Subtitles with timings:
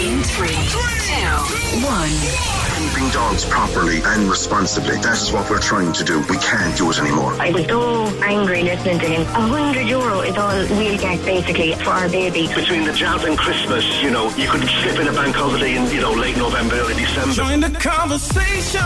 [0.00, 2.69] In three, two, one.
[2.80, 4.96] Keeping dogs properly and responsibly.
[5.04, 6.20] That is what we're trying to do.
[6.32, 7.34] We can't do it anymore.
[7.36, 9.22] I was so angry listening to him.
[9.36, 12.48] A hundred euro is all we'll get basically for our baby.
[12.54, 15.90] Between the jazz and Christmas, you know, you could slip in a bank holiday in,
[15.92, 17.34] you know, late November, early December.
[17.34, 18.80] Join the conversation.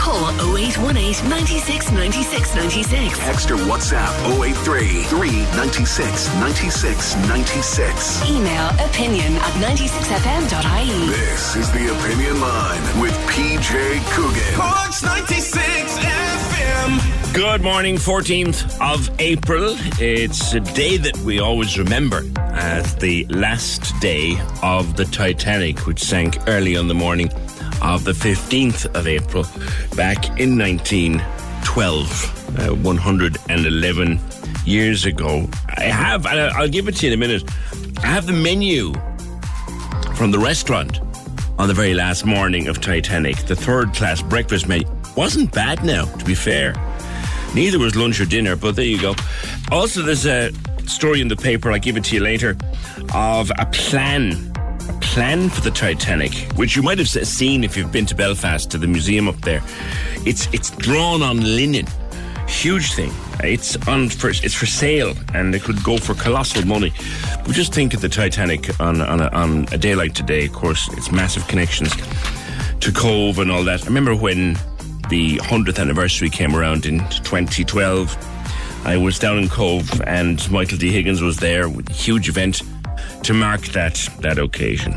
[0.00, 0.24] Call
[0.56, 3.18] 0818 96 96 96.
[3.18, 8.30] Text or WhatsApp 083 396 96 96.
[8.30, 11.08] Email opinion at 96fm.ie.
[11.12, 14.54] This is the Opinion Line with PJ Coogan.
[14.54, 17.34] Corks 96 FM.
[17.34, 19.74] Good morning, 14th of April.
[19.98, 25.98] It's a day that we always remember as the last day of the Titanic, which
[25.98, 27.28] sank early on the morning
[27.82, 29.42] of the 15th of April
[29.96, 34.20] back in 1912, uh, 111
[34.64, 35.48] years ago.
[35.76, 37.42] I have, and I'll give it to you in a minute,
[38.00, 38.92] I have the menu
[40.14, 41.00] from the restaurant
[41.58, 43.36] on the very last morning of Titanic.
[43.46, 46.74] The third class breakfast menu wasn't bad now, to be fair.
[47.54, 49.14] Neither was lunch or dinner, but there you go.
[49.70, 50.50] Also, there's a
[50.86, 52.56] story in the paper, I'll give it to you later,
[53.14, 54.52] of a plan.
[54.88, 58.70] A plan for the Titanic, which you might have seen if you've been to Belfast
[58.72, 59.62] to the museum up there.
[60.26, 61.86] It's it's drawn on linen,
[62.46, 63.12] huge thing.
[63.40, 66.92] It's on for it's for sale, and it could go for colossal money.
[67.44, 70.46] But just think of the Titanic on on a, on a day like today.
[70.46, 71.92] Of course, it's massive connections
[72.80, 73.82] to Cobh and all that.
[73.82, 74.54] I remember when
[75.08, 78.16] the 100th anniversary came around in 2012.
[78.86, 80.90] I was down in Cobh and Michael D.
[80.90, 82.62] Higgins was there with a huge event
[83.24, 84.92] to mark that that occasion.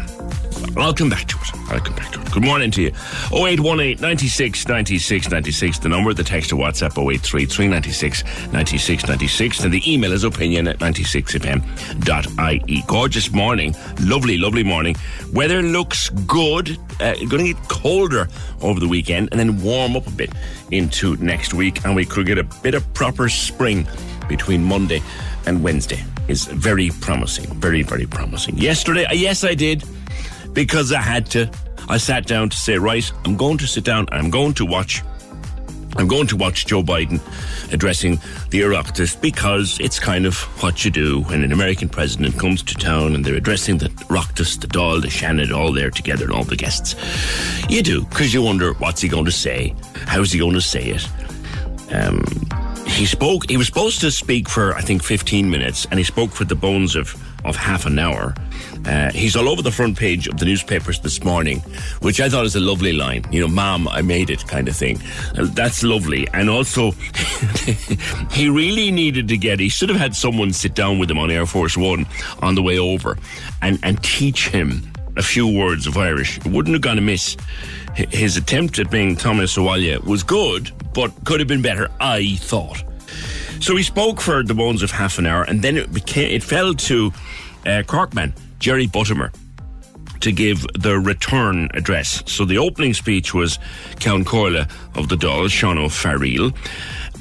[0.75, 1.71] I'll come back to it.
[1.71, 2.31] I'll come back to it.
[2.31, 2.89] Good morning to you.
[3.31, 9.73] 0818 96 96 96, the number, the text to WhatsApp 083 396 96 96, and
[9.73, 12.83] the email is opinion at 96fm.ie.
[12.85, 13.73] Gorgeous morning.
[14.01, 14.97] Lovely, lovely morning.
[15.31, 16.77] Weather looks good.
[16.99, 18.27] Uh, going to get colder
[18.61, 20.33] over the weekend and then warm up a bit
[20.71, 23.87] into next week, and we could get a bit of proper spring
[24.27, 25.01] between Monday
[25.45, 26.03] and Wednesday.
[26.27, 27.45] Is very promising.
[27.55, 28.57] Very, very promising.
[28.57, 29.83] Yesterday, uh, yes, I did
[30.53, 31.49] because I had to.
[31.89, 35.03] I sat down to say, right, I'm going to sit down I'm going to watch.
[35.95, 37.19] I'm going to watch Joe Biden
[37.73, 42.61] addressing the Oireachtas because it's kind of what you do when an American president comes
[42.63, 46.33] to town and they're addressing the Oireachtas, the Dáil, the Seanad, all there together and
[46.33, 46.95] all the guests.
[47.69, 49.73] You do, because you wonder what's he going to say?
[50.05, 51.07] How's he going to say it?
[51.91, 52.23] Um,
[52.87, 56.31] he spoke, he was supposed to speak for, I think, 15 minutes, and he spoke
[56.31, 57.15] for the bones of,
[57.45, 58.33] of half an hour.
[58.85, 61.59] Uh, he's all over the front page of the newspapers this morning,
[62.01, 63.25] which I thought is a lovely line.
[63.31, 64.99] You know, Mom, I made it kind of thing.
[65.37, 66.27] Uh, that's lovely.
[66.33, 66.91] And also,
[68.31, 71.29] he really needed to get, he should have had someone sit down with him on
[71.29, 72.05] Air Force One
[72.41, 73.17] on the way over
[73.61, 76.37] and, and teach him a few words of Irish.
[76.37, 77.35] It wouldn't have gone amiss.
[77.95, 82.83] His attempt at being Thomas Owalya was good, but could have been better, I thought.
[83.59, 86.43] So he spoke for the bones of half an hour, and then it became it
[86.43, 87.11] fell to
[87.67, 89.31] uh, Corkman Jerry Buttimer
[90.21, 92.23] to give the return address.
[92.25, 93.59] So the opening speech was
[93.97, 96.51] Ceann Comhairle of the Dáil, Sean Ó Fearghaíl,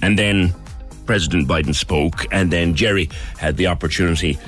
[0.00, 0.54] and then
[1.04, 4.38] President Biden spoke, and then Jerry had the opportunity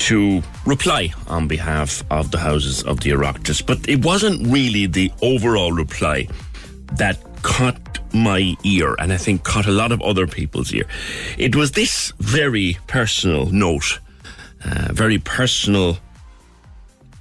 [0.00, 3.64] to reply on behalf of the houses of the Oireachtas.
[3.64, 6.28] But it wasn't really the overall reply
[6.98, 10.86] that caught my ear, and I think caught a lot of other people's ear.
[11.38, 14.00] It was this very personal note,
[14.64, 15.98] uh, very personal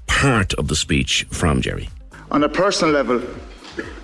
[0.08, 1.90] part of the speech from Jerry.
[2.32, 3.22] On a personal level,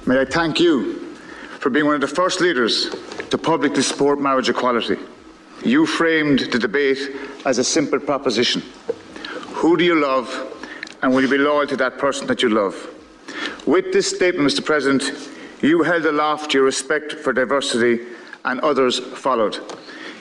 [0.06, 1.16] may I thank you
[1.60, 2.90] for being one of the first leaders
[3.30, 4.98] to publicly support marriage equality.
[5.64, 7.00] You framed the debate
[7.46, 8.62] as a simple proposition.
[9.54, 10.28] Who do you love,
[11.02, 12.76] and will you be loyal to that person that you love?
[13.68, 14.66] With this statement, Mr.
[14.66, 15.04] President,
[15.62, 18.06] you held aloft your respect for diversity,
[18.46, 19.60] and others followed,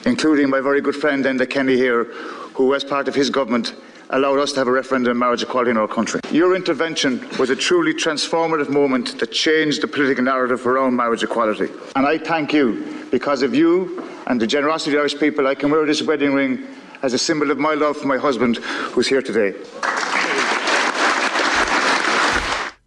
[0.05, 2.05] including my very good friend Enda Kenny here,
[2.53, 3.73] who, as part of his government,
[4.11, 6.19] allowed us to have a referendum on marriage equality in our country.
[6.31, 11.69] Your intervention was a truly transformative moment that changed the political narrative around marriage equality.
[11.95, 13.07] And I thank you.
[13.09, 16.33] Because of you and the generosity of the Irish people, I can wear this wedding
[16.33, 16.67] ring
[17.03, 19.57] as a symbol of my love for my husband, who's here today.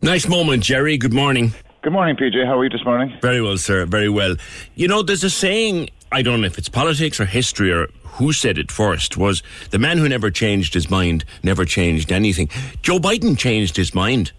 [0.02, 0.96] Nice moment, Jerry.
[0.98, 1.52] Good morning.
[1.84, 2.46] Good morning, PJ.
[2.46, 3.14] How are you this morning?
[3.20, 3.84] Very well, sir.
[3.84, 4.36] Very well.
[4.75, 8.32] You know, there's a saying, I don't know if it's politics or history or who
[8.32, 12.48] said it first, was the man who never changed his mind never changed anything.
[12.81, 14.32] Joe Biden changed his mind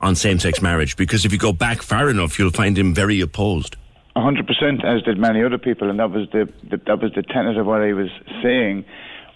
[0.00, 3.20] on same sex marriage because if you go back far enough, you'll find him very
[3.20, 3.74] opposed.
[4.14, 7.24] hundred percent, as did many other people, and that was the, the that was the
[7.24, 8.10] tenet of what he was
[8.44, 8.84] saying,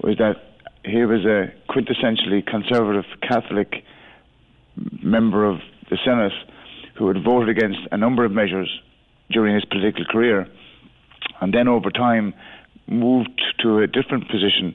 [0.05, 0.37] was that
[0.85, 3.85] he was a quintessentially conservative Catholic
[5.03, 5.58] member of
[5.91, 6.32] the Senate
[7.00, 8.70] who had voted against a number of measures
[9.31, 10.47] during his political career,
[11.41, 12.35] and then over time
[12.87, 14.75] moved to a different position.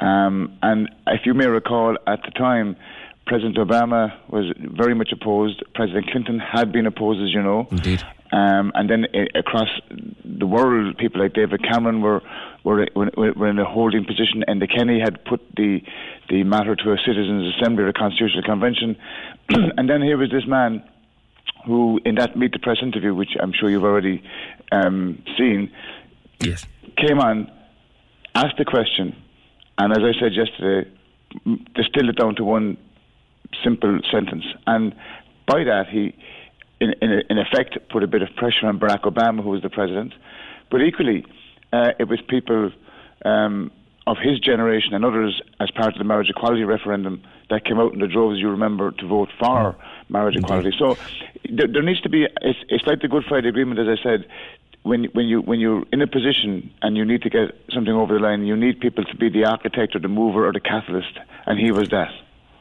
[0.00, 2.74] Um, and if you may recall, at the time,
[3.26, 5.62] President Obama was very much opposed.
[5.74, 7.68] President Clinton had been opposed, as you know.
[7.70, 8.02] Indeed.
[8.32, 9.68] Um, and then uh, across
[10.24, 12.22] the world, people like David Cameron were,
[12.64, 14.42] were were in a holding position.
[14.46, 15.82] And Enda Kenny had put the
[16.30, 18.96] the matter to a citizens' assembly or a constitutional convention.
[19.76, 20.82] and then here was this man
[21.66, 24.22] who, in that Meet the Press interview, which I'm sure you've already
[24.72, 25.70] um, seen,
[26.40, 26.64] yes.
[26.96, 27.50] came on,
[28.34, 29.14] asked the question,
[29.76, 30.90] and as I said yesterday,
[31.74, 32.76] distilled it down to one
[33.62, 34.44] simple sentence.
[34.66, 34.94] And
[35.46, 36.14] by that, he,
[36.80, 39.70] in, in, in effect, put a bit of pressure on Barack Obama, who was the
[39.70, 40.14] president.
[40.70, 41.24] But equally,
[41.72, 42.70] uh, it was people
[43.24, 43.70] um,
[44.06, 47.92] of his generation and others, as part of the marriage equality referendum, that came out
[47.92, 49.76] in the droves, you remember, to vote for
[50.08, 50.46] marriage Indeed.
[50.46, 50.72] equality.
[50.78, 50.96] So
[51.50, 54.26] there, there needs to be, it's, it's like the Good Friday Agreement, as I said.
[54.84, 58.14] When, when you when you're in a position and you need to get something over
[58.14, 61.18] the line, you need people to be the architect or the mover or the catalyst,
[61.46, 62.10] and he was that.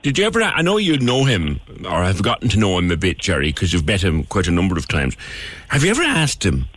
[0.02, 0.42] Did you ever?
[0.42, 3.72] I know you know him, or have gotten to know him a bit, Jerry, because
[3.72, 5.16] you've met him quite a number of times.
[5.70, 6.68] Have you ever asked him,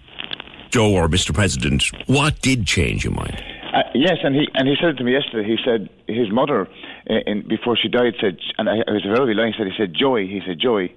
[0.71, 1.35] Joe or Mr.
[1.35, 3.43] President, what did change your mind?
[3.73, 5.49] Uh, yes, and he and he said to me yesterday.
[5.49, 6.69] He said his mother,
[7.06, 9.55] in, before she died, said, and I, it was very line.
[9.56, 10.26] Said, he said, Joey.
[10.26, 10.94] He said, Joey.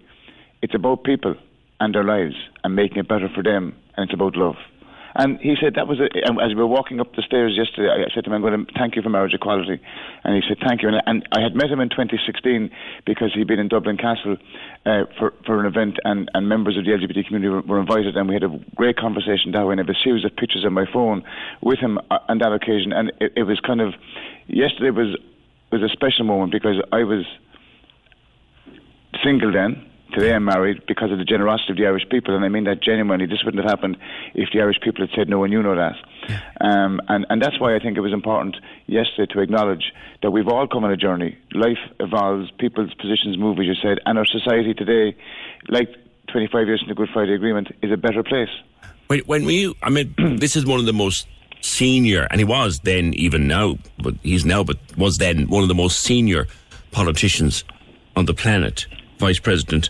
[0.61, 1.35] It's about people
[1.79, 4.55] and their lives and making it better for them, and it's about love.
[5.15, 7.89] And he said that was and as we were walking up the stairs yesterday.
[7.89, 9.79] I said to him, "I'm going to thank you for marriage equality,"
[10.23, 12.71] and he said, "Thank you." And, and I had met him in 2016
[13.05, 14.37] because he'd been in Dublin Castle
[14.87, 18.17] uh, for for an event, and, and members of the LGBT community were, were invited,
[18.17, 19.73] and we had a great conversation that way.
[19.73, 21.23] And I have a series of pictures on my phone
[21.61, 23.93] with him uh, on that occasion, and it, it was kind of
[24.47, 25.15] yesterday was
[25.73, 27.25] was a special moment because I was
[29.23, 29.89] single then.
[30.13, 32.83] Today I'm married because of the generosity of the Irish people, and I mean that
[32.83, 33.25] genuinely.
[33.25, 33.97] This wouldn't have happened
[34.35, 35.95] if the Irish people had said no, and you know that.
[36.61, 38.55] Um, and, and that's why I think it was important
[38.85, 39.91] yesterday to acknowledge
[40.21, 41.35] that we've all come on a journey.
[41.53, 45.17] Life evolves, people's positions move, as you said, and our society today,
[45.69, 45.89] like
[46.31, 48.53] 25 years in the Good Friday Agreement, is a better place.
[49.07, 51.27] When, when we, I mean, this is one of the most
[51.63, 55.69] senior, and he was then, even now, but he's now, but was then one of
[55.69, 56.47] the most senior
[56.91, 57.63] politicians
[58.15, 58.85] on the planet,
[59.17, 59.89] Vice President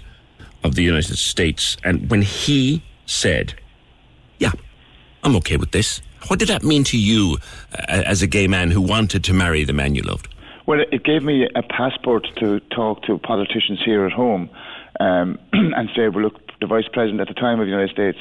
[0.64, 1.78] of the United States.
[1.84, 3.54] And when he said,
[4.40, 4.52] Yeah,
[5.24, 7.38] I'm okay with this, what did that mean to you
[7.74, 10.34] uh, as a gay man who wanted to marry the man you loved?
[10.66, 14.50] Well, it gave me a passport to talk to politicians here at home
[15.02, 18.18] um, and say, well, look, the Vice President at the time of the United States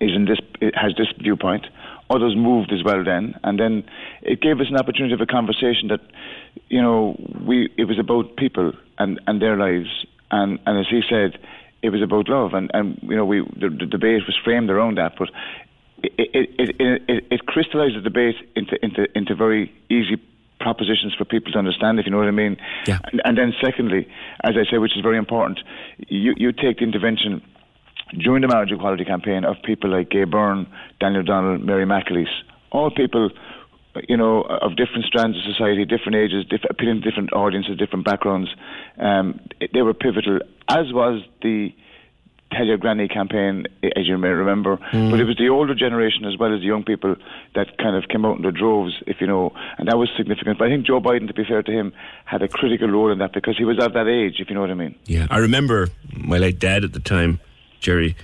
[0.00, 0.38] is in this,
[0.74, 1.66] has this viewpoint.
[2.10, 3.84] Others moved as well then, and then
[4.22, 6.00] it gave us an opportunity of a conversation that,
[6.68, 11.02] you know, we it was about people and, and their lives, and, and as he
[11.08, 11.38] said,
[11.82, 14.96] it was about love, and, and you know, we the, the debate was framed around
[14.96, 15.28] that, but
[16.02, 20.16] it it, it, it, it crystallized the debate into into into very easy
[20.60, 22.56] propositions for people to understand, if you know what I mean.
[22.86, 22.98] Yeah.
[23.12, 24.08] And, and then secondly,
[24.42, 25.60] as I say, which is very important,
[26.08, 27.42] you you take the intervention
[28.16, 30.66] during the marriage equality campaign of people like Gay Byrne,
[31.00, 32.26] Daniel O'Donnell, Mary McAleese,
[32.70, 33.30] all people,
[34.08, 38.04] you know, of different strands of society, different ages, diff- appealing to different audiences, different
[38.04, 38.50] backgrounds.
[38.98, 39.40] Um,
[39.72, 41.72] they were pivotal, as was the
[42.52, 44.78] Tell Your Granny campaign, as you may remember.
[44.92, 45.10] Mm.
[45.10, 47.14] But it was the older generation as well as the young people
[47.54, 50.58] that kind of came out in the droves, if you know, and that was significant.
[50.58, 51.92] But I think Joe Biden, to be fair to him,
[52.24, 54.62] had a critical role in that because he was of that age, if you know
[54.62, 54.94] what I mean.
[55.04, 57.40] Yeah, I remember my late dad at the time
[57.80, 58.16] Jerry,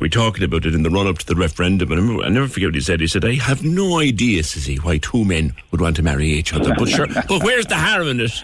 [0.00, 2.28] we talking about it in the run up to the referendum, and I, remember, I
[2.28, 3.00] never forget what he said.
[3.00, 6.28] He said, "I have no idea," says he, "why two men would want to marry
[6.28, 8.42] each other." But sure, but where's the harm in it?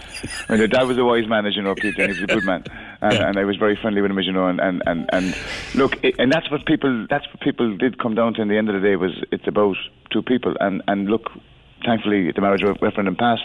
[0.49, 2.33] Well, your dad was a wise man, as you know, Peter, and he was a
[2.33, 2.63] good man,
[3.01, 3.27] and, Yeah.
[3.29, 4.47] and I was very friendly with him, as you know.
[4.47, 5.37] And and and, and
[5.75, 8.41] look, it, and that's what people that's what people did come down to.
[8.41, 9.77] In the end of the day, was it's about
[10.11, 11.31] two people, and and look.
[11.85, 13.43] Thankfully, the marriage referendum passed,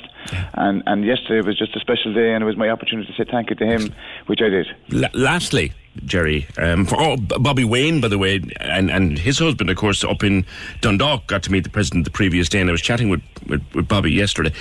[0.54, 3.30] and, and yesterday was just a special day, and it was my opportunity to say
[3.30, 3.92] thank you to him,
[4.28, 4.66] which I did.
[4.88, 5.72] La- lastly,
[6.04, 10.04] Jerry, um, for oh, Bobby Wayne, by the way, and, and his husband, of course,
[10.04, 10.46] up in
[10.80, 13.62] Dundalk, got to meet the president the previous day, and I was chatting with, with,
[13.74, 14.52] with Bobby yesterday.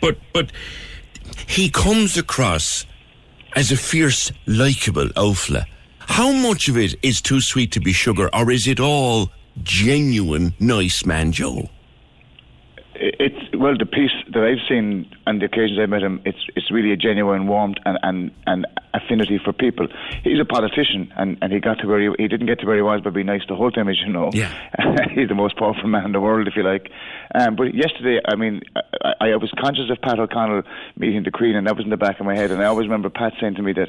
[0.00, 0.50] But but
[1.46, 2.84] he comes across
[3.54, 5.64] as a fierce, likable outfla.
[6.00, 9.30] How much of it is too sweet to be sugar, or is it all
[9.62, 11.68] genuine, nice man Joe?
[12.94, 16.20] It- It's well the piece that I've seen and the occasions I've met him.
[16.24, 19.86] It's it's really a genuine warmth and, and, and affinity for people.
[20.22, 22.76] He's a politician and, and he got to where he, he didn't get to where
[22.76, 24.30] he was by being nice the whole time, as you know.
[24.32, 24.52] Yeah.
[25.14, 26.90] he's the most powerful man in the world, if you like.
[27.34, 30.62] Um, but yesterday, I mean, I, I, I was conscious of Pat O'Connell
[30.96, 32.50] meeting the Queen, and that was in the back of my head.
[32.50, 33.88] And I always remember Pat saying to me that,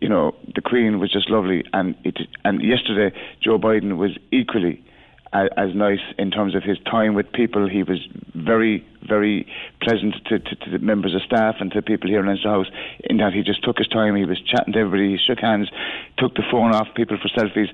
[0.00, 4.82] you know, the Queen was just lovely, and it, and yesterday Joe Biden was equally
[5.32, 7.68] as, nice in terms of his time with people.
[7.68, 7.98] He was
[8.34, 9.46] very, very
[9.82, 12.66] pleasant to, to, to the members of staff and to people here in Leinster House
[13.04, 14.16] in that he just took his time.
[14.16, 15.70] He was chatting to everybody, he shook hands,
[16.18, 17.68] took the phone off people for selfies.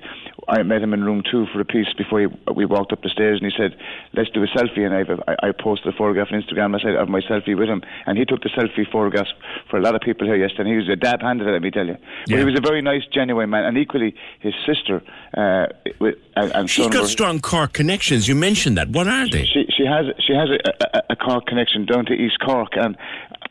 [0.47, 3.09] I met him in room two for a piece before he, we walked up the
[3.09, 3.77] stairs and he said,
[4.13, 4.85] let's do a selfie.
[4.85, 7.67] And I've, I, I posted a photograph on Instagram I said, of my selfie with
[7.67, 7.81] him.
[8.05, 9.33] And he took the selfie photographs
[9.69, 10.69] for a lot of people here yesterday.
[10.69, 11.97] And he was a dab handed, let me tell you.
[12.25, 12.37] But Yeah.
[12.39, 13.65] he was a very nice, genuine man.
[13.65, 15.01] And equally, his sister
[15.35, 15.67] uh,
[15.99, 18.27] with, and, and She's got strong Cork connections.
[18.27, 18.89] You mentioned that.
[18.89, 19.45] What are they?
[19.45, 22.97] she she has she has a, a, a Cork connection down to East Cork, and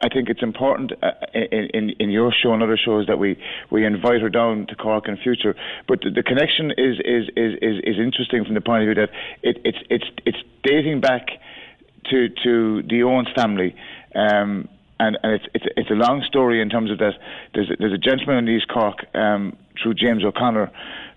[0.01, 3.39] I think it's important uh, in, in in your show and other shows that we,
[3.71, 5.55] we invite her down to Cork in future.
[5.89, 9.07] But the, the connection is, is is is is interesting from the point of view
[9.07, 9.11] that
[9.43, 11.29] it, it's it's it's dating back
[12.11, 13.75] to to the Owens family.
[14.15, 14.69] Um,
[14.99, 17.15] and, and it's, it's it's a long story in terms of that.
[17.55, 20.71] There's a, there's a gentleman in East Cork um, through James O'Connor,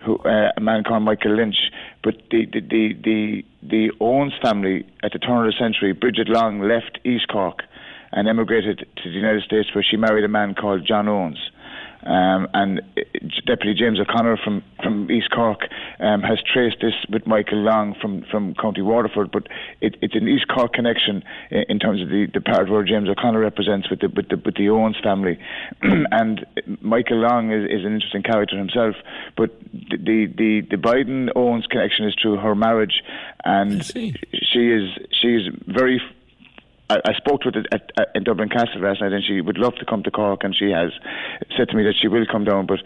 [0.06, 1.72] who uh, a man called Michael Lynch.
[2.03, 6.30] But the the, the the the Owens family at the turn of the century, Bridget
[6.30, 7.63] Long left East Cork
[8.12, 11.51] and emigrated to the United States, where she married a man called John Owens.
[12.03, 13.01] Um, and uh,
[13.46, 15.62] Deputy James O'Connor from, from East Cork
[16.00, 19.48] um, has traced this with Michael Long from, from County Waterford, but
[19.82, 23.10] it, it's an East Cork connection in, in terms of the, the part where James
[23.10, 25.39] O'Connor represents with the, with the, with the Owens family.
[25.82, 26.46] and
[26.82, 28.96] Michael Long is, is an interesting character himself,
[29.36, 33.03] but the, the, the Biden Owens connection is through her marriage,
[33.44, 36.01] and she is she is very
[36.89, 39.58] I, I spoke to her at, at, in Dublin Castle last night, and she would
[39.58, 40.91] love to come to Cork, and she has
[41.55, 42.65] said to me that she will come down.
[42.65, 42.79] But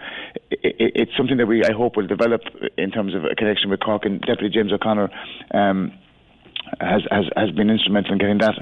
[0.52, 2.42] it, it, it's something that we, I hope, will develop
[2.78, 4.06] in terms of a connection with Cork.
[4.06, 5.10] And Deputy James O'Connor
[5.54, 5.94] um,
[6.80, 8.58] has, has has been instrumental in getting that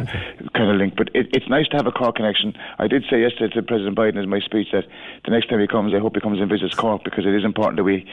[0.53, 0.95] kind of link.
[0.95, 2.53] But it, it's nice to have a Cork connection.
[2.77, 4.85] I did say yesterday to President Biden in my speech that
[5.25, 7.43] the next time he comes, I hope he comes and visits Cork because it is
[7.43, 8.07] important that we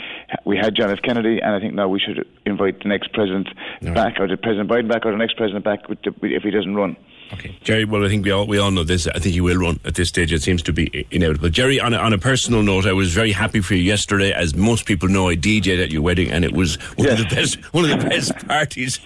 [0.47, 1.02] we had John F.
[1.02, 3.49] Kennedy, and I think now we should invite the next president
[3.82, 6.75] back, or the President Biden back, or the next president back the, if he doesn't
[6.75, 6.97] run.
[7.32, 7.85] Okay, Jerry.
[7.85, 9.06] Well, I think we all we all know this.
[9.06, 10.32] I think he will run at this stage.
[10.32, 11.50] It seems to be inevitable.
[11.50, 14.32] Jerry, on a, on a personal note, I was very happy for you yesterday.
[14.32, 17.25] As most people know, I DJed at your wedding, and it was one of the
[17.25, 18.99] best one of the best parties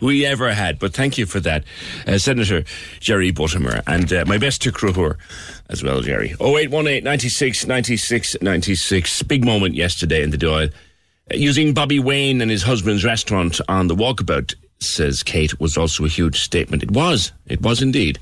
[0.00, 0.80] we ever had.
[0.80, 1.64] But thank you for that,
[2.06, 2.64] uh, Senator
[2.98, 5.16] Jerry Buttimer, and uh, my best to Cruhur
[5.68, 6.30] as well, Jerry.
[6.40, 9.22] 0818 96 96 96.
[9.22, 10.72] Big moment yesterday in the Dáil.
[11.30, 16.04] Uh, using Bobby Wayne and his husband's restaurant on the walkabout says Kate, was also
[16.04, 16.82] a huge statement.
[16.82, 17.32] It was.
[17.46, 18.18] It was indeed.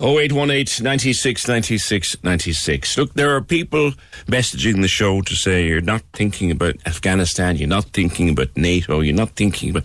[0.00, 2.98] 0818 96 96 96.
[2.98, 3.92] Look, there are people
[4.26, 9.00] messaging the show to say you're not thinking about Afghanistan, you're not thinking about NATO,
[9.00, 9.84] you're not thinking about.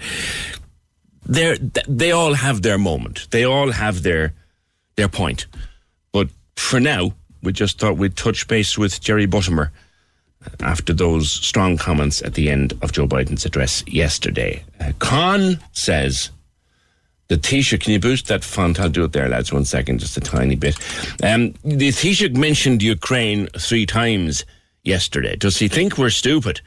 [1.25, 1.57] They're,
[1.87, 3.27] they all have their moment.
[3.31, 4.33] They all have their
[4.95, 5.45] their point.
[6.11, 9.69] But for now, we just thought we'd touch base with Jerry Buttimer
[10.61, 14.63] after those strong comments at the end of Joe Biden's address yesterday.
[14.79, 16.31] Uh, Con says,
[17.27, 18.79] the Taoiseach, can you boost that font?
[18.79, 20.77] I'll do it there, lads, one second, just a tiny bit.
[21.23, 24.45] Um, the Taoiseach mentioned Ukraine three times
[24.83, 25.35] yesterday.
[25.35, 26.61] Does he think we're stupid?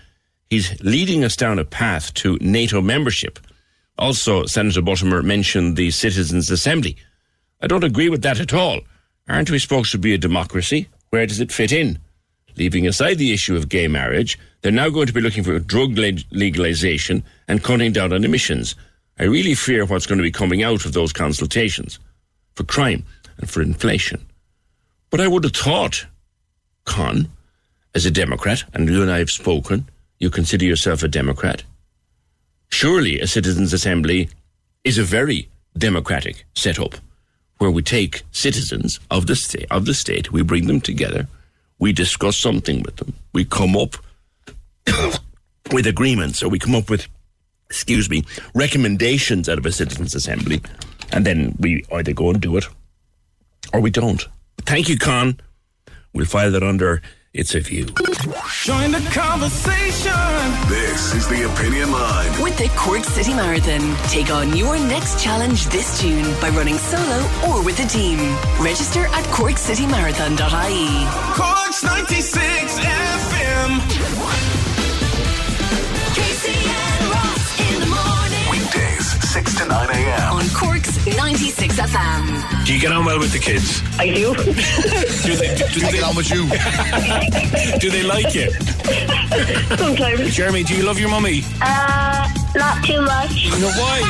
[0.51, 3.39] He's leading us down a path to NATO membership.
[3.97, 6.97] Also, Senator Buttimer mentioned the Citizens' Assembly.
[7.63, 8.81] I don't agree with that at all.
[9.29, 10.89] Aren't we supposed to be a democracy?
[11.11, 11.99] Where does it fit in?
[12.61, 15.97] Leaving aside the issue of gay marriage, they're now going to be looking for drug
[15.97, 18.75] leg- legalization and cutting down on emissions.
[19.19, 21.99] I really fear what's going to be coming out of those consultations
[22.53, 23.07] for crime
[23.39, 24.27] and for inflation.
[25.09, 26.05] But I would have thought,
[26.85, 27.31] Con,
[27.95, 29.89] as a Democrat, and you and I have spoken,
[30.19, 31.63] you consider yourself a Democrat.
[32.69, 34.29] Surely a citizens' assembly
[34.85, 35.49] is a very
[35.79, 36.97] democratic setup
[37.57, 41.27] where we take citizens of the state of the state, we bring them together,
[41.81, 43.97] we discuss something with them, we come up
[45.73, 47.09] with agreements, or we come up with,
[47.67, 48.23] excuse me,
[48.55, 50.61] recommendations out of a citizens' assembly,
[51.11, 52.69] and then we either go and do it
[53.73, 54.29] or we don't.
[54.59, 55.41] Thank you, Con.
[56.13, 57.87] We'll file that under It's a View.
[58.65, 60.11] Join the conversation.
[60.69, 62.43] This is the Opinion Line.
[62.43, 67.23] With the Cork City Marathon, take on your next challenge this June by running solo
[67.47, 68.19] or with a team.
[68.59, 71.07] Register at corkcitymarathon.ie.
[71.39, 73.81] Cork's 96 FM.
[76.11, 78.51] Casey and Ross in the morning.
[78.51, 80.33] Weekdays, 6 to 9 a.m.
[80.33, 82.67] On Cork's 96 FM.
[82.67, 83.83] Do you get on well with the kids?
[84.01, 84.35] I do.
[84.35, 86.49] Do they, do, do they, on with you.
[87.79, 88.51] do they like you?
[89.77, 90.35] Sometimes.
[90.35, 91.43] Jeremy, do you love your mummy?
[91.63, 93.31] Uh, not too much.
[93.45, 94.01] You know why?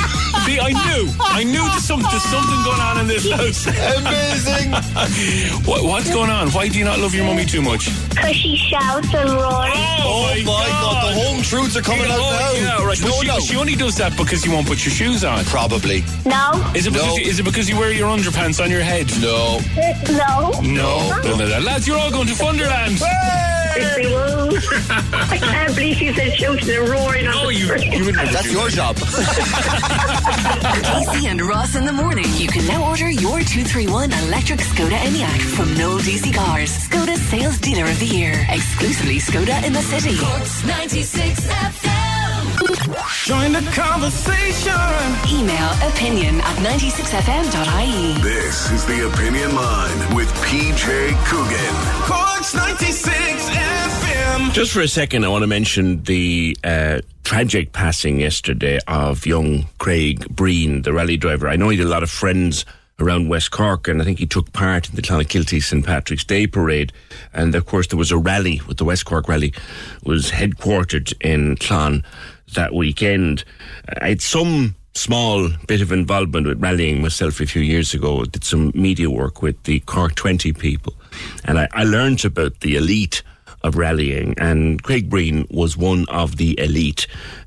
[0.46, 1.12] See, I knew.
[1.20, 3.66] I knew there's, some, there's something going on in this house.
[3.66, 4.72] Amazing.
[5.68, 6.48] what, what's going on?
[6.50, 7.90] Why do you not love your mummy too much?
[8.08, 9.76] Because she shouts and roars.
[10.02, 12.52] Oh my God, the home truths are coming out now.
[12.52, 13.00] Yeah, right.
[13.02, 13.40] No, But she, no.
[13.40, 15.44] she only does that because you won't put your shoes on.
[15.50, 16.04] Probably.
[16.24, 16.52] No.
[16.76, 17.16] Is it because No.
[17.16, 19.10] you, is it because you wear your underpants on your head?
[19.20, 19.58] No.
[20.08, 20.50] No.
[20.62, 21.20] No.
[21.22, 21.58] no, no, no.
[21.58, 23.00] Lads, you're all going to Funderland.
[23.72, 27.26] I can't believe she said shouting and roaring.
[27.26, 27.92] on Oh, the you, screen.
[27.92, 28.96] you wouldn't That's your job.
[30.84, 32.26] Casey and Ross in the morning.
[32.36, 36.70] You can now order your 231 electric Skoda Enyaq from Noel DC Cars.
[36.88, 38.46] Skoda's sales dealer of the year.
[38.50, 40.16] Exclusively Skoda in the city.
[40.66, 41.99] 96 FM.
[43.24, 44.72] Join the conversation.
[45.30, 48.22] Email opinion at 96fm.ie.
[48.22, 51.74] This is the Opinion Line with PJ Coogan.
[52.02, 54.52] Cork's 96 FM.
[54.52, 59.66] Just for a second, I want to mention the uh, tragic passing yesterday of young
[59.78, 61.46] Craig Breen, the rally driver.
[61.46, 62.64] I know he had a lot of friends
[62.98, 66.46] around West Cork, and I think he took part in the Clonakilty St Patrick's Day
[66.46, 66.92] parade.
[67.32, 69.54] And of course, there was a rally with the West Cork rally,
[70.04, 72.04] was headquartered in Clon
[72.54, 73.44] that weekend.
[74.00, 78.24] I had some small bit of involvement with rallying myself a few years ago.
[78.24, 80.94] Did some media work with the Cork 20 people,
[81.44, 83.22] and I, I learned about the elite
[83.62, 87.06] of rallying, and Craig Breen was one of the elite.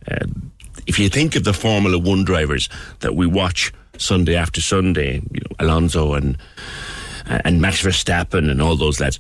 [0.10, 0.26] Uh,
[0.86, 5.42] if you think of the Formula One drivers that we watch Sunday after Sunday, you
[5.42, 6.38] know, Alonso and
[7.26, 9.20] and Max Verstappen and all those lads,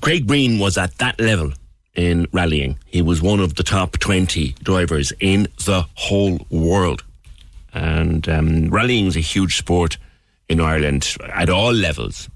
[0.00, 1.52] Craig Breen was at that level
[1.94, 2.78] in rallying.
[2.86, 7.02] He was one of the top 20 drivers in the whole world.
[7.72, 9.96] And um, rallying is a huge sport
[10.48, 12.28] in Ireland at all levels.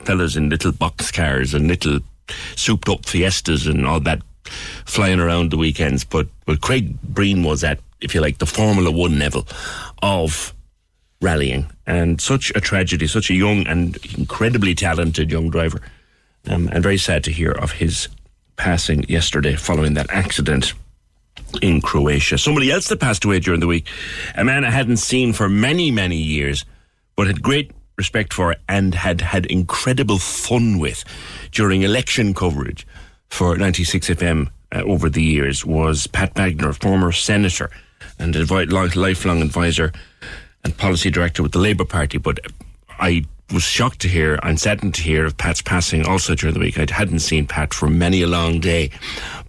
[0.00, 2.00] Fellas in little box cars and little
[2.56, 4.22] souped up fiestas and all that
[4.84, 6.04] flying around the weekends.
[6.04, 9.46] But, but Craig Breen was at, if you like, the Formula One level
[10.02, 10.52] of
[11.20, 11.70] rallying.
[11.86, 15.80] And such a tragedy, such a young and incredibly talented young driver.
[16.48, 18.08] Um, and very sad to hear of his
[18.56, 20.74] passing yesterday following that accident
[21.60, 22.38] in Croatia.
[22.38, 23.86] Somebody else that passed away during the week,
[24.34, 26.64] a man I hadn't seen for many, many years,
[27.16, 31.04] but had great respect for and had had incredible fun with
[31.50, 32.86] during election coverage
[33.28, 37.70] for 96 FM uh, over the years was Pat Magner, former senator
[38.18, 38.34] and
[38.96, 39.92] lifelong advisor
[40.64, 42.18] and policy director with the Labour Party.
[42.18, 42.40] But
[42.98, 46.60] I was shocked to hear and saddened to hear of Pat's passing also during the
[46.60, 46.78] week.
[46.78, 48.90] I hadn't seen Pat for many a long day,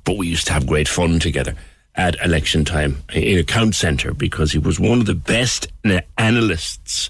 [0.04, 1.56] but we used to have great fun together
[1.96, 5.68] at election time in a count centre because he was one of the best
[6.18, 7.10] analysts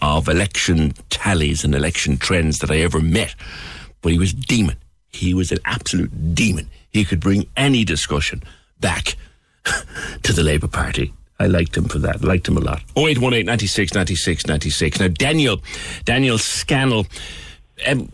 [0.00, 3.34] of election tallies and election trends that I ever met.
[4.02, 4.76] But he was demon.
[5.12, 6.68] He was an absolute demon.
[6.90, 8.42] He could bring any discussion
[8.80, 9.16] back
[10.22, 11.12] to the Labour Party.
[11.38, 12.22] I liked him for that.
[12.22, 12.82] Liked him a lot.
[12.96, 15.00] 0818 96 96 96.
[15.00, 15.62] Now, Daniel,
[16.04, 17.06] Daniel Scannell,
[17.86, 18.08] um,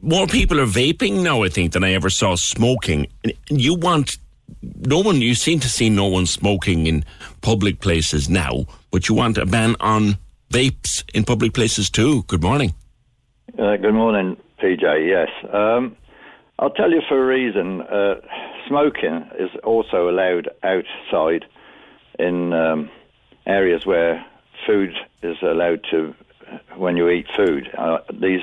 [0.00, 3.06] more people are vaping now, I think, than I ever saw smoking.
[3.24, 4.16] And You want
[4.62, 7.04] no one, you seem to see no one smoking in
[7.40, 10.18] public places now, but you want a ban on
[10.50, 12.22] vapes in public places too.
[12.24, 12.74] Good morning.
[13.58, 15.08] Uh, good morning, PJ.
[15.08, 15.28] Yes.
[15.52, 15.96] Um,
[16.58, 17.82] I'll tell you for a reason.
[17.82, 18.14] Uh,
[18.68, 21.44] smoking is also allowed outside
[22.22, 22.90] in um,
[23.46, 24.24] areas where
[24.66, 26.14] food is allowed to,
[26.76, 27.70] when you eat food.
[27.76, 28.42] Uh, these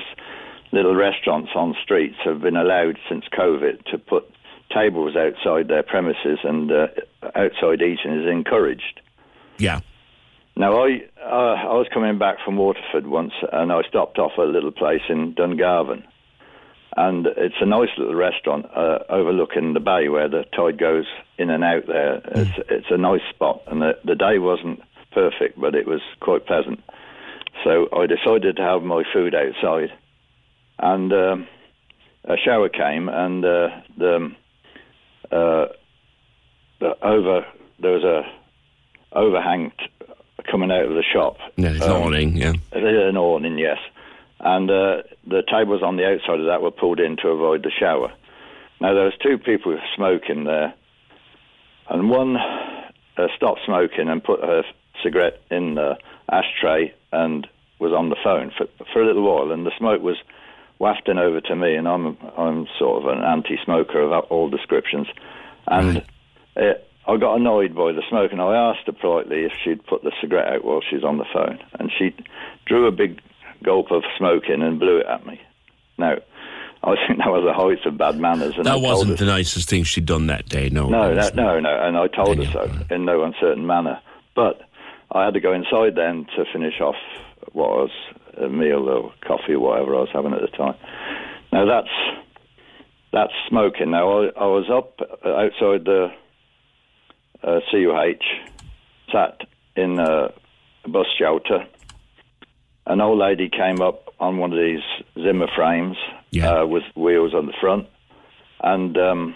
[0.72, 4.30] little restaurants on streets have been allowed since COVID to put
[4.72, 6.88] tables outside their premises and uh,
[7.34, 9.00] outside eating is encouraged.
[9.58, 9.80] Yeah.
[10.56, 14.44] Now, I uh, I was coming back from Waterford once, and I stopped off at
[14.44, 16.02] a little place in Dungarvan,
[16.96, 21.06] and it's a nice little restaurant uh, overlooking the bay where the tide goes
[21.40, 21.86] in and out.
[21.86, 24.80] There, it's it's a nice spot, and the the day wasn't
[25.12, 26.80] perfect, but it was quite pleasant.
[27.64, 29.90] So I decided to have my food outside,
[30.78, 31.46] and um,
[32.24, 34.30] a shower came, and uh, the
[35.32, 35.66] uh,
[36.80, 37.46] the over
[37.80, 38.22] there was a
[39.18, 39.86] overhang t-
[40.50, 41.36] coming out of the shop.
[41.56, 42.52] Yeah, it's Um, awning, yeah.
[42.72, 43.78] An awning, yes.
[44.38, 47.70] And uh, the tables on the outside of that were pulled in to avoid the
[47.70, 48.10] shower.
[48.80, 50.72] Now there was two people smoking there,
[51.90, 54.62] and one uh, stopped smoking and put her
[55.02, 55.98] cigarette in the
[56.30, 57.46] ashtray and
[57.78, 60.16] was on the phone for for a little while, and the smoke was
[60.78, 65.08] wafting over to me, and I'm I'm sort of an anti-smoker of all descriptions,
[65.66, 66.04] and
[66.56, 66.74] uh,
[67.06, 70.12] I got annoyed by the smoke, and I asked her politely if she'd put the
[70.20, 72.14] cigarette out while she's on the phone, and she
[72.66, 73.20] drew a big
[73.64, 75.40] gulp of smoke in and blew it at me.
[75.98, 76.16] Now,
[76.84, 79.68] I think that was the height of bad manners, and That told wasn't the nicest
[79.68, 80.88] thing she'd done that day, no.
[80.88, 81.82] no, no, no, no.
[81.82, 84.00] And I told her so in no uncertain manner.
[84.34, 84.62] But
[85.12, 86.96] I had to go inside then to finish off
[87.52, 87.90] what was
[88.40, 90.74] a meal or coffee or whatever I was having at the time.
[91.52, 91.88] Now that's
[93.12, 93.90] that's smoking.
[93.90, 96.08] Now I, I was up outside the
[97.42, 98.22] uh, CUH,
[99.12, 99.42] sat
[99.76, 100.32] in a
[100.88, 101.66] bus shelter.
[102.86, 104.82] An old lady came up on one of these
[105.22, 105.96] Zimmer frames
[106.38, 107.86] uh, with wheels on the front,
[108.62, 109.34] and um,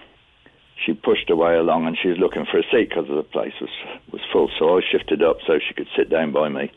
[0.85, 3.54] she pushed her way along, and she was looking for a seat because the place
[3.61, 3.70] was
[4.12, 4.50] was full.
[4.59, 6.70] So I shifted up so she could sit down by me,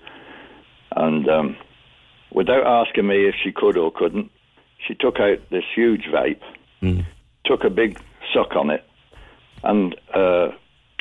[0.96, 1.58] and um,
[2.32, 4.32] without asking me if she could or couldn't,
[4.88, 6.42] she took out this huge vape,
[7.46, 8.00] took a big
[8.34, 8.84] suck on it,
[9.64, 10.50] and uh,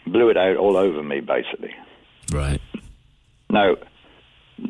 [0.06, 1.74] blew it out all over me, basically.
[2.32, 2.60] Right.
[3.50, 3.76] Now,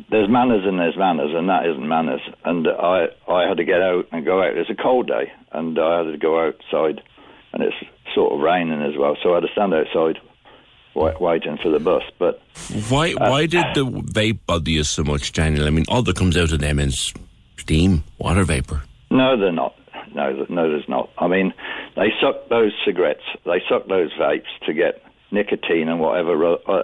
[0.09, 2.21] there's manners and there's manners, and that isn't manners.
[2.45, 4.57] And I, I had to get out and go out.
[4.57, 7.01] It's a cold day, and I had to go outside,
[7.53, 7.75] and it's
[8.13, 9.15] sort of raining as well.
[9.23, 10.19] So I had to stand outside,
[10.95, 12.03] waiting for the bus.
[12.19, 12.41] But
[12.89, 15.67] Why Uh, why did the vape bother you so much, Daniel?
[15.67, 17.13] I mean, all that comes out of them is
[17.57, 18.81] steam, water vapor.
[19.09, 19.73] no, they're not.
[20.13, 21.09] No, no, there's not.
[21.17, 21.53] I mean,
[21.95, 26.83] they suck those cigarettes, they suck those vapes to get nicotine and whatever, uh,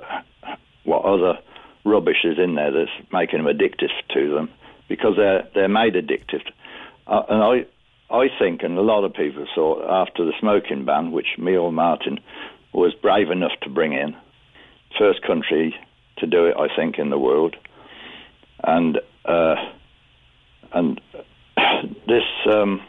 [0.84, 1.40] what other
[1.84, 4.50] rubbish is in there that's making them addictive to them
[4.88, 6.42] because they're they're made addictive.
[7.08, 7.66] Uh, and I
[8.16, 12.20] I think, and a lot of people thought after the smoking ban, which Neil Martin
[12.74, 14.16] was brave enough to bring in,
[14.98, 15.76] first country
[16.18, 17.56] to do it, I think, in the world,
[18.64, 19.56] and uh,
[20.74, 21.02] and
[22.08, 22.82] this um,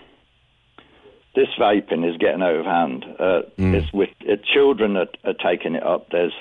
[1.35, 3.05] this vaping is getting out of hand.
[3.19, 3.43] Uh,
[3.75, 6.11] It's with uh, children are, are taking it up.
[6.11, 6.35] There's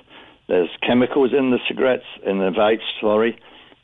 [0.47, 2.81] there's chemicals in the cigarettes, in the vapes.
[2.99, 3.37] Sorry,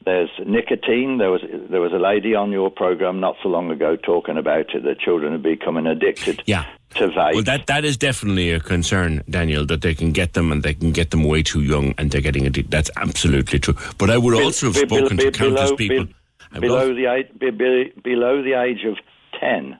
[0.05, 1.17] there's nicotine.
[1.17, 4.73] There was there was a lady on your program not so long ago talking about
[4.75, 4.83] it.
[4.83, 6.65] That children are becoming addicted Yeah.
[6.95, 7.33] to vape.
[7.35, 10.73] Well, that that is definitely a concern, Daniel, that they can get them and they
[10.73, 12.71] can get them way too young and they're getting addicted.
[12.71, 13.75] That's absolutely true.
[13.97, 16.05] But I would Be- also have be- spoken be- to countless below, people.
[16.53, 18.97] be- below the age, be, be, below the age of
[19.39, 19.77] ten,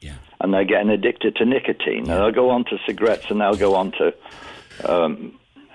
[0.00, 0.12] Yeah.
[0.40, 1.98] and they're getting addicted to nicotine.
[2.00, 4.14] And they'll go on to cigarettes, and they'll go on to
[4.88, 5.32] um,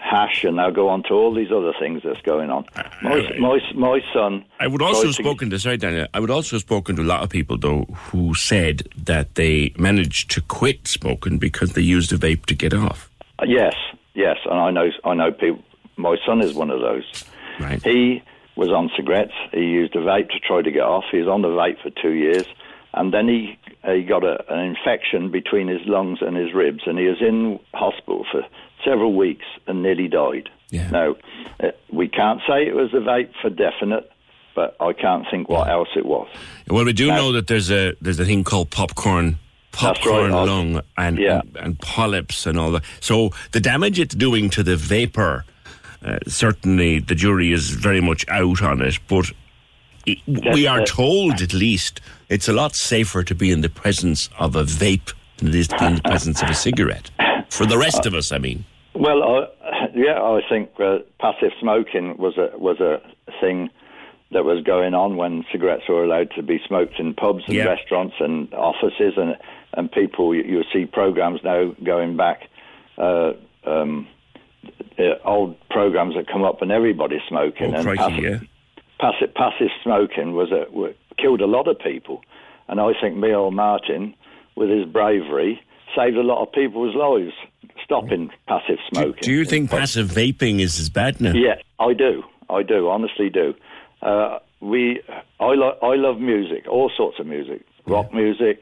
[0.09, 2.65] hash, and they'll go on to all these other things that's going on.
[3.01, 4.45] My my, my son.
[4.59, 6.07] I would also have spoken to sorry, Daniel.
[6.13, 9.73] I would also have spoken to a lot of people though who said that they
[9.77, 13.09] managed to quit smoking because they used a vape to get off.
[13.45, 13.75] Yes,
[14.13, 15.63] yes, and I know I know people.
[15.97, 17.23] My son is one of those.
[17.59, 17.81] Right.
[17.83, 18.21] He
[18.55, 19.33] was on cigarettes.
[19.51, 21.05] He used a vape to try to get off.
[21.11, 22.45] He was on the vape for two years,
[22.93, 26.97] and then he he got a, an infection between his lungs and his ribs, and
[26.97, 28.43] he was in hospital for
[28.87, 30.49] several weeks and nearly died.
[30.69, 30.89] Yeah.
[30.89, 31.15] Now,
[31.61, 34.09] uh, we can't say it was a vape for definite,
[34.55, 36.27] but I can't think what else it was.
[36.69, 39.39] Well, we do Now- know that there's a there's a thing called popcorn.
[39.71, 40.43] Popcorn right.
[40.47, 41.41] lung and, Yeah.
[41.41, 42.83] and and polyps and all that.
[42.99, 45.45] So the damage it's doing to the vapor,
[46.03, 48.97] uh, certainly the jury is very much out on it.
[49.07, 49.31] But
[50.05, 54.29] it, we are told at least it's a lot safer to be in the presence
[54.39, 57.11] of a vape than it is to be in the presence of a cigarette.
[57.49, 58.65] For the rest of us, I mean.
[58.99, 59.45] Well, uh,
[59.95, 62.97] yeah, I think uh, passive smoking was a was a
[63.39, 63.69] thing
[64.31, 67.65] that was going on when cigarettes were allowed to be smoked in pubs and Yeah.
[67.65, 69.35] restaurants and offices, and
[69.73, 72.41] and people you, you see programs now going back.
[72.97, 73.33] Uh,
[73.65, 74.07] um,
[74.99, 78.39] uh, old programs that come up and everybody's smoking Oh, and crikey, passive, yeah.
[78.99, 80.65] passive passive smoking was a
[81.21, 82.21] killed a lot of people,
[82.67, 84.15] and I think Neil Martin,
[84.55, 85.61] with his bravery,
[85.95, 87.33] saved a lot of people's lives
[87.87, 89.21] stopping passive smoking.
[89.21, 91.31] Do you think passive vaping is as bad now?
[91.33, 92.23] Yeah, I do.
[92.49, 92.89] I do.
[92.89, 93.53] Honestly, do.
[94.01, 95.01] Uh, we,
[95.39, 98.61] I, lo- I love music, all sorts of music, rock music,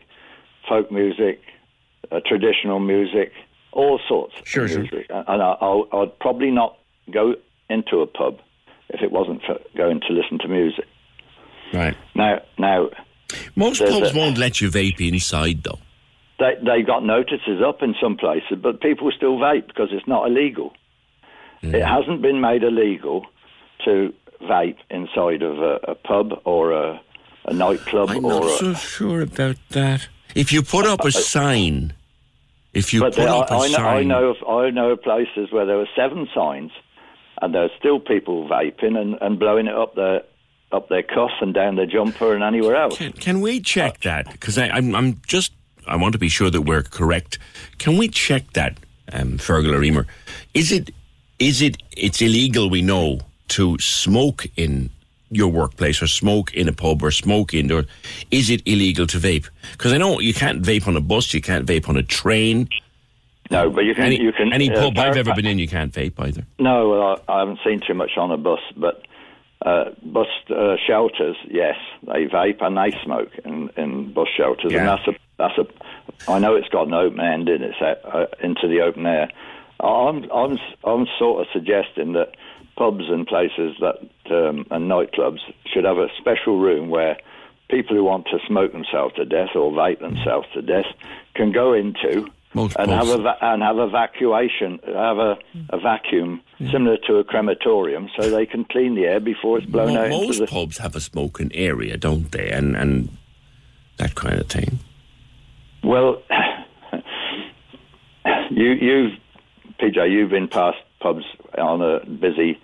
[0.69, 1.41] folk music,
[2.11, 3.31] uh, traditional music,
[3.71, 4.85] all sorts Sure, of sure.
[5.09, 6.77] And I, I'll, I'd probably not
[7.11, 7.33] go
[7.69, 8.39] into a pub
[8.89, 10.85] if it wasn't for going to listen to music.
[11.73, 11.97] Right.
[12.13, 12.89] Now, now
[13.55, 15.79] Most pubs a- won't let you vape inside, though.
[16.39, 20.27] They they got notices up in some places, but people still vape because it's not
[20.27, 20.73] illegal.
[21.63, 21.73] Mm.
[21.73, 23.25] It hasn't been made illegal
[23.85, 27.01] to vape inside of a, a pub or a,
[27.45, 30.07] a nightclub I'm or not a, so sure about that.
[30.35, 31.93] If you put up a uh, uh, sign,
[32.73, 35.01] if you put there up are, a I, know, I know of I know of
[35.01, 36.71] places where there were seven signs,
[37.41, 40.23] and there are still people vaping and, and blowing it up their
[40.71, 42.97] up their cuff and down their jumper and anywhere else.
[42.97, 44.31] Can, can we check uh, that?
[44.31, 45.53] Because I'm, I'm just,
[45.87, 47.37] I want to be sure that we're correct.
[47.77, 48.77] Can we check that,
[49.11, 50.07] um, Fergal or Emer?
[50.53, 50.91] Is it,
[51.39, 53.19] is it, it's illegal, we know,
[53.49, 54.89] to smoke in
[55.31, 57.85] your workplace or smoke in a pub or smoke indoor?
[58.31, 59.49] Is it illegal to vape?
[59.73, 62.69] Because I know you can't vape on a bus, you can't vape on a train.
[63.51, 65.67] No, but you can Any, you can any uh, pub I've ever been in, you
[65.67, 66.45] can't vape either.
[66.57, 69.03] No, well, I, I haven't seen too much on a bus, but
[69.63, 71.75] uh, bus uh, shelters, yes,
[72.07, 74.79] they vape and they smoke in, in bus shelters, Yeah.
[74.79, 75.65] and that's a that's a.
[76.31, 79.29] I know it's got an open end in it's out, uh, into the open air.
[79.79, 82.35] I'm I'm I'm sort of suggesting that
[82.77, 83.97] pubs and places that
[84.31, 85.39] um, and nightclubs
[85.73, 87.17] should have a special room where
[87.69, 90.85] people who want to smoke themselves to death or vape themselves to death
[91.35, 93.09] can go into Most and pubs.
[93.11, 95.37] have a and have evacuation, have a,
[95.69, 99.93] a vacuum similar to a crematorium, so they can clean the air before it's blown
[99.93, 100.47] Mo- out into most the.
[100.47, 102.49] pubs have a smoking area, don't they?
[102.49, 103.09] And and
[103.97, 104.79] that kind of thing.
[105.85, 106.21] Well,
[108.49, 109.09] you you
[109.79, 111.25] PJ, you've been past pubs
[111.57, 112.59] on a busy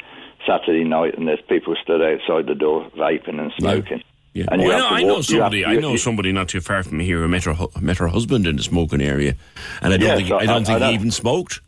[0.48, 4.02] Saturday night, and there's people stood outside the door vaping and smoking.
[4.34, 4.46] Yeah.
[4.52, 5.66] And Oh, you I have know, to I know walk- you have- somebody.
[5.66, 8.48] I know you- somebody not too far from here who met her, met her husband
[8.48, 9.36] in the smoking area,
[9.82, 10.88] and I don't Yes, think I- I, don't I- think I know.
[10.88, 11.60] he even smoked.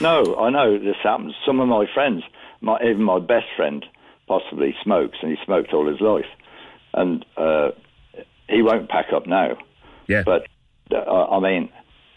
[0.00, 1.34] No, I know this happens.
[1.46, 2.22] Some of my friends,
[2.60, 3.84] my, even my best friend,
[4.28, 6.26] possibly smokes, and he smoked all his life,
[6.94, 7.70] and uh,
[8.48, 9.56] he won't pack up now.
[10.08, 10.22] Yeah.
[10.26, 10.46] But
[10.92, 11.70] uh, I mean,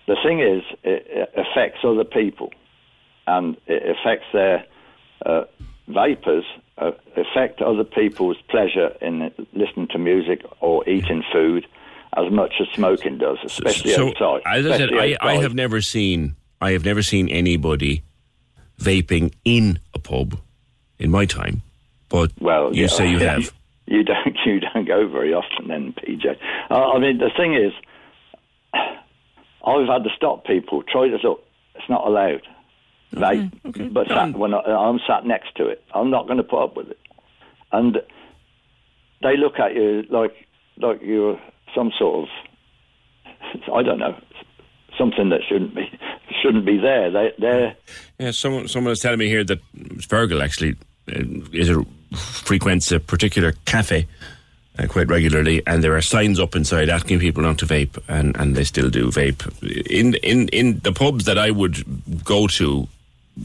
[0.07, 2.51] the thing is, it, affects other people,
[3.25, 4.65] and it affects their
[5.25, 5.43] uh,
[5.87, 6.45] vapors.
[6.77, 11.65] Uh, affect other people's pleasure in listening to music or eating food
[12.15, 14.41] as much as smoking does, especially so, outside.
[14.45, 18.03] as I said, I, I have never seen I have never seen anybody
[18.79, 20.39] vaping in a pub
[20.99, 21.61] in my time.
[22.09, 23.53] But Well, you yeah, say you have.
[23.85, 24.37] You don't.
[24.45, 26.37] You don't go very often, then, PJ.
[26.69, 27.73] Uh, I mean, the thing is,
[29.67, 30.83] I've had to stop people.
[30.83, 31.43] Try to look.
[31.75, 32.41] It's not allowed.
[33.11, 33.49] They,
[33.91, 36.75] but sat, when I, I'm sat next to it, I'm not going to put up
[36.75, 36.99] with it.
[37.71, 37.97] And
[39.21, 40.33] they look at you like
[40.77, 41.39] like you're
[41.75, 44.19] some sort of I don't know
[44.97, 45.89] something that shouldn't be
[46.41, 47.11] shouldn't be there.
[47.11, 47.75] They they're
[48.19, 50.75] Yeah, someone someone was telling me here that Fergal actually
[51.09, 54.07] uh, is a frequents a particular cafe
[54.77, 58.35] uh, quite regularly, and there are signs up inside asking people not to vape, and,
[58.37, 59.41] and they still do vape.
[59.87, 62.87] In in in the pubs that I would go to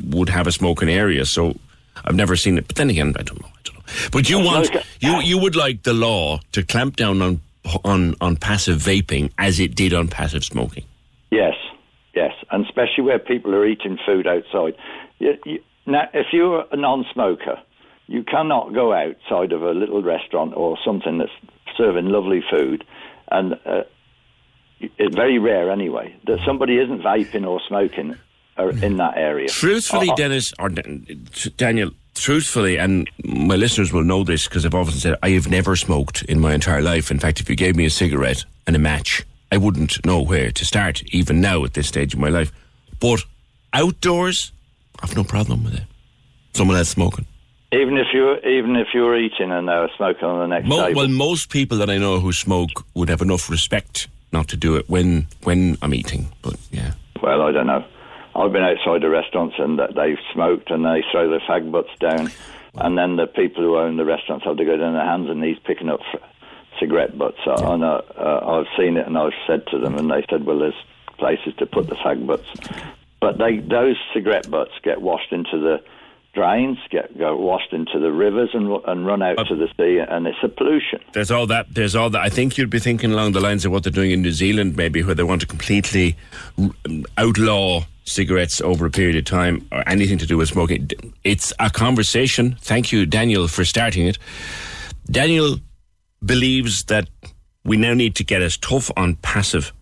[0.07, 1.57] would have a smoking area, so
[2.05, 2.67] I've never seen it.
[2.67, 3.49] But then again, I don't know.
[3.49, 3.85] I don't know.
[4.11, 7.41] But you want you you would like the law to clamp down on
[7.85, 10.85] on on passive vaping as it did on passive smoking.
[11.31, 11.55] Yes,
[12.15, 14.75] yes, and especially where people are eating food outside.
[15.19, 17.59] You, you, now, if you're a non-smoker,
[18.13, 21.33] you cannot go outside of a little restaurant or something that's
[21.79, 22.85] serving lovely food,
[23.31, 23.85] and uh,
[24.81, 28.15] it's very rare anyway that somebody isn't vaping or smoking
[28.59, 29.49] uh, in that area.
[29.49, 30.69] Truthfully, Uh, uh, Dennis or
[31.57, 35.75] Daniel, truthfully, and my listeners will know this because I've often said I have never
[35.75, 37.11] smoked in my entire life.
[37.11, 40.51] In fact, if you gave me a cigarette and a match, I wouldn't know where
[40.51, 42.53] to start, even now at this stage of my life.
[43.01, 43.25] But
[43.73, 44.53] outdoors,
[45.03, 45.85] I've no problem with it.
[46.53, 47.27] Someone else smoking.
[47.73, 51.01] Even if you're even if you're eating and they're smoking on the next Mo- table.
[51.03, 54.77] well, most people that I know who smoke would have enough respect not to do
[54.77, 56.29] it when when I'm eating.
[56.43, 57.85] But yeah, Well, I don't know.
[58.35, 62.31] I've been outside the restaurants and they've smoked and they throw their fag butts down,
[62.75, 65.41] and then the people who own the restaurants have to go down their hands and
[65.41, 66.01] knees picking up
[66.81, 67.37] cigarette butts.
[67.47, 70.45] I, I know, uh, I've seen it and I've said to them, and they said,
[70.47, 70.75] "Well, there's
[71.19, 72.49] places to put the fag butts,"
[73.21, 75.83] but they those cigarette butts get washed into the
[76.35, 80.27] drains, get go washed into the rivers and and run out to the sea, and
[80.27, 81.01] it's a pollution.
[81.13, 81.67] there's all that.
[81.75, 82.21] There's all that.
[82.21, 84.77] I think you'd be thinking along the lines of what they're doing in New Zealand,
[84.77, 86.17] maybe, where they want to completely
[86.59, 90.91] um, outlaw cigarettes over a period of time or anything to do with smoking.
[91.23, 92.57] It's a conversation.
[92.61, 94.19] Thank you, Daniel, for starting it.
[95.07, 95.59] Daniel
[96.25, 97.09] believes that
[97.65, 99.73] we now need to get as tough on passive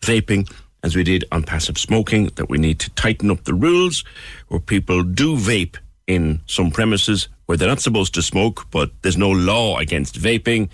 [0.00, 0.50] vaping
[0.82, 4.04] as we did on passive smoking, that we need to tighten up the rules
[4.48, 9.16] where people do vape in some premises where they're not supposed to smoke, but there's
[9.16, 10.68] no law against vaping.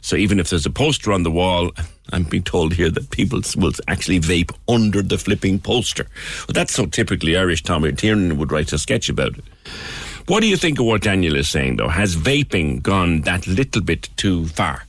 [0.00, 1.72] So even if there's a poster on the wall,
[2.12, 6.06] I'm being told here that people will actually vape under the flipping poster.
[6.46, 7.62] But that's so typically Irish.
[7.62, 9.44] Tommy Tiernan would write a sketch about it.
[10.26, 11.88] What do you think of what Daniel is saying, though?
[11.88, 14.84] Has vaping gone that little bit too far?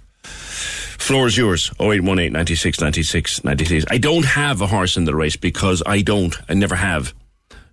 [1.03, 1.69] Floor is yours.
[1.81, 3.85] 0818 96 96 96.
[3.89, 7.13] I don't have a horse in the race because I don't, I never have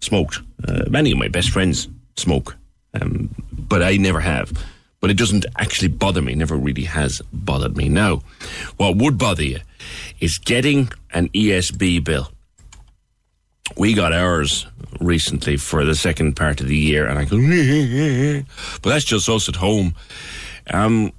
[0.01, 0.41] smoked.
[0.67, 2.57] Uh, many of my best friends smoke,
[3.01, 4.53] um, but I never have.
[4.99, 7.89] But it doesn't actually bother me, never really has bothered me.
[7.89, 8.23] Now,
[8.79, 9.61] what would bother you
[10.19, 12.33] is getting an ESB bill.
[13.77, 14.67] We got ours
[14.99, 17.37] recently for the second part of the year, and I go,
[18.83, 19.95] but that's just us at home.
[20.69, 21.13] Um,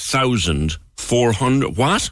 [0.00, 2.10] 24,400, what?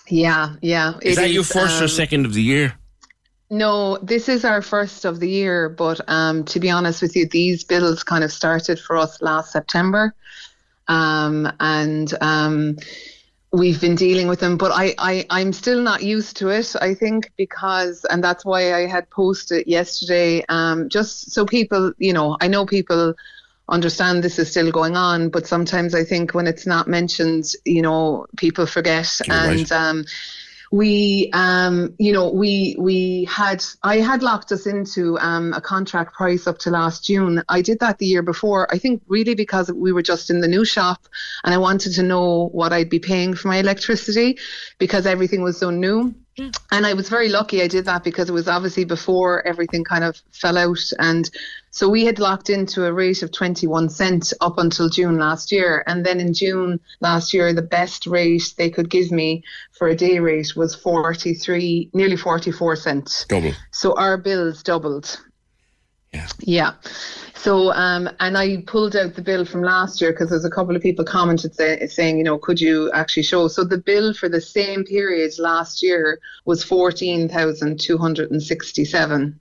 [0.10, 0.94] Yeah, yeah.
[1.02, 2.74] Is that your first or um, second of the year?
[3.54, 7.28] No, this is our first of the year, but um, to be honest with you,
[7.28, 10.16] these bills kind of started for us last September.
[10.88, 12.78] Um, and um,
[13.52, 16.96] we've been dealing with them, but I, I, I'm still not used to it, I
[16.96, 22.36] think, because, and that's why I had posted yesterday, um, just so people, you know,
[22.42, 23.14] I know people
[23.70, 27.84] understand this is still going on, but sometimes I think when it's not mentioned, you
[27.84, 29.22] know, people forget.
[29.28, 29.60] You're right.
[29.60, 30.06] and um,
[30.74, 36.16] we, um, you know, we we had I had locked us into um, a contract
[36.16, 37.44] price up to last June.
[37.48, 38.68] I did that the year before.
[38.74, 41.08] I think really because we were just in the new shop,
[41.44, 44.40] and I wanted to know what I'd be paying for my electricity
[44.80, 46.16] because everything was so new.
[46.72, 50.04] And I was very lucky I did that because it was obviously before everything kind
[50.04, 50.80] of fell out.
[50.98, 51.30] And
[51.74, 55.84] so we had locked into a rate of 21 cent up until June last year.
[55.88, 59.96] And then in June last year, the best rate they could give me for a
[59.96, 63.26] day rate was 43, nearly 44 cent.
[63.28, 63.54] Double.
[63.72, 65.20] So our bills doubled.
[66.14, 66.28] Yeah.
[66.42, 66.74] Yeah.
[67.34, 70.76] So, um, and I pulled out the bill from last year because there's a couple
[70.76, 73.48] of people commented say, saying, you know, could you actually show?
[73.48, 79.40] So the bill for the same period last year was 14,267.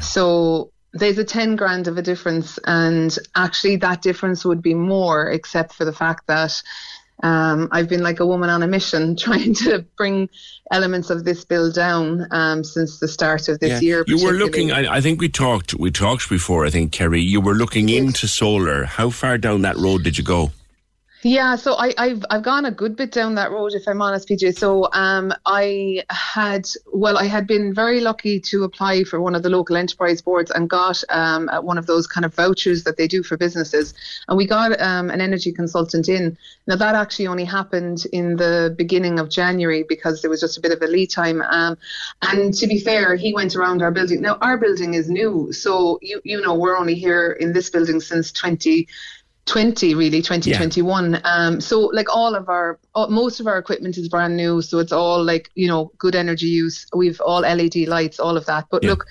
[0.00, 2.58] So there's a 10 grand of a difference.
[2.66, 6.62] And actually, that difference would be more, except for the fact that
[7.22, 10.28] um, I've been like a woman on a mission trying to bring
[10.70, 13.88] elements of this bill down um, since the start of this Yeah.
[13.88, 14.04] year.
[14.06, 14.72] You were looking.
[14.72, 15.74] I, I think we talked.
[15.74, 16.66] We talked before.
[16.66, 18.84] I think Kerry, you were looking into solar.
[18.84, 20.52] How far down that road did you go?
[21.26, 24.28] Yeah, so I, I've I've gone a good bit down that road, if I'm honest,
[24.28, 24.58] PJ.
[24.58, 29.42] So um, I had well, I had been very lucky to apply for one of
[29.42, 32.98] the local enterprise boards and got um, uh, one of those kind of vouchers that
[32.98, 33.94] they do for businesses,
[34.28, 36.36] and we got um, an energy consultant in.
[36.66, 40.60] Now that actually only happened in the beginning of January because there was just a
[40.60, 41.40] bit of a lead time.
[41.40, 41.78] Um,
[42.20, 44.20] and to be fair, he went around our building.
[44.20, 48.00] Now our building is new, so you you know we're only here in this building
[48.00, 48.88] since 20.
[49.46, 54.08] 20 really 2021 um so like all of our uh, most of our equipment is
[54.08, 56.86] brand new so it's all like you know good energy use.
[56.94, 58.66] We've all led lights all of that.
[58.70, 59.06] But look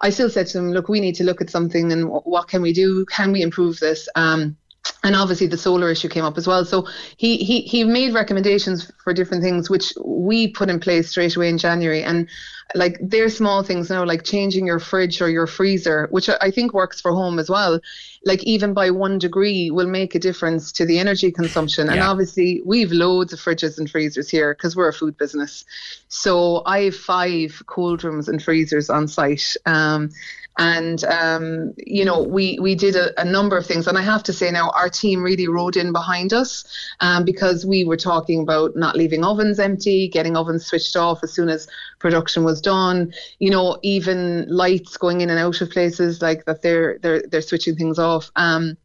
[0.00, 2.48] i still said to them look we need to look at something and wh- what
[2.48, 3.04] can we do?
[3.06, 4.08] Can we improve this?
[4.14, 4.56] Um
[5.02, 6.64] and obviously the solar issue came up as well.
[6.64, 11.36] So he, he he made recommendations for different things, which we put in place straight
[11.36, 12.02] away in January.
[12.02, 12.28] And
[12.74, 16.72] like they're small things now, like changing your fridge or your freezer, which I think
[16.72, 17.80] works for home as well.
[18.24, 21.88] Like even by one degree will make a difference to the energy consumption.
[21.88, 25.64] And obviously we've loads of fridges and freezers here because we're a food business.
[26.08, 29.56] So I have five cold rooms and freezers on site.
[29.66, 30.10] Um,
[30.58, 33.86] and um, you know we we did a, a number of things.
[33.86, 36.64] And i have to say now our team really rode in behind us
[37.00, 41.32] um, because we were talking about not leaving ovens empty getting ovens switched off as
[41.32, 43.12] soon as production was done.
[43.38, 47.42] You know even lights going in and out of places like that they're they're they're
[47.42, 48.30] switching things off.
[48.36, 48.76] Um,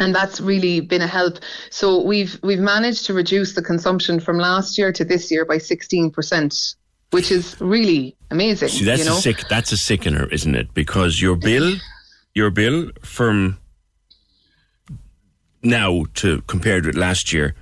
[0.00, 1.38] and that's really been a help.
[1.70, 5.56] So we've we've managed to reduce the consumption from last year to this year by
[5.56, 6.76] 16%,
[7.10, 8.68] which is really amazing.
[8.68, 9.16] See, that's you know?
[9.18, 9.44] a sick.
[9.48, 10.72] That's a sickener, isn't it?
[10.74, 11.74] Because your bill,
[12.34, 13.58] your bill from
[15.62, 17.54] now to compared with last year,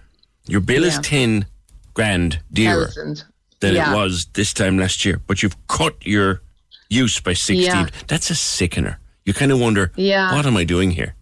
[0.46, 1.46] your bill is ten
[1.94, 3.24] grand dearer Thousand.
[3.60, 3.92] than Yeah.
[3.92, 5.20] it was this time last year.
[5.26, 6.42] But you've cut your
[6.88, 7.86] use by sixteen.
[7.86, 7.88] Yeah.
[8.06, 8.98] That's a sickener.
[9.24, 10.34] You kind of wonder, Yeah.
[10.34, 11.14] what am I doing here?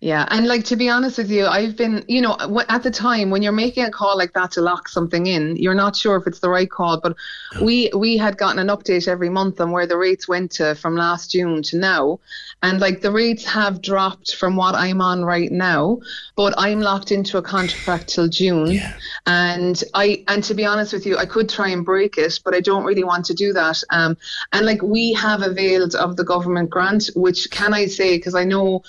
[0.00, 2.36] Yeah, and like to be honest with you, I've been, you know,
[2.68, 5.74] at the time when you're making a call like that to lock something in, you're
[5.74, 7.00] not sure if it's the right call.
[7.00, 7.16] But
[7.60, 10.94] we we had gotten an update every month on where the rates went to from
[10.94, 12.20] last June to now,
[12.62, 15.98] and like the rates have dropped from what I'm on right now.
[16.36, 18.78] But I'm locked into a contract till June,
[19.26, 22.54] and I and to be honest with you, I could try and break it, but
[22.54, 23.82] I don't really want to do that.
[23.90, 24.16] Um,
[24.52, 28.44] and like we have availed of the government grant, which can I say because I
[28.44, 28.84] know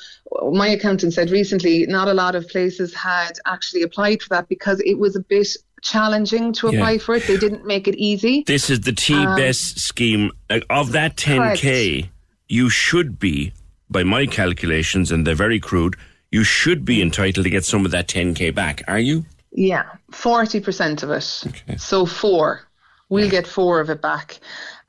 [0.51, 4.79] my accountant said recently not a lot of places had actually applied for that because
[4.85, 5.47] it was a bit
[5.81, 6.97] challenging to apply Yeah.
[6.99, 7.25] for it.
[7.27, 8.43] They didn't make it easy.
[8.45, 10.31] This is the T Um, scheme.
[10.69, 12.09] Of that 10K,
[12.47, 13.53] you should be,
[13.89, 15.95] by my calculations, and they're very crude,
[16.31, 18.83] you should be entitled to get some of that 10K back.
[18.87, 19.25] Are you?
[19.51, 21.43] Yeah, forty percent of it.
[21.47, 21.77] Okay.
[21.77, 22.67] So four,
[23.09, 24.39] we'll get four of it back.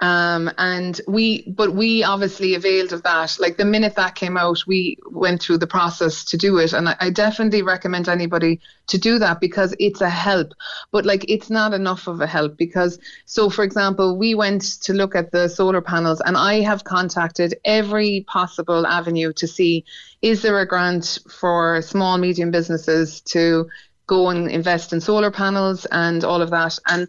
[0.01, 3.37] Um, and we, but we obviously availed of that.
[3.39, 6.73] Like the minute that came out, we went through the process to do it.
[6.73, 10.53] And I, I definitely recommend anybody to do that because it's a help.
[10.91, 14.95] But like it's not enough of a help because, so for example, we went to
[14.95, 19.85] look at the solar panels and I have contacted every possible avenue to see
[20.23, 23.69] is there a grant for small, medium businesses to
[24.07, 26.79] go and invest in solar panels and all of that.
[26.89, 27.07] And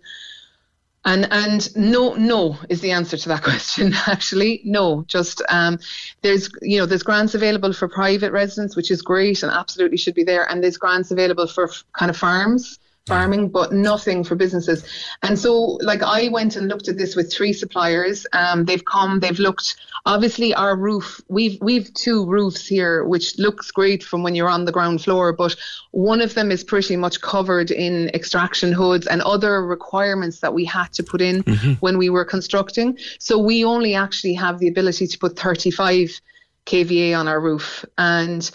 [1.06, 4.62] and and no no is the answer to that question actually.
[4.64, 5.80] No just um
[6.22, 10.16] there's you know there's grants available for private residents which is great and absolutely should
[10.16, 10.50] be there.
[10.50, 12.80] And there's grants available for f- kind of farms
[13.12, 14.84] farming but nothing for businesses.
[15.24, 18.26] And so like i went and looked at this with three suppliers.
[18.34, 23.72] Um they've come they've looked obviously our roof we've we've two roofs here which looks
[23.72, 25.56] great from when you're on the ground floor but
[25.92, 30.66] one of them is pretty much covered in extraction hoods and other requirements that we
[30.66, 31.42] had to put in
[31.82, 32.98] when we were constructing.
[33.20, 36.22] So we only actually have the ability to put 35
[36.66, 37.86] kva on our roof.
[37.98, 38.50] And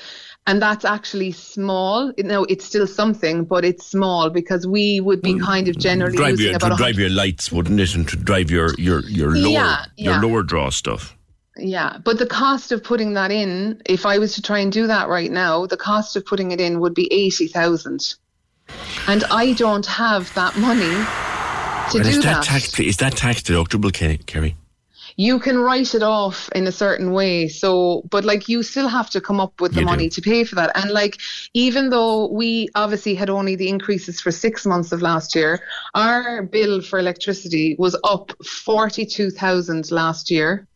[0.46, 2.12] and that's actually small.
[2.18, 5.44] No, it's still something, but it's small because we would be mm.
[5.44, 7.94] kind of generally Drive using your, about to drive your lights, wouldn't it?
[7.94, 10.20] And to drive your, your, your lower Yeah, your yeah.
[10.20, 11.16] lower draw stuff.
[11.58, 14.86] Yeah, but the cost of putting that in, if I was to try and do
[14.86, 18.14] that right now, the cost of putting it in would be eighty thousand,
[19.08, 20.84] and I don't have that money
[21.92, 22.44] to and do is that, that.
[22.44, 24.54] tax is that tax deductible, Ke- Kerry?
[25.18, 27.48] You can write it off in a certain way.
[27.48, 29.90] So, but like you still have to come up with the You do.
[29.92, 30.72] money to pay for that.
[30.74, 31.18] And like,
[31.54, 35.60] even though we obviously had only the increases for six months of last year,
[35.94, 40.66] our bill for electricity was up 42,000 last year.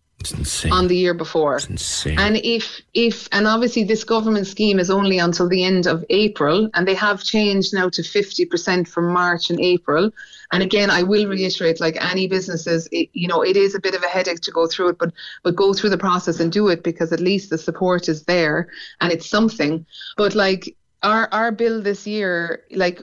[0.70, 1.60] On the year before.
[1.70, 2.18] insane.
[2.18, 6.68] And if if and obviously this government scheme is only until the end of April
[6.74, 10.10] and they have changed now to 50% from March and April.
[10.52, 13.94] And again, I will reiterate like any businesses, it, you know, it is a bit
[13.94, 16.68] of a headache to go through it, but but go through the process and do
[16.68, 18.68] it because at least the support is there
[19.00, 19.86] and it's something.
[20.16, 23.00] But like our our bill this year like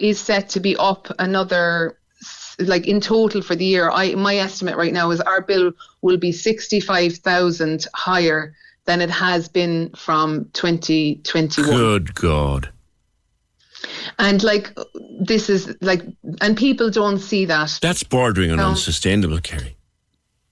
[0.00, 1.96] is set to be up another
[2.58, 5.72] like in total for the year, I my estimate right now is our bill
[6.02, 11.70] will be sixty five thousand higher than it has been from twenty twenty one.
[11.70, 12.70] Good God.
[14.20, 14.76] And like
[15.20, 16.02] this is like,
[16.40, 17.78] and people don't see that.
[17.80, 18.68] That's bordering on No.
[18.68, 19.76] unsustainable, Kerry.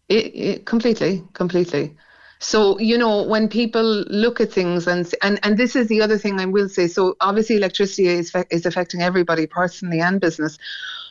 [0.08, 1.94] It, it completely, completely.
[2.40, 6.16] So you know when people look at things and and and this is the other
[6.16, 6.86] thing I will say.
[6.86, 10.56] So obviously electricity is is affecting everybody personally and business,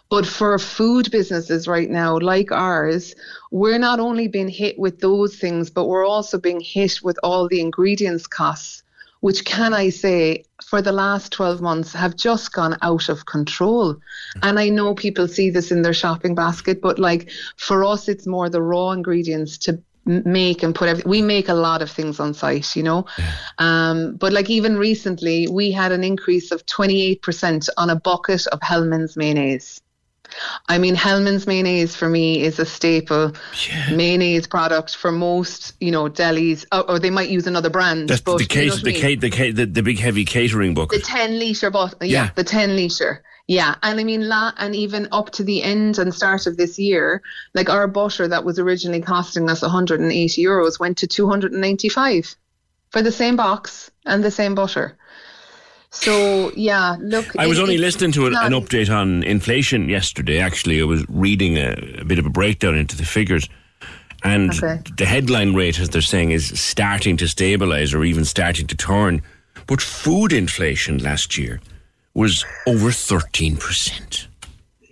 [0.10, 3.14] but for food businesses right now like ours,
[3.52, 7.48] we're not only being hit with those things, but we're also being hit with all
[7.50, 8.84] the ingredients costs,
[9.20, 13.96] which can I say for the last 12 months have just gone out of control.
[14.44, 18.28] And I know people see this in their shopping basket, but like for us, it's
[18.28, 21.10] more the raw ingredients to make and put everything.
[21.10, 23.06] We make a lot of things on site, you know.
[23.60, 28.60] Um, but like even recently, we had an increase of 28% on a bucket of
[28.62, 29.80] Hellmann's mayonnaise.
[30.68, 33.34] I mean, Hellmann's mayonnaise for me is a staple
[33.92, 38.10] mayonnaise product for most, you know, delis, or, or they might use another brand.
[38.10, 39.20] That's but the you know case, I the, mean?
[39.20, 40.92] the, ca- the the big heavy catering book.
[40.92, 41.98] The 10 litre bottle.
[42.02, 42.30] Yeah, Yeah.
[42.36, 43.24] the 10 litre.
[43.48, 43.76] Yeah.
[43.82, 47.22] And I mean, la- and even up to the end and start of this year,
[47.54, 52.36] like our butter that was originally costing us 180 euros went to 295
[52.92, 54.98] for the same box and the same butter.
[56.02, 57.26] So, yeah, look.
[57.38, 60.40] I was it- only listening to an, an update on inflation yesterday.
[60.40, 63.50] Actually, I was reading a, a bit of a breakdown into the figures,
[64.24, 64.80] and Okay.
[64.98, 69.22] the headline rate, as they're saying, is starting to stabilise or even starting to turn.
[69.66, 71.60] But food inflation last year
[72.14, 74.28] was over thirteen percent.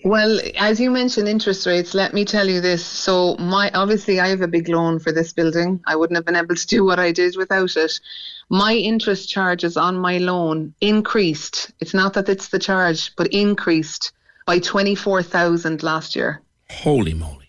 [0.03, 2.86] Well, as you mentioned interest rates, let me tell you this.
[2.86, 5.82] So my obviously I have a big loan for this building.
[5.88, 7.99] I wouldn't have been able to do what I did without it.
[8.50, 11.72] My interest charges on my loan increased.
[11.80, 14.12] It's not that it's the charge, but increased
[14.46, 16.41] by 24,000 last year.
[16.70, 17.46] Holy moly.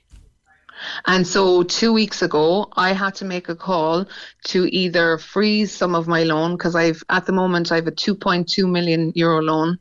[1.06, 4.06] And so two weeks ago, I had to make a call
[4.44, 7.92] to either freeze some of my loan because I've at the moment I have a
[7.92, 9.78] 2.2 million euro loan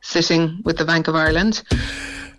[0.00, 1.62] sitting with the Bank of Ireland.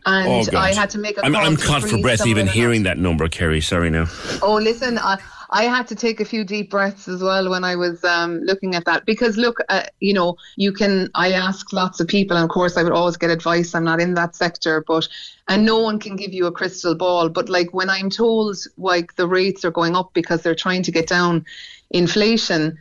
[0.05, 1.45] And oh, I had to make a I'm, call.
[1.45, 3.59] I'm caught for breath even hearing that number, Kerry.
[3.59, 4.05] Sorry now.
[4.41, 5.17] Oh, listen, I,
[5.49, 8.75] I had to take a few deep breaths as well when I was um, looking
[8.75, 11.09] at that because look, uh, you know, you can.
[11.15, 13.73] I ask lots of people, and of course, I would always get advice.
[13.73, 15.07] I'm not in that sector, but
[15.47, 17.29] and no one can give you a crystal ball.
[17.29, 20.91] But like when I'm told like the rates are going up because they're trying to
[20.91, 21.45] get down
[21.91, 22.77] inflation.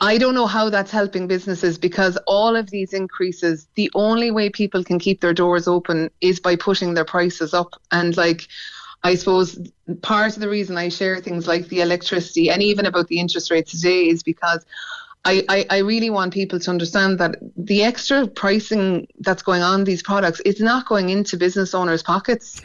[0.00, 4.50] I don't know how that's helping businesses because all of these increases, the only way
[4.50, 7.74] people can keep their doors open is by pushing their prices up.
[7.90, 8.48] And like,
[9.04, 9.58] I suppose
[10.02, 13.50] part of the reason I share things like the electricity and even about the interest
[13.50, 14.64] rates today is because
[15.24, 19.84] I, I, I really want people to understand that the extra pricing that's going on
[19.84, 22.60] these products, is not going into business owners' pockets.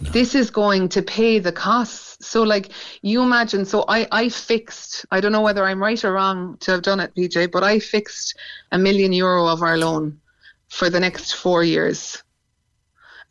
[0.00, 2.26] This is going to pay the costs.
[2.26, 2.70] So like
[3.02, 6.72] you imagine, so I, I fixed, I don't know whether I'm right or wrong to
[6.72, 8.36] have done it, PJ, but I fixed
[8.72, 10.20] a million euro of our loan
[10.68, 12.22] for the next four years.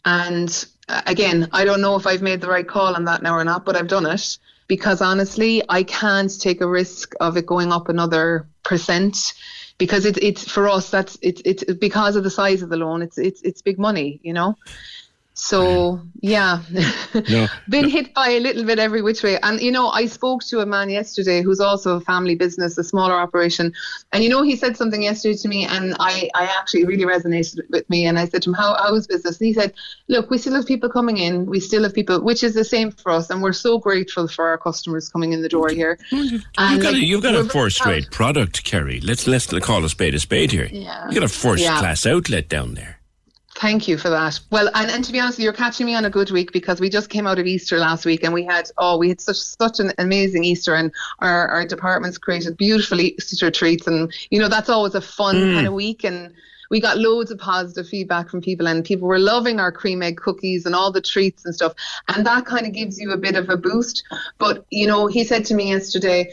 [0.05, 0.65] And
[1.05, 3.65] again, I don't know if I've made the right call on that now or not,
[3.65, 4.37] but I've done it
[4.67, 9.33] because honestly, I can't take a risk of it going up another percent
[9.77, 13.01] because it's it's for us that's it's it's because of the size of the loan.
[13.01, 14.57] It's it's it's big money, you know.
[15.41, 16.61] So yeah,
[17.29, 17.47] No.
[17.69, 19.39] been hit by a little bit every which way.
[19.41, 22.83] And you know, I spoke to a man yesterday who's also a family business, a
[22.83, 23.71] smaller operation,
[24.11, 27.61] and you know, he said something yesterday to me, and I I actually really resonated
[27.69, 28.05] with me.
[28.05, 29.73] And I said to him, "How how is business?" And he said,
[30.09, 31.45] "Look, we still have people coming in.
[31.45, 34.45] We still have people, which is the same for us, and we're so grateful for
[34.49, 36.35] our customers coming in the door here." Mm-hmm.
[36.57, 38.99] And, You've got, like, a, you've got a first rate product, Kerry.
[38.99, 40.67] Let's let's call a spade a spade here.
[40.69, 41.07] Yeah.
[41.07, 41.79] You got a first Yeah.
[41.79, 42.98] class outlet down there.
[43.59, 44.39] Thank you for that.
[44.51, 46.89] Well, and, and to be honest, you're catching me on a good week because we
[46.89, 49.79] just came out of Easter last week and we had oh we had such such
[49.81, 54.69] an amazing Easter and our, our departments created beautiful Easter treats and you know that's
[54.69, 55.53] always a fun Mm.
[55.55, 56.33] kind of week and
[56.69, 60.17] we got loads of positive feedback from people and people were loving our cream egg
[60.17, 61.73] cookies and all the treats and stuff
[62.07, 64.03] and that kind of gives you a bit of a boost.
[64.37, 66.31] But you know, he said to me yesterday,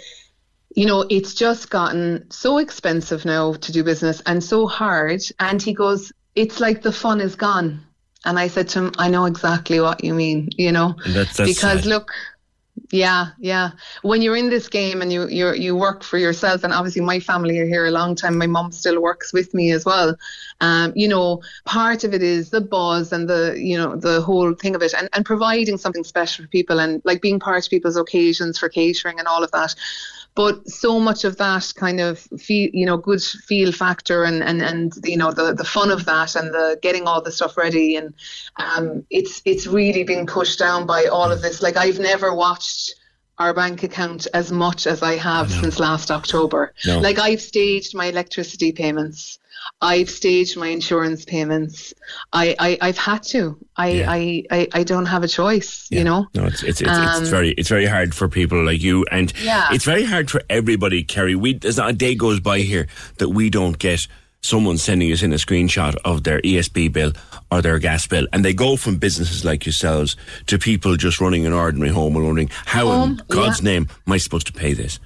[0.76, 5.22] you know, it's just gotten so expensive now to do business and so hard.
[5.40, 7.82] And he goes, it's like the fun is gone.
[8.24, 11.50] And I said to him, I know exactly what you mean, you know, that's, that's
[11.50, 11.86] because sad.
[11.86, 12.10] look,
[12.90, 13.70] yeah, yeah.
[14.02, 17.18] When you're in this game and you you you work for yourself, and obviously my
[17.20, 18.36] family are here a long time.
[18.36, 20.16] My mom still works with me as well.
[20.60, 24.54] Um, you know, part of it is the buzz and the you know the whole
[24.54, 27.70] thing of it, and and providing something special for people, and like being part of
[27.70, 29.74] people's occasions for catering and all of that.
[30.36, 34.62] But so much of that kind of feel, you know, good feel factor and, and,
[34.62, 37.96] and you know the, the fun of that and the getting all the stuff ready
[37.96, 38.14] and
[38.56, 41.62] um, it's it's really been pushed down by all of this.
[41.62, 42.94] Like I've never watched
[43.38, 46.72] our bank account as much as I have since last October.
[46.86, 47.00] No.
[47.00, 49.38] Like I've staged my electricity payments.
[49.80, 51.92] I've staged my insurance payments.
[52.32, 53.58] I, I I've had to.
[53.76, 56.26] I, I, I, I don't have a choice, you know.
[56.34, 59.32] No, it's it's it's, Um, it's very it's very hard for people like you, and
[59.42, 59.68] Yeah.
[59.72, 61.02] it's very hard for everybody.
[61.02, 62.86] Kerry, we there's not a day goes by here
[63.18, 64.06] that we don't get
[64.42, 67.12] someone sending us in a screenshot of their ESB bill
[67.50, 71.44] or their gas bill, and they go from businesses like yourselves to people just running
[71.46, 73.70] an ordinary home and wondering how in God's yeah.
[73.72, 75.00] name am I supposed to pay this?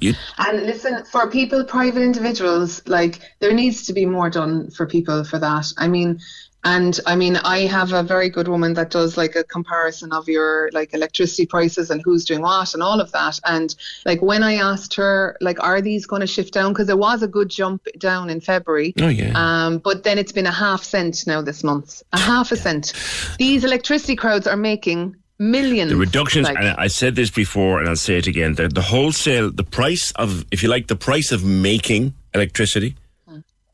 [0.00, 4.86] You And listen, for people, private individuals, like there needs to be more done for
[4.86, 5.72] people for that.
[5.78, 6.20] I mean,
[6.64, 10.28] and I mean, I have a very good woman that does like a comparison of
[10.28, 13.38] your like electricity prices and who's doing what and all of that.
[13.44, 13.74] And
[14.06, 16.72] like when I asked her, like, are these going to shift down?
[16.72, 18.94] Because there was a good jump down in February.
[19.00, 19.32] Oh, yeah.
[19.34, 22.94] Um, but then it's been a half cent now this month, a half a cent.
[23.38, 25.90] These electricity crowds are making millions.
[25.90, 28.82] The reductions, like- and I said this before, and I'll say it again: the, the
[28.82, 32.96] wholesale, the price of, if you like, the price of making electricity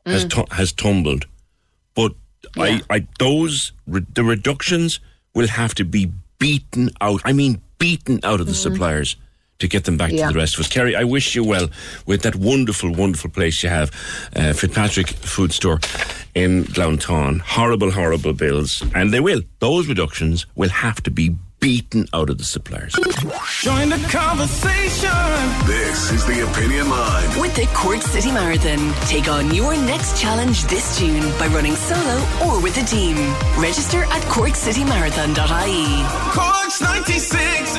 [0.05, 0.29] has Mm.
[0.29, 1.25] tu- has tumbled.
[1.93, 2.13] But
[2.57, 4.99] I, I, those re- the reductions
[5.35, 7.21] will have to be beaten out.
[7.23, 9.15] I mean, beaten out of the suppliers
[9.59, 10.17] to get them back Mm.
[10.17, 10.27] Yeah.
[10.27, 10.67] to the rest of us.
[10.67, 11.69] Kerry, I wish you well
[12.07, 13.91] with that wonderful, wonderful place you have,
[14.35, 15.79] uh, Fitzpatrick Food Store
[16.33, 17.39] in Glounthaune.
[17.41, 19.41] Horrible, horrible bills, and they will.
[19.59, 22.93] Those reductions will have to be beaten out of the suppliers.
[23.61, 25.09] Join the conversation.
[25.67, 27.39] This is the Opinion Line.
[27.39, 32.17] With the Cork City Marathon, take on your next challenge this June by running solo
[32.45, 33.15] or with a team.
[33.61, 36.33] Register at corkcitymarathon.ie.
[36.33, 37.77] Cork's 96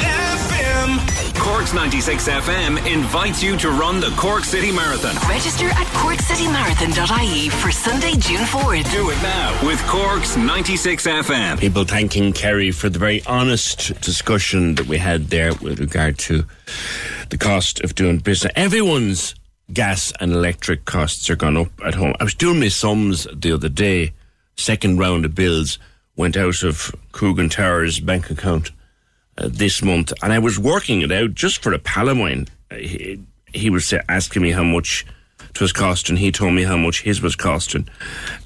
[0.83, 1.39] FM.
[1.39, 5.15] Cork's 96 FM invites you to run the Cork City Marathon.
[5.29, 8.91] Register at corkcitymarathon.ie for Sunday, June 4th.
[8.91, 11.61] Do it now with Cork's 96 FM.
[11.61, 16.45] People thanking Kerry for the very honest discussion that we had there with regard to
[17.31, 18.53] the cost of doing business.
[18.57, 19.35] Everyone's
[19.73, 22.15] gas and electric costs are gone up at home.
[22.19, 24.13] I was doing my sums the other day.
[24.57, 25.79] Second round of bills
[26.17, 28.71] went out of Coogan Towers bank account
[29.43, 32.47] uh, this month, and I was working it out just for a pal of mine.
[32.71, 33.21] Uh, he,
[33.53, 35.05] he was uh, asking me how much
[35.51, 36.17] it was costing.
[36.17, 37.89] He told me how much his was costing,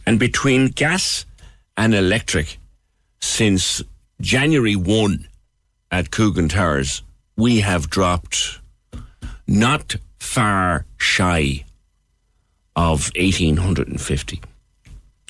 [0.06, 1.26] and between gas
[1.76, 2.58] and electric,
[3.20, 3.82] since
[4.20, 5.28] January one
[5.90, 7.02] at Coogan Towers,
[7.36, 8.60] we have dropped
[9.46, 11.64] not far shy
[12.74, 14.40] of eighteen hundred and fifty.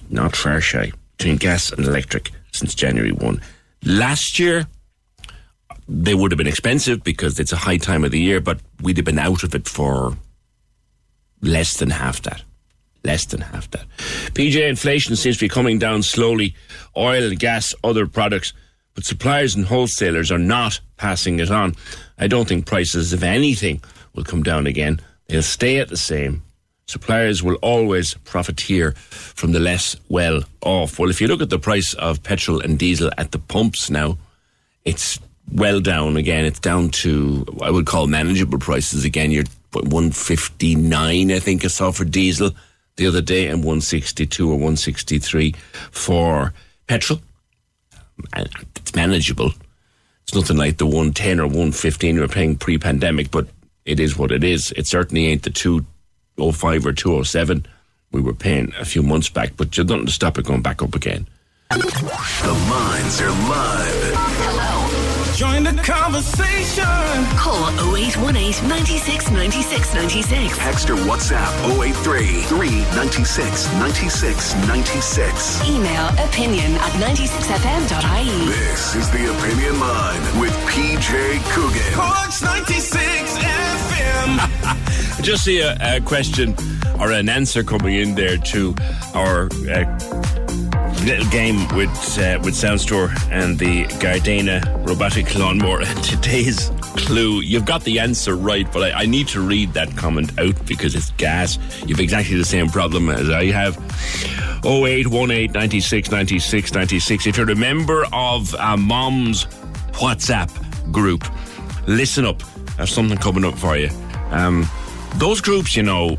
[0.09, 3.41] Not far shy between gas and electric since January one.
[3.85, 4.67] Last year
[5.89, 8.97] they would have been expensive because it's a high time of the year, but we'd
[8.97, 10.17] have been out of it for
[11.41, 12.43] less than half that.
[13.05, 13.87] Less than half that.
[14.35, 16.55] PJ inflation seems to be coming down slowly.
[16.97, 18.53] Oil, gas, other products,
[18.95, 21.75] but suppliers and wholesalers are not passing it on.
[22.19, 23.81] I don't think prices, if anything,
[24.15, 25.01] will come down again.
[25.29, 26.43] They'll stay at the same.
[26.89, 30.99] Suppliers will always profiteer from the less well off.
[30.99, 34.19] Well, if you look at the price of petrol and diesel at the pumps now,
[34.85, 35.19] it's
[35.53, 36.45] well down again.
[36.45, 39.31] It's down to I would call manageable prices again.
[39.31, 42.51] You're one fifty nine, I think I saw for diesel
[42.97, 45.55] the other day, and one sixty two or one sixty three
[45.91, 46.53] for
[46.87, 47.21] petrol.
[48.35, 49.53] It's manageable.
[50.23, 53.47] It's nothing like the one ten or one fifteen we were paying pre pandemic, but
[53.85, 54.73] it is what it is.
[54.73, 55.85] It certainly ain't the two
[56.39, 57.67] oh five or two oh seven
[58.13, 60.83] we were paying a few months back, but there's nothing to stop it going back
[60.83, 61.27] up again.
[61.71, 61.77] The
[63.23, 64.66] are live.
[65.37, 66.83] Join the conversation.
[67.37, 70.57] Call 0818 96 96 96.
[70.57, 75.69] Text or WhatsApp 083 396 96 96.
[75.69, 78.47] Email opinion at 96fm.ie.
[78.47, 81.93] This is the Opinion Line with PJ Coogan.
[81.93, 84.41] Cork's 96 FM.
[85.23, 86.55] Just see a, a question
[86.99, 88.75] or an answer coming in there to
[89.13, 90.46] our uh,
[91.07, 91.89] little game with
[92.19, 95.85] uh, with Soundstore and the Gardena robotic lawnmower.
[96.03, 100.37] Today's clue, you've got the answer right, but I, I need to read that comment
[100.41, 101.59] out because it's gas.
[101.87, 103.77] You've exactly the same problem as I have.
[104.65, 107.27] 0818 96 96 96.
[107.29, 109.45] If you're a member of a mom's
[109.93, 110.51] WhatsApp
[110.91, 111.25] group,
[111.87, 112.43] listen up.
[112.77, 113.91] There's something coming up for you.
[114.33, 114.67] Um,
[115.15, 116.19] those groups, you know,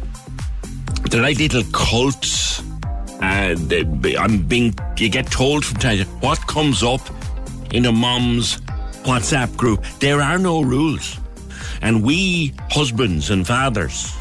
[1.09, 2.63] they're like little cults.
[3.22, 3.55] Uh,
[4.20, 7.01] I'm being, you get told from time to time what comes up
[7.72, 8.57] in a mom's
[9.05, 9.84] WhatsApp group.
[9.99, 11.18] There are no rules.
[11.82, 14.15] And we husbands and fathers,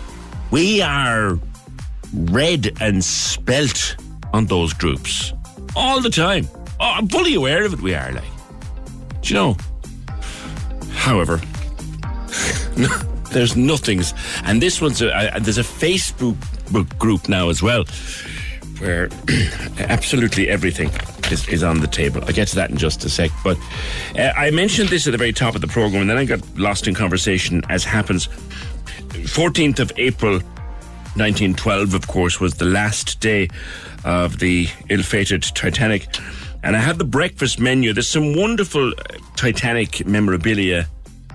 [0.50, 1.38] we are
[2.14, 3.96] read and spelt
[4.32, 5.32] on those groups
[5.74, 6.48] all the time.
[6.80, 8.24] Oh, I'm fully aware of it, we are like.
[9.22, 9.56] Do you know?
[10.90, 11.40] However,
[13.30, 14.14] there's nothings.
[14.44, 16.36] And this one's, a, there's a Facebook
[16.98, 17.84] group now as well
[18.78, 19.08] where
[19.78, 20.90] absolutely everything
[21.30, 22.22] is, is on the table.
[22.24, 23.30] I'll get to that in just a sec.
[23.42, 23.58] But
[24.16, 26.40] uh, I mentioned this at the very top of the program and then I got
[26.58, 28.28] lost in conversation as happens.
[29.08, 30.40] 14th of April
[31.16, 33.48] 1912, of course, was the last day
[34.04, 36.06] of the ill fated Titanic.
[36.62, 37.92] And I had the breakfast menu.
[37.92, 38.94] There's some wonderful uh,
[39.36, 40.86] Titanic memorabilia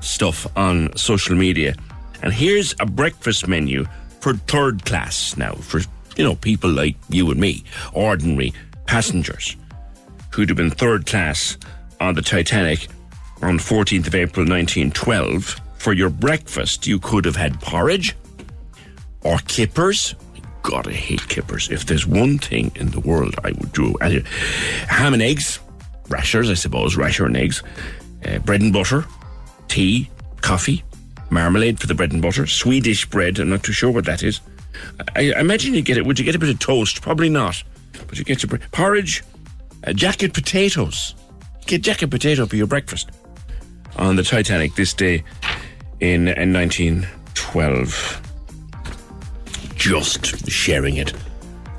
[0.01, 1.75] stuff on social media.
[2.21, 3.87] And here's a breakfast menu
[4.19, 5.81] for third class now, for,
[6.21, 7.63] you know, people like you and me,
[7.93, 8.53] ordinary
[8.85, 9.57] passengers
[10.29, 11.57] who'd have been third class
[11.99, 12.87] on the Titanic
[13.41, 15.59] on 14th of April 1912.
[15.79, 18.15] For your breakfast, you could have had porridge
[19.23, 20.13] or kippers.
[20.61, 21.71] God, I hate kippers.
[21.71, 25.59] If there's one thing in the world I would do, ham and eggs,
[26.07, 27.63] rashers, I suppose, rasher and eggs,
[28.27, 29.05] uh, bread and butter,
[29.69, 30.07] tea,
[30.41, 30.83] coffee,
[31.31, 33.39] marmalade for the bread and butter, Swedish bread.
[33.39, 34.39] I'm not too sure what that is.
[35.15, 36.05] I, imagine you get it.
[36.05, 37.01] Would you get a bit of toast?
[37.01, 37.63] Probably not.
[38.07, 39.23] But you get your porridge,
[39.85, 41.15] uh, jacket potatoes.
[41.65, 43.11] Get jacket potato for your breakfast
[43.97, 45.23] on the Titanic this day
[45.99, 48.21] in, in 1912.
[49.75, 51.13] Just sharing it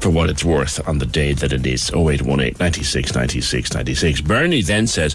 [0.01, 4.21] for what it's worth on the day that it is 0818 96 96 96.
[4.23, 5.15] Bernie then says,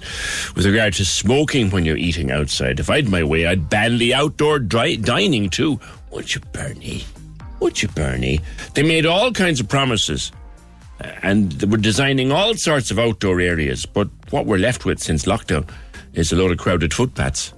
[0.56, 4.14] with regard to smoking when you're eating outside, if I'd my way, I'd ban the
[4.14, 5.80] outdoor dining too.
[6.12, 7.04] Would you, Bernie?
[7.60, 8.40] Would you, Bernie?
[8.74, 10.32] They made all kinds of promises
[11.00, 15.26] and they were designing all sorts of outdoor areas, but what we're left with since
[15.26, 15.70] lockdown
[16.14, 17.54] is a load of crowded footpaths.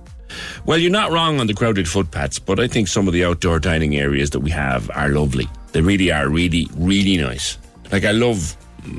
[0.66, 3.60] Well, you're not wrong on the crowded footpaths, but I think some of the outdoor
[3.60, 5.47] dining areas that we have are lovely.
[5.72, 7.58] They really are really, really nice.
[7.91, 8.56] Like I love,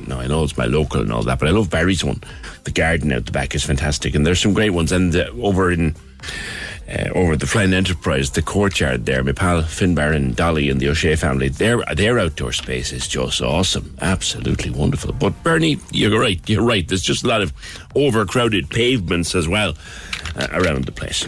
[0.08, 2.20] no, I know it's my local and all that, but I love Barry's one.
[2.64, 4.90] The garden out the back is fantastic, and there's some great ones.
[4.90, 5.94] And uh, over in
[6.90, 10.88] uh, over the Flying Enterprise, the courtyard there, my pal Finbar and Dolly and the
[10.88, 15.12] O'Shea family, their their outdoor space is just awesome, absolutely wonderful.
[15.12, 16.86] But Bernie, you're right, you're right.
[16.86, 17.52] There's just a lot of
[17.94, 19.74] overcrowded pavements as well
[20.36, 21.26] uh, around the place.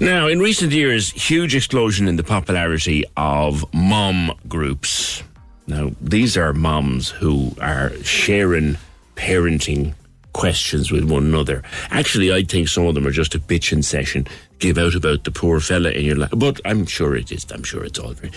[0.00, 5.22] Now, in recent years, huge explosion in the popularity of mom groups.
[5.66, 8.78] Now, these are moms who are sharing
[9.16, 9.94] parenting
[10.32, 11.62] questions with one another.
[11.90, 14.26] Actually, I think some of them are just a bitching session,
[14.60, 16.30] give out about the poor fella in your life.
[16.36, 17.46] But I'm sure it is.
[17.50, 18.32] I'm sure it's all very.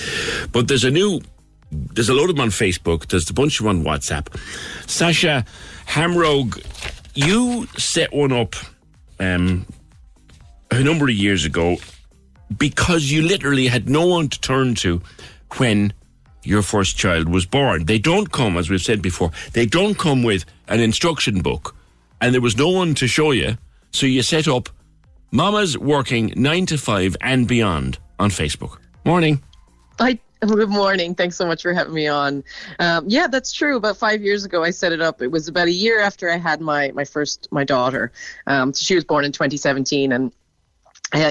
[0.51, 1.21] But there's a new,
[1.71, 3.07] there's a load of them on Facebook.
[3.07, 4.35] There's a bunch of them on WhatsApp.
[4.89, 5.45] Sasha
[5.85, 6.59] Hamrogue,
[7.13, 8.55] you set one up
[9.19, 9.65] um,
[10.71, 11.77] a number of years ago
[12.57, 15.01] because you literally had no one to turn to
[15.57, 15.93] when
[16.43, 17.85] your first child was born.
[17.85, 21.75] They don't come, as we've said before, they don't come with an instruction book
[22.19, 23.57] and there was no one to show you.
[23.91, 24.69] So you set up
[25.33, 28.77] Mama's Working 9 to 5 and Beyond on Facebook.
[29.03, 29.41] Morning.
[29.99, 30.19] Hi.
[30.41, 31.15] Good morning.
[31.15, 32.43] Thanks so much for having me on.
[32.77, 33.75] Um, yeah, that's true.
[33.77, 35.23] About five years ago, I set it up.
[35.23, 38.11] It was about a year after I had my my first my daughter.
[38.45, 40.31] Um, so she was born in 2017, and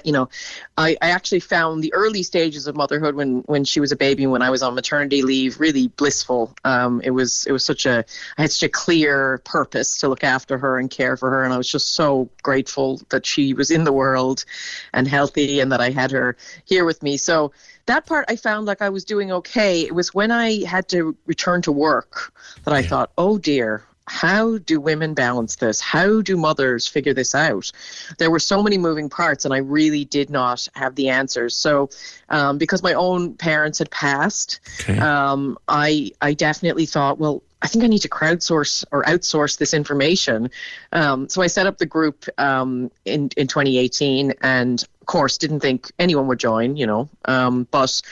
[0.04, 0.28] you know,
[0.76, 4.26] I, I actually found the early stages of motherhood when when she was a baby,
[4.26, 6.54] when I was on maternity leave, really blissful.
[6.64, 8.04] Um, it was it was such a
[8.38, 11.52] I had such a clear purpose to look after her and care for her, and
[11.52, 14.44] I was just so grateful that she was in the world
[14.92, 17.16] and healthy, and that I had her here with me.
[17.16, 17.52] So
[17.86, 19.82] that part I found like I was doing okay.
[19.82, 22.32] It was when I had to return to work
[22.64, 25.80] that I thought, oh dear, how do women balance this?
[25.80, 27.70] How do mothers figure this out?
[28.18, 31.56] There were so many moving parts, and I really did not have the answers.
[31.56, 31.90] So,
[32.28, 34.98] um, because my own parents had passed, okay.
[34.98, 39.72] um, I I definitely thought, well, I think I need to crowdsource or outsource this
[39.72, 40.50] information.
[40.90, 45.60] Um, so I set up the group um, in in 2018, and of course didn't
[45.60, 46.76] think anyone would join.
[46.76, 48.02] You know, um, but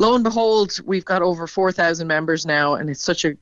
[0.00, 3.36] lo and behold, we've got over 4,000 members now, and it's such a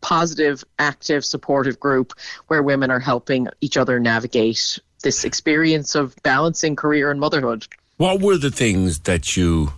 [0.00, 2.12] positive, active, supportive group
[2.48, 7.66] where women are helping each other navigate this experience of balancing career and motherhood.
[7.96, 9.72] What were the things that you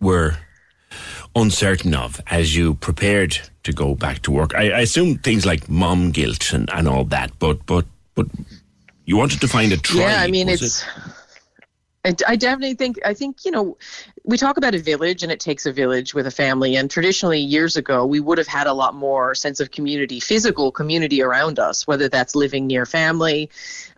[0.00, 0.36] were
[1.34, 4.54] uncertain of as you prepared to go back to work?
[4.54, 8.26] I, I assume things like mom guilt and, and all that, but but but
[9.04, 10.00] you wanted to find a tribe.
[10.00, 10.82] Yeah, I mean it's.
[10.82, 10.88] it?
[12.04, 13.76] I, I definitely think I think you know
[14.28, 16.76] we talk about a village and it takes a village with a family.
[16.76, 20.70] And traditionally years ago we would have had a lot more sense of community physical
[20.70, 23.48] community around us whether that's living near family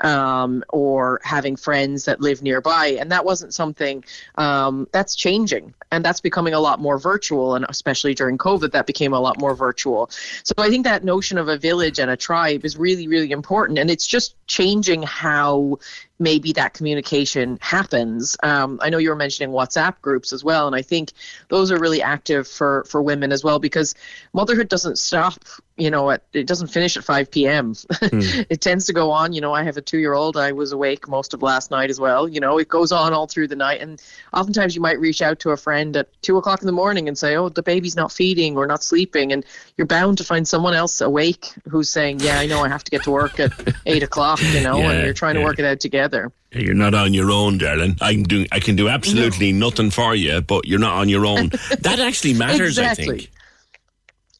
[0.03, 2.97] um, or having friends that live nearby.
[3.01, 4.05] And that wasn't something
[4.37, 5.75] um, that's changing.
[5.91, 7.57] And that's becoming a lot more virtual.
[7.57, 10.11] And especially during covid that became a lot more virtual.
[10.45, 13.81] So i think that notion of a village and a tribe is really really important.
[13.81, 15.81] And it's just changing how
[16.21, 18.37] maybe that communication happens.
[18.43, 21.13] Um, I know you were mentioning WhatsApp groups as well, and I think
[21.49, 23.95] those are really active for for women as well because
[24.33, 25.39] motherhood doesn't stop.
[25.81, 27.75] You know, at, it doesn't finish at 5 p.m.
[27.75, 28.21] Hmm.
[28.51, 29.33] it tends to go on.
[29.33, 30.37] You know, I have a two-year-old.
[30.37, 32.29] I was awake most of last night as well.
[32.29, 34.01] You know, it goes on all through the night, and
[34.33, 37.17] oftentimes you might reach out to a friend at two o'clock in the morning and
[37.17, 39.45] say, "Oh, the baby's not feeding or not sleeping," and
[39.77, 42.91] you're bound to find someone else awake who's saying, "Yeah, I know I have to
[42.91, 43.53] get to work at
[43.87, 46.31] eight o'clock." You know, Yeah, and you're trying to work it out together.
[46.53, 47.97] You're not on your own, darling.
[48.01, 51.25] I can do I can do absolutely nothing for you, but you're not on your
[51.25, 51.49] own.
[51.81, 53.05] that actually matters, Exactly.
[53.05, 53.31] I think.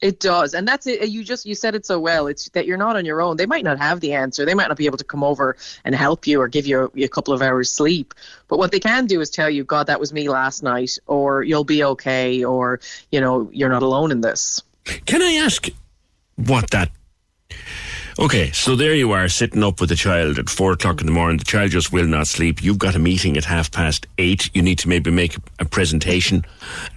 [0.01, 1.11] It does, and that's it.
[1.11, 2.27] You just you said it so well.
[2.27, 3.37] It's that you're not on your own.
[3.37, 4.47] They might not have the answer.
[4.47, 7.03] They might not be able to come over and help you or give you a,
[7.03, 8.15] a couple of hours sleep.
[8.49, 11.43] But what they can do is tell you, "God, that was me last night," or
[11.43, 12.81] "You'll be okay," or
[13.13, 14.63] you know, "You're not alone in this."
[15.05, 15.69] Can I ask
[16.37, 16.91] what that?
[18.21, 21.13] Okay, so there you are sitting up with a child at four o'clock in the
[21.13, 21.39] morning.
[21.39, 22.63] The child just will not sleep.
[22.63, 24.55] You've got a meeting at half past eight.
[24.55, 26.45] You need to maybe make a presentation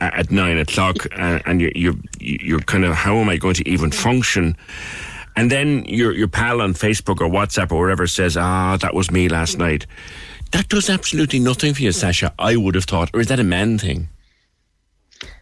[0.01, 3.69] at nine o'clock, uh, and you're, you're you're kind of how am I going to
[3.69, 4.57] even function?
[5.37, 9.09] And then your your pal on Facebook or WhatsApp or wherever says, "Ah, that was
[9.09, 9.87] me last night."
[10.51, 12.33] That does absolutely nothing for you, Sasha.
[12.37, 14.09] I would have thought, or is that a man thing?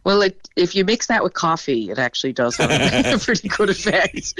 [0.03, 2.71] Well, it, if you mix that with coffee, it actually does have
[3.05, 4.33] a pretty good effect.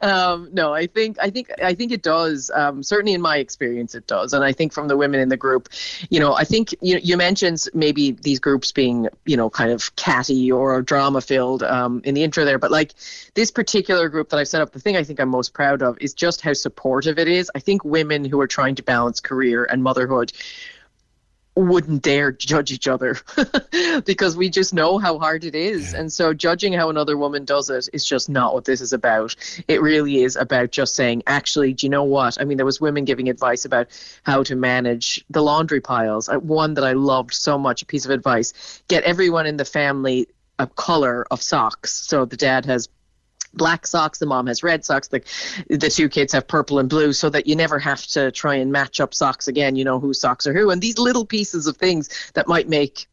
[0.02, 2.50] um, no, I think I think I think it does.
[2.54, 5.36] Um, certainly, in my experience, it does, and I think from the women in the
[5.36, 5.68] group,
[6.10, 9.94] you know, I think you you mentioned maybe these groups being you know kind of
[9.96, 12.92] catty or drama filled um, in the intro there, but like
[13.34, 15.96] this particular group that I've set up, the thing I think I'm most proud of
[16.00, 17.50] is just how supportive it is.
[17.54, 20.32] I think women who are trying to balance career and motherhood
[21.62, 23.16] wouldn't dare judge each other
[24.04, 25.94] because we just know how hard it is.
[25.94, 29.34] And so judging how another woman does it is just not what this is about.
[29.66, 32.40] It really is about just saying, actually, do you know what?
[32.40, 33.88] I mean, there was women giving advice about
[34.22, 36.28] how to manage the laundry piles.
[36.28, 39.64] Uh, one that I loved so much, a piece of advice, get everyone in the
[39.64, 40.28] family
[40.58, 41.92] a color of socks.
[41.92, 42.88] So the dad has
[43.54, 45.20] black socks the mom has red socks the
[45.68, 48.70] the two kids have purple and blue so that you never have to try and
[48.72, 51.76] match up socks again you know whose socks are who and these little pieces of
[51.76, 53.06] things that might make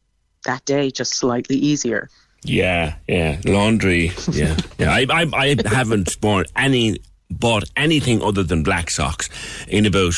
[0.45, 2.09] that day just slightly easier
[2.43, 4.11] Yeah, yeah, laundry.
[4.31, 4.91] Yeah, yeah.
[4.93, 6.99] I, I, I haven't bought any
[7.31, 9.29] bought anything other than black socks
[9.67, 10.13] in about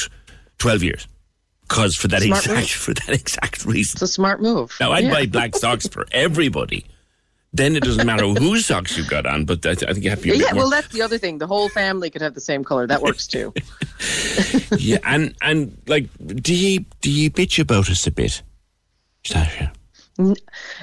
[0.57, 1.07] twelve years.
[1.61, 2.69] Because for that Smart exact move.
[2.85, 3.95] for that exact reason.
[3.95, 5.13] it's a smart move Now I'd Yeah.
[5.13, 6.85] buy black socks for everybody.
[7.53, 10.21] Then it doesn't matter whose socks you've got on, but I, I think you have
[10.21, 12.63] to be yeah well that's the other thing the whole family could have the same
[12.63, 13.53] color that works too
[14.77, 18.41] yeah, and and like, do you do you bitch about us a bit,
[19.25, 19.71] Sasha?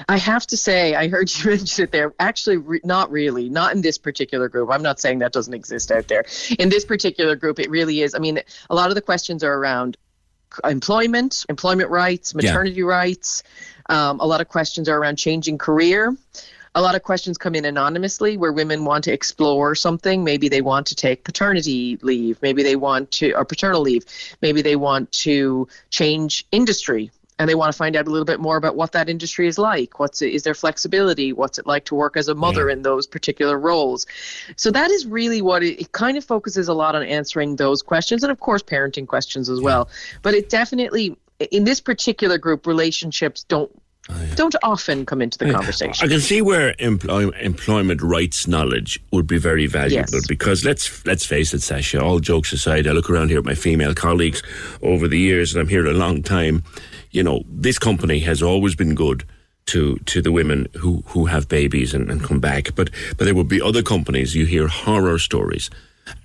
[0.07, 2.13] I have to say, I heard you mention it there.
[2.19, 3.49] Actually, re- not really.
[3.49, 4.69] Not in this particular group.
[4.71, 6.25] I'm not saying that doesn't exist out there.
[6.57, 8.15] In this particular group, it really is.
[8.15, 8.39] I mean,
[8.69, 9.97] a lot of the questions are around
[10.63, 12.49] employment, employment rights, Yeah.
[12.51, 13.43] maternity rights.
[13.89, 16.15] Um, a lot of questions are around changing career.
[16.77, 20.25] A lot of questions come in anonymously where women want to explore something.
[20.25, 22.37] Maybe they want to take paternity leave.
[22.41, 24.05] Maybe they want to, or paternal leave.
[24.41, 28.39] Maybe they want to change industry and they want to find out a little bit
[28.39, 29.99] more about what that industry is like.
[29.99, 31.33] What's it, is there flexibility?
[31.33, 34.05] What's it like to work as a mother in those particular roles?
[34.55, 37.81] So that is really what it, it kind of focuses a lot on answering those
[37.81, 39.89] questions and of course parenting questions as well.
[40.21, 41.17] But it definitely
[41.51, 43.71] in this particular group relationships don't
[44.09, 46.05] Oh, don't often come into the conversation.
[46.05, 50.27] I can see where employ, employment rights knowledge would be very valuable Yes.
[50.27, 52.01] because let's let's face it, Sasha.
[52.01, 54.43] All jokes aside, I look around here at my female colleagues
[54.83, 56.63] over the years, and I'm here a long time.
[57.11, 59.23] You know, this company has always been good
[59.67, 63.33] to to the women who who have babies and, and come back, but but there
[63.35, 64.35] will be other companies.
[64.35, 65.71] You hear horror stories,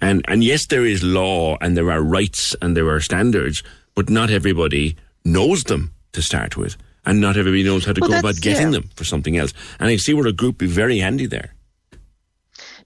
[0.02, 3.62] and and yes, there is law and there are rights and there are standards,
[3.94, 6.76] but not everybody knows them to start with.
[7.06, 8.80] And not everybody knows how to Well, go about getting yeah.
[8.80, 9.52] them for something else.
[9.78, 11.54] And I see where a group be very handy there.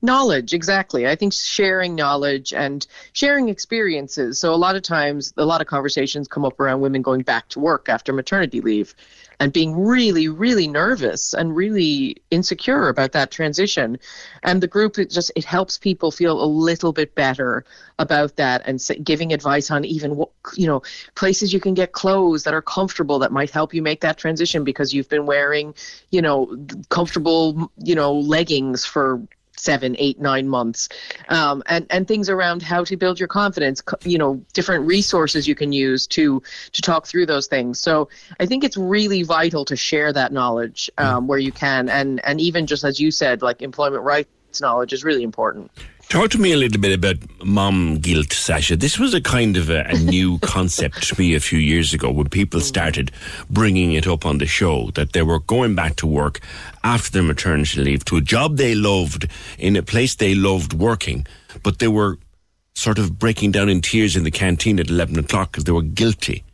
[0.03, 5.45] knowledge exactly i think sharing knowledge and sharing experiences so a lot of times a
[5.45, 8.95] lot of conversations come up around women going back to work after maternity leave
[9.41, 13.99] and being really really nervous and really insecure about that transition.
[14.43, 17.65] And the group it just it helps people feel a little bit better
[17.99, 20.83] about that and giving advice on even what you know
[21.15, 24.65] places you can get clothes that are comfortable that might help you make that transition
[24.65, 25.75] because you've been wearing
[26.11, 26.57] you know
[26.89, 29.23] comfortable you know leggings for
[29.57, 30.89] seven, eight, nine months,
[31.29, 33.83] um, and and things around how to build your confidence.
[34.05, 36.43] You know, different resources you can use to
[36.73, 37.81] to talk through those things.
[37.81, 38.09] So
[38.41, 42.41] I think it's really vital to share that knowledge um, where you can, and and
[42.41, 44.29] even just as you said, like employment rights
[44.61, 45.71] knowledge is really important.
[46.09, 48.77] Talk to me a little bit about mom guilt, Sasha.
[48.77, 52.11] This was a kind of a, a new concept to me a few years ago
[52.11, 53.11] when people started
[53.51, 56.41] bringing it up on the show that they were going back to work
[56.85, 59.27] after their maternity leave to a job they loved
[59.59, 61.27] in a place they loved working,
[61.65, 62.19] but they were
[62.75, 65.83] sort of breaking down in tears in the canteen at 11 o'clock because they were
[65.83, 66.45] guilty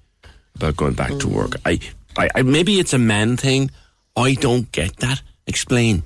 [0.54, 1.50] about going back to work.
[1.50, 1.92] Mm.
[2.16, 3.70] I, I, I, maybe it's a man thing.
[4.16, 5.22] I don't get that.
[5.46, 6.02] Explain.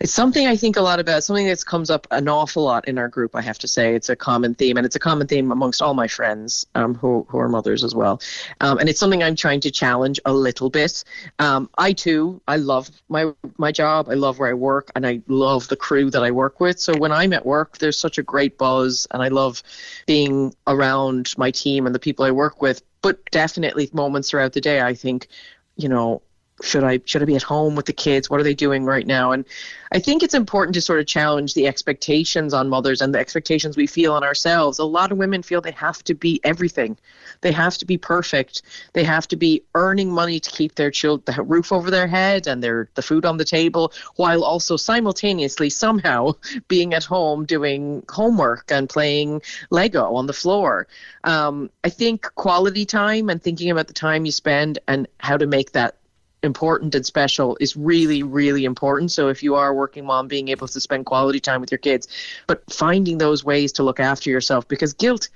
[0.00, 2.96] It's something I think a lot about, something that comes up an awful lot in
[2.96, 3.94] our group, I have to say.
[3.94, 7.26] It's a common theme, and it's a common theme amongst all my friends um, who,
[7.28, 8.18] who are mothers as well.
[8.62, 11.04] Um, and it's something I'm trying to challenge a little bit.
[11.38, 14.08] Um, I, too, I love my, my job.
[14.08, 16.80] I love where I work, and I love the crew that I work with.
[16.80, 19.62] So when I'm at work, there's such a great buzz, and I love
[20.06, 22.80] being around my team and the people I work with.
[23.02, 25.28] But definitely moments throughout the day, I think,
[25.76, 26.22] you know,
[26.62, 28.28] should I should I be at home with the kids?
[28.28, 29.32] What are they doing right now?
[29.32, 29.44] And
[29.92, 33.76] I think it's important to sort of challenge the expectations on mothers and the expectations
[33.76, 34.78] we feel on ourselves.
[34.78, 36.96] A lot of women feel they have to be everything.
[37.40, 38.62] They have to be perfect.
[38.92, 42.46] They have to be earning money to keep their child the roof over their head
[42.46, 46.32] and their the food on the table while also simultaneously somehow
[46.68, 50.86] being at home doing homework and playing Lego on the floor.
[51.24, 55.46] Um, I think quality time and thinking about the time you spend and how to
[55.46, 55.96] make that
[56.42, 59.10] important and special is really really important.
[59.10, 61.78] So if you are a working mom being able to spend quality time with your
[61.78, 62.08] kids
[62.46, 65.28] but finding those ways to look after yourself because guilt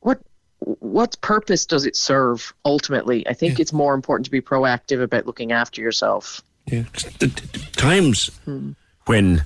[0.00, 0.20] what
[0.60, 3.26] what purpose does it serve ultimately?
[3.26, 6.42] I think it's more important to be proactive about looking after yourself.
[6.66, 6.82] Yeah,
[7.18, 8.72] the, the times hmm.
[9.06, 9.44] when,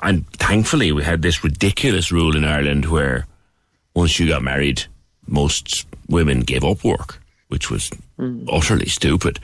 [0.00, 3.26] and thankfully we had this ridiculous rule in Ireland where
[3.94, 4.84] once you got married,
[5.26, 7.90] most women gave up work, which was
[8.50, 9.40] utterly stupid.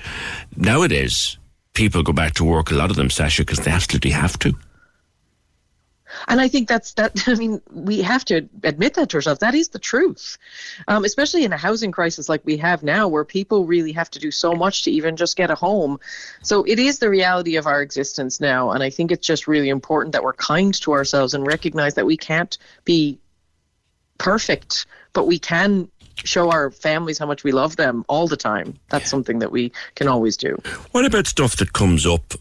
[0.57, 1.39] Nowadays,
[1.75, 4.55] people go back to work, a lot of them, Sasha, because they absolutely have to.
[6.29, 7.25] And I think that's that.
[7.27, 9.41] I mean, we have to admit that to ourselves.
[9.41, 10.39] That is the truth,
[10.89, 14.19] um, especially in a housing crisis like we have now, where people really have to
[14.19, 15.99] do so much to even just get a home.
[16.43, 19.69] So it is the reality of our existence now, and I think it's just really
[19.69, 23.19] important that we're kind to ourselves and recognize that we can't be
[24.19, 28.79] perfect, but we can show our families how much we love them all the time.
[28.91, 30.61] That's something that we can always do.
[30.93, 32.35] What about stuff that comes up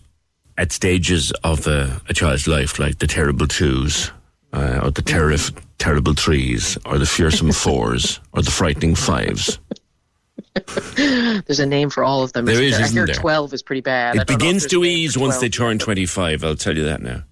[0.57, 4.11] at stages of a, a child's life, like the terrible twos,
[4.53, 9.59] uh, or the terri- terrible threes, or the fearsome fours, or the frightening fives?
[10.95, 12.45] There's a name for all of them.
[12.45, 13.01] There isn't is, there?
[13.01, 13.15] I isn't there?
[13.15, 14.15] 12 is pretty bad.
[14.15, 17.01] It don't know if begins to ease once they turn 25, I'll tell you that
[17.01, 17.24] now.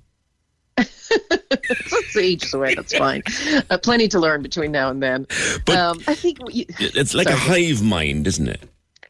[1.12, 2.76] It's ages away.
[2.76, 3.24] That's fine.
[3.70, 5.28] Uh, plenty to learn between now and then.
[5.70, 8.62] um, I think we, It's like a hive mind, isn't it?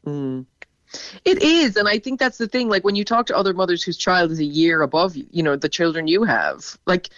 [0.05, 0.45] Mm.
[1.25, 2.69] It is, and I think that's the thing.
[2.69, 5.43] Like when you talk to other mothers whose child is a year above, you you
[5.43, 6.77] know, the children you have.
[6.85, 7.09] Like,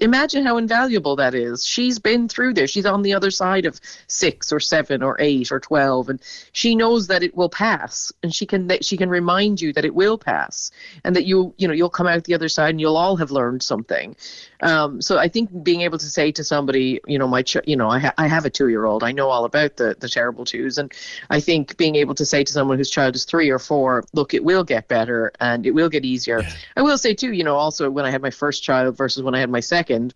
[0.00, 1.64] imagine how invaluable that is.
[1.64, 2.66] She's been through there.
[2.66, 6.20] She's on the other side of six or seven or eight or twelve, and
[6.52, 8.12] she knows that it will pass.
[8.22, 10.70] And she can she can remind you that it will pass,
[11.04, 13.30] and that you you know you'll come out the other side and you'll all have
[13.30, 14.16] learned something.
[14.60, 17.76] Um, so I think being able to say to somebody, you know, my, ch- you
[17.76, 19.04] know, I, ha- I have a two-year-old.
[19.04, 20.92] I know all about the the terrible twos, and
[21.30, 24.34] I think being able to say to someone whose child is three or four, look,
[24.34, 26.44] it will get better and it will get easier.
[26.76, 29.34] I will say too, you know, also when I had my first child versus when
[29.34, 30.14] I had my second.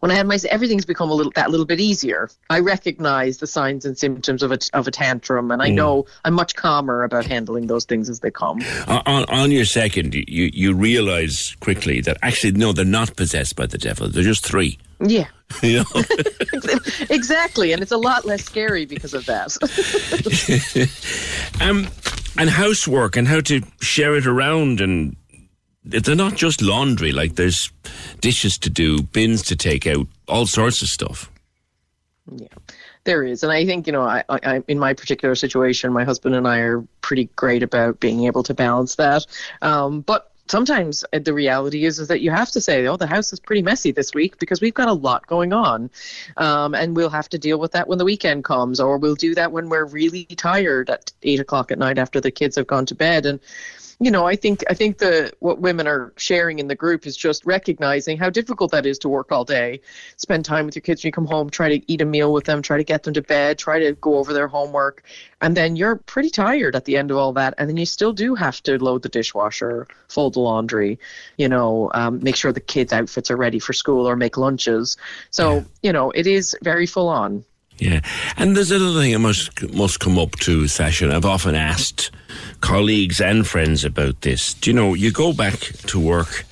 [0.00, 2.30] When I had my everything's become a little that little bit easier.
[2.50, 5.74] I recognize the signs and symptoms of a of a tantrum, and I Mm.
[5.74, 8.60] know I'm much calmer about handling those things as they come.
[8.86, 13.56] On, on, your second, you, you, you realize quickly that actually, no, they're not possessed
[13.56, 14.08] by the devil.
[14.08, 14.78] They're just three.
[15.00, 15.26] Yeah,
[15.62, 16.02] You know?
[17.10, 19.56] exactly, and it's a lot less scary because of that.
[21.60, 21.88] um,
[22.36, 25.16] and housework and how to share it around and
[25.84, 27.72] they're not just laundry like there's
[28.20, 31.30] dishes to do bins to take out all sorts of stuff.
[32.30, 32.48] Yeah,
[33.04, 36.34] There is, and I think you know, I, I, in my particular situation, my husband
[36.34, 39.26] and I are pretty great about being able to balance that.
[39.62, 43.06] Um, but sometimes uh, the reality is is that you have to say, oh, the
[43.06, 45.90] house is pretty messy this week because we've got a lot going on,
[46.36, 49.34] um, and we'll have to deal with that when the weekend comes, or we'll do
[49.34, 52.86] that when we're really tired at eight o'clock at night after the kids have gone
[52.86, 53.40] to bed, and
[54.00, 57.16] you know, I think I think the what women are sharing in the group is
[57.16, 59.80] just recognizing how difficult that is to work all day,
[60.16, 62.44] spend time with your kids when you come home, try to eat a meal with
[62.44, 65.02] them, try to get them to bed, try to go over their homework,
[65.40, 68.12] and then you're pretty tired at the end of all that, and then you still
[68.12, 70.98] do have to load the dishwasher, fold the laundry,
[71.36, 74.96] you know, um, make sure the kids' outfits are ready for school or make lunches.
[75.30, 77.44] So you know, it is very full on.
[77.78, 78.00] yeah
[78.36, 82.10] and there's another thing i must must come up to sasha and i've often asked
[82.60, 84.54] colleagues and friends about this.
[84.54, 86.44] Do you know you go back to work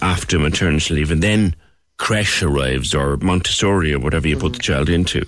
[0.00, 1.54] after maternity leave and then
[1.96, 5.24] creche arrives or montessori or whatever you put the child into.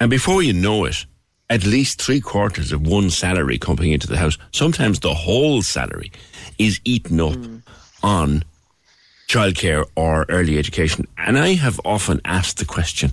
[0.00, 1.06] And before you know it
[1.50, 6.12] at least three quarters of one salary coming into the house sometimes the whole salary
[6.58, 7.38] is eaten up
[8.02, 8.42] on
[9.28, 11.06] childcare or early education.
[11.16, 13.12] And i have often asked the question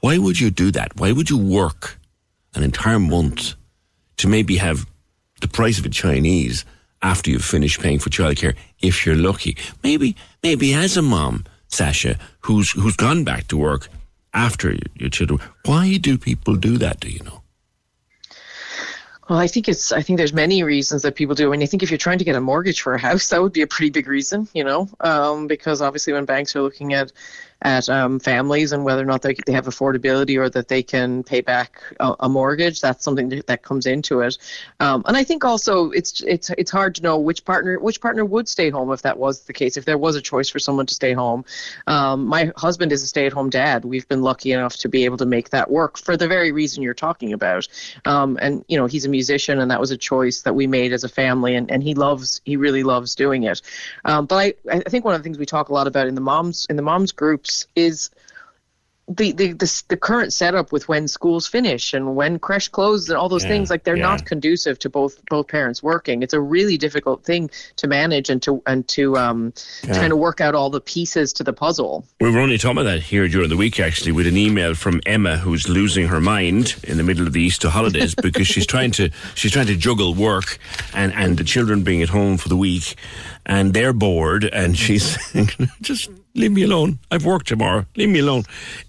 [0.00, 0.94] why would you do that?
[0.96, 1.98] Why would you work
[2.54, 3.54] an entire month
[4.18, 4.86] to maybe have
[5.40, 6.64] the price of a Chinese
[7.02, 9.56] after you've finished paying for childcare if you're lucky?
[9.82, 13.88] Maybe, maybe as a mom, Sasha, who's who's gone back to work
[14.32, 17.00] after your, children, why do people do that?
[17.00, 17.42] Do you know?
[19.28, 19.90] Well, I think it's.
[19.90, 21.48] I think there's many reasons that people do.
[21.48, 23.42] I mean, I think if you're trying to get a mortgage for a house, that
[23.42, 26.94] would be a pretty big reason, you know, um, because obviously when banks are looking
[26.94, 27.10] at
[27.62, 31.22] at um, families and whether or not they, they have affordability or that they can
[31.24, 34.36] pay back a, a mortgage, that's something that, comes into it.
[34.80, 38.24] Um, and I think also it's it's it's hard to know which partner which partner
[38.24, 39.76] would stay home if that was the case.
[39.76, 41.44] If there was a choice for someone to stay home,
[41.86, 43.84] um, my husband is a stay-at-home dad.
[43.84, 46.82] We've been lucky enough to be able to make that work for the very reason
[46.82, 47.66] you're talking about.
[48.04, 50.92] Um, and you know, he's a musician, and that was a choice that we made
[50.92, 53.62] as a family, and, and he loves he really loves doing it.
[54.04, 56.14] Um, but I I think one of the things we talk a lot about in
[56.14, 57.12] the moms in the moms
[57.46, 58.10] groups is
[59.08, 63.16] the, the the the current setup with when schools finish and when creche closes and
[63.16, 64.02] all those Yeah, things like they're yeah.
[64.02, 66.24] not conducive to both both parents working.
[66.24, 69.52] It's a really difficult thing to manage and to and to um
[69.86, 70.08] Yeah.
[70.08, 72.04] to work out all the pieces to the puzzle.
[72.20, 75.00] We were only talking about that here during the week, actually, with an email from
[75.06, 78.90] Emma, who's losing her mind in the middle of the Easter holidays because she's trying
[78.98, 80.58] to she's trying to juggle work
[80.94, 82.96] and and the children being at home for the week,
[83.44, 85.16] and they're bored, and she's
[85.80, 86.98] just leave me alone.
[87.10, 87.86] I've work tomorrow.
[87.96, 88.44] Leave me alone.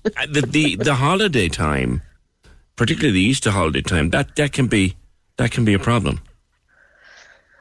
[0.05, 2.01] Uh, The the the holiday time,
[2.75, 4.95] particularly the Easter holiday time, that that can be
[5.37, 6.19] that can be a problem.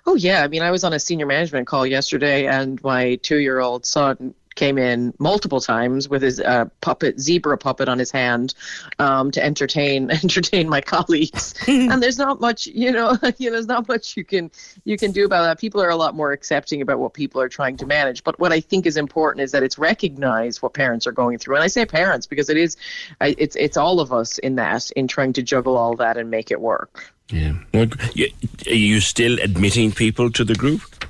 [0.09, 3.85] Oh yeah, I mean, I was on a senior management call yesterday, and my two-year-old
[3.85, 8.55] son came in multiple times with his uh, puppet zebra puppet on his hand
[8.99, 11.55] um, to entertain entertain my colleagues.
[11.69, 14.51] and there's not much, you know, you know, there's not much you can
[14.85, 15.59] you can do about that.
[15.61, 18.25] People are a lot more accepting about what people are trying to manage.
[18.25, 21.55] But what I think is important is that it's recognized what parents are going through,
[21.55, 22.77] and I say parents because it is,
[23.21, 26.31] I, it's it's all of us in that in trying to juggle all that and
[26.31, 27.13] make it work.
[27.29, 27.55] Yeah.
[27.75, 31.06] Are you still admitting people to the group?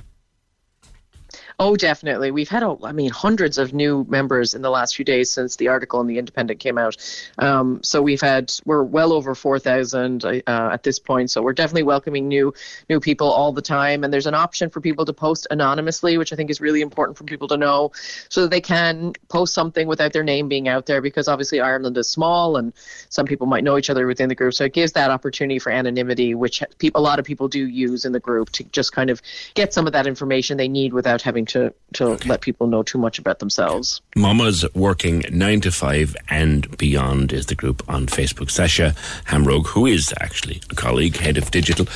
[1.59, 2.29] Oh, definitely.
[2.29, 5.69] We've had, I mean, hundreds of new members in the last few days since the
[5.69, 6.97] article in the Independent came out.
[7.39, 11.31] Um, so we've had, we're well over four thousand uh, at this point.
[11.31, 12.53] So we're definitely welcoming new
[12.89, 14.03] new people all the time.
[14.03, 17.17] And there's an option for people to post anonymously, which I think is really important
[17.17, 17.91] for people to know,
[18.29, 21.01] so that they can post something without their name being out there.
[21.01, 22.71] Because obviously Ireland is small, and
[23.09, 24.53] some people might know each other within the group.
[24.53, 28.05] So it gives that opportunity for anonymity, which people, a lot of people do use
[28.05, 29.23] in the group to just kind of
[29.55, 32.97] get some of that information they need without having to to let people know too
[32.97, 34.01] much about themselves.
[34.15, 38.51] Mama's working nine to five and beyond is the group on Facebook.
[38.51, 38.93] Sasha
[39.25, 41.87] Hamrogue, who is actually a colleague, head of digital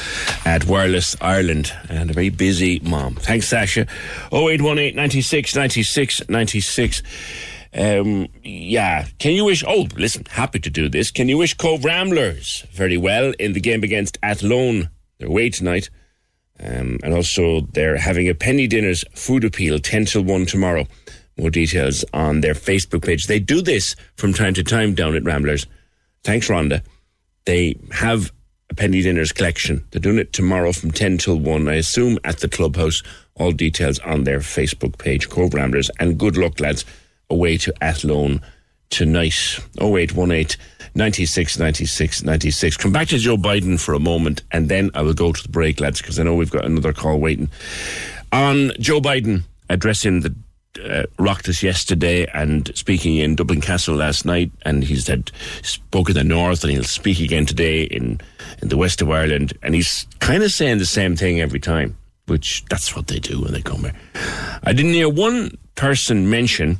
[0.45, 3.15] at Wireless Ireland, and a very busy mom.
[3.15, 3.81] Thanks, Sasha.
[4.31, 7.03] 0818 96 96 96.
[7.73, 9.05] Um, yeah.
[9.19, 9.63] Can you wish?
[9.65, 11.11] Oh, listen, happy to do this.
[11.11, 14.89] Can you wish Cobh Ramblers very well in the game against Athlone?
[15.19, 15.89] They're away tonight.
[16.63, 20.87] Um, and also, they're having a penny dinners food appeal 10 till 1 tomorrow.
[21.37, 23.25] More details on their Facebook page.
[23.25, 25.65] They do this from time to time down at Ramblers.
[26.23, 26.83] Thanks, Rhonda.
[27.45, 28.31] They have
[28.69, 29.85] a penny dinners collection.
[29.91, 33.01] They're doing it tomorrow from 10 till 1, I assume, at the clubhouse.
[33.35, 35.89] All details on their Facebook page, Cobh Ramblers.
[35.99, 36.85] And good luck, lads,
[37.29, 38.41] away to Athlone
[38.89, 39.59] tonight.
[39.79, 40.57] 0818
[40.95, 42.77] 96 96 96.
[42.77, 45.49] Come back to Joe Biden for a moment and then I will go to the
[45.49, 47.49] break, lads, because I know we've got another call waiting.
[48.31, 50.35] On Joe Biden addressing the
[50.79, 51.03] uh,
[51.61, 55.31] yesterday and speaking in Dublin Castle last night, and he's had
[55.63, 58.19] spoke in the north, and he'll speak again today in
[58.61, 61.97] in the west of Ireland, and he's kind of saying the same thing every time,
[62.27, 63.93] which that's what they do when they come here.
[64.63, 66.79] I didn't hear one person mention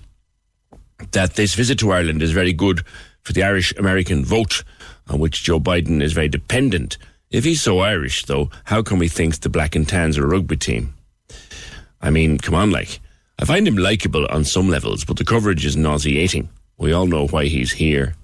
[1.11, 2.81] that this visit to Ireland is very good
[3.23, 4.63] for the Irish American vote,
[5.07, 6.97] on which Joe Biden is very dependent.
[7.29, 10.27] If he's so Irish, though, how come he thinks the Black and Tans are a
[10.27, 10.93] rugby team?
[12.01, 12.99] I mean, come on, like.
[13.39, 16.49] I find him likable on some levels, but the coverage is nauseating.
[16.77, 18.15] We all know why he's here.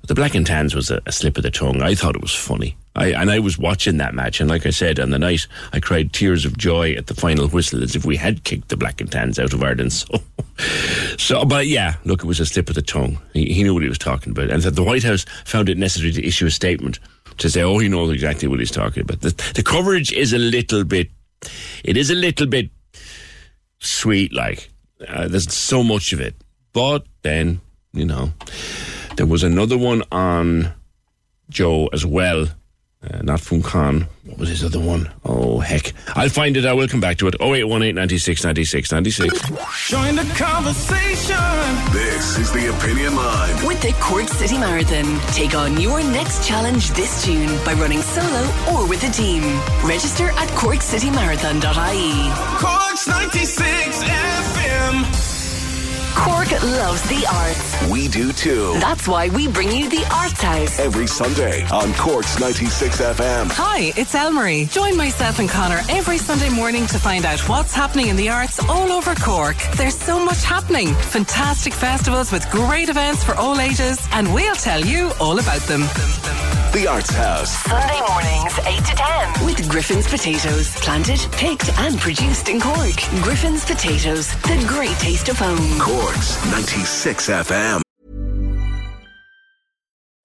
[0.00, 1.82] But the Black and Tans was a, a slip of the tongue.
[1.82, 2.76] I thought it was funny.
[2.96, 5.80] I, and I was watching that match, and like I said, on the night, I
[5.80, 9.00] cried tears of joy at the final whistle as if we had kicked the Black
[9.00, 9.92] and Tans out of Ireland.
[10.60, 13.18] So, so but yeah, look, it was a slip of the tongue.
[13.32, 14.50] He, he knew what he was talking about.
[14.50, 16.98] And that the White House found it necessary to issue a statement
[17.38, 19.22] to say, oh, he knows exactly what he's talking about.
[19.22, 21.08] The, the coverage is a little bit,
[21.82, 22.70] it is a little bit
[23.78, 24.70] sweet, like.
[25.06, 26.34] Uh, there's so much of it.
[26.72, 27.60] But then,
[27.92, 28.32] you know,
[29.20, 30.72] there was another one on
[31.50, 32.46] Joe as well.
[33.02, 34.06] Uh, not from Khan.
[34.24, 35.12] What was his other one?
[35.26, 35.92] Oh, heck.
[36.16, 36.64] I'll find it.
[36.64, 37.34] I will come back to it.
[37.38, 39.40] 0818 96 96 96.
[39.90, 41.36] Join the conversation.
[41.92, 43.66] This is the Opinion Line.
[43.66, 48.40] With the Cork City Marathon, take on your next challenge this June by running solo
[48.72, 49.42] or with a team.
[49.84, 52.58] Register at corkcitymarathon.ie.
[52.58, 55.29] Cork's 96 FM.
[56.14, 57.90] Cork loves the arts.
[57.90, 58.74] We do too.
[58.80, 60.78] That's why we bring you the Arts House.
[60.78, 63.50] Every Sunday on Cork's 96 FM.
[63.52, 64.70] Hi, it's Elmarie.
[64.70, 68.58] Join myself and Connor every Sunday morning to find out what's happening in the arts
[68.68, 69.56] all over Cork.
[69.76, 70.94] There's so much happening.
[70.94, 75.82] Fantastic festivals with great events for all ages, and we'll tell you all about them.
[76.72, 77.50] The Arts House.
[77.64, 79.44] Sunday mornings, 8 to 10.
[79.44, 80.72] With Griffin's Potatoes.
[80.76, 82.94] Planted, picked, and produced in Cork.
[83.24, 84.32] Griffin's Potatoes.
[84.42, 85.80] The great taste of home.
[85.80, 87.82] Cork's 96 FM.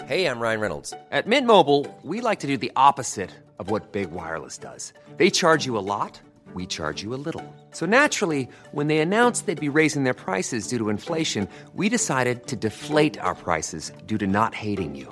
[0.05, 0.93] Hey, I'm Ryan Reynolds.
[1.09, 4.93] At Mint Mobile, we like to do the opposite of what Big Wireless does.
[5.17, 6.21] They charge you a lot,
[6.53, 7.43] we charge you a little.
[7.71, 12.45] So naturally, when they announced they'd be raising their prices due to inflation, we decided
[12.45, 15.11] to deflate our prices due to not hating you.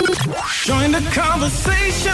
[0.00, 2.12] Join the conversation.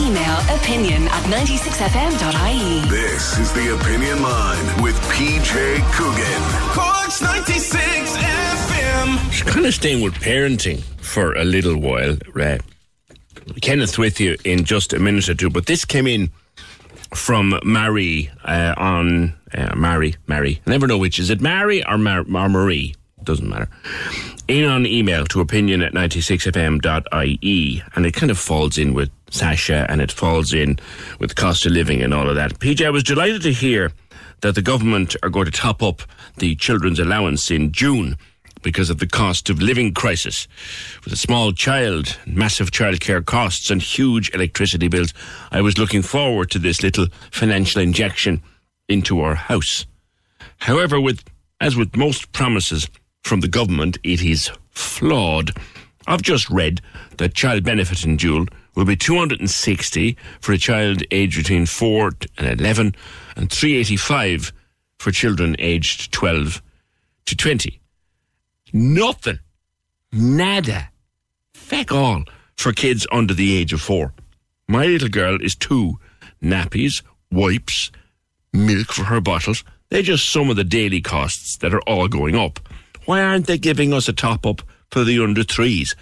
[0.00, 2.88] Email opinion at 96fm.ie.
[2.88, 6.42] This is the Opinion Line with PJ Coogan.
[6.72, 9.30] Corks 96 FM.
[9.30, 12.16] Just kind of staying with parenting for a little while.
[12.34, 12.62] right?
[13.60, 16.30] Kenneth with you in just a minute or two, but this came in
[17.14, 20.60] from Mary uh, on uh, Mary, Mary.
[20.66, 22.94] I never know which is it, Mary or, Mar- or Marie.
[23.28, 23.68] Doesn't matter.
[24.48, 29.84] In on email to opinion at 96fm.ie, and it kind of falls in with Sasha
[29.90, 30.78] and it falls in
[31.20, 32.58] with cost of living and all of that.
[32.58, 33.92] PJ, I was delighted to hear
[34.40, 36.00] that the government are going to top up
[36.38, 38.16] the children's allowance in June
[38.62, 40.48] because of the cost of living crisis.
[41.04, 45.12] With a small child, massive childcare costs, and huge electricity bills,
[45.50, 48.40] I was looking forward to this little financial injection
[48.88, 49.84] into our house.
[50.56, 51.22] However, with
[51.60, 52.88] as with most promises
[53.28, 55.50] from the government, it is flawed.
[56.06, 56.80] I've just read
[57.18, 62.60] that child benefit in June will be 260 for a child aged between 4 and
[62.60, 62.94] 11
[63.36, 64.52] and 385
[64.98, 66.62] for children aged 12
[67.26, 67.78] to 20.
[68.72, 69.40] Nothing.
[70.10, 70.88] Nada.
[71.52, 72.24] Feck all
[72.56, 74.14] for kids under the age of 4.
[74.68, 75.98] My little girl is two
[76.42, 77.90] nappies, wipes,
[78.54, 79.64] milk for her bottles.
[79.90, 82.58] They're just some of the daily costs that are all going up.
[83.08, 84.60] Why aren't they giving us a top up
[84.90, 85.96] for the under threes?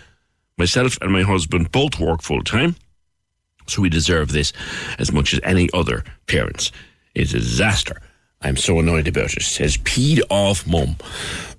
[0.59, 2.75] Myself and my husband both work full time,
[3.69, 4.53] so we deserve this
[4.99, 6.73] as much as any other parents.
[7.15, 8.03] It's a disaster.
[8.43, 9.45] I'm so annoyed about it.
[9.45, 10.97] Says peed off mum,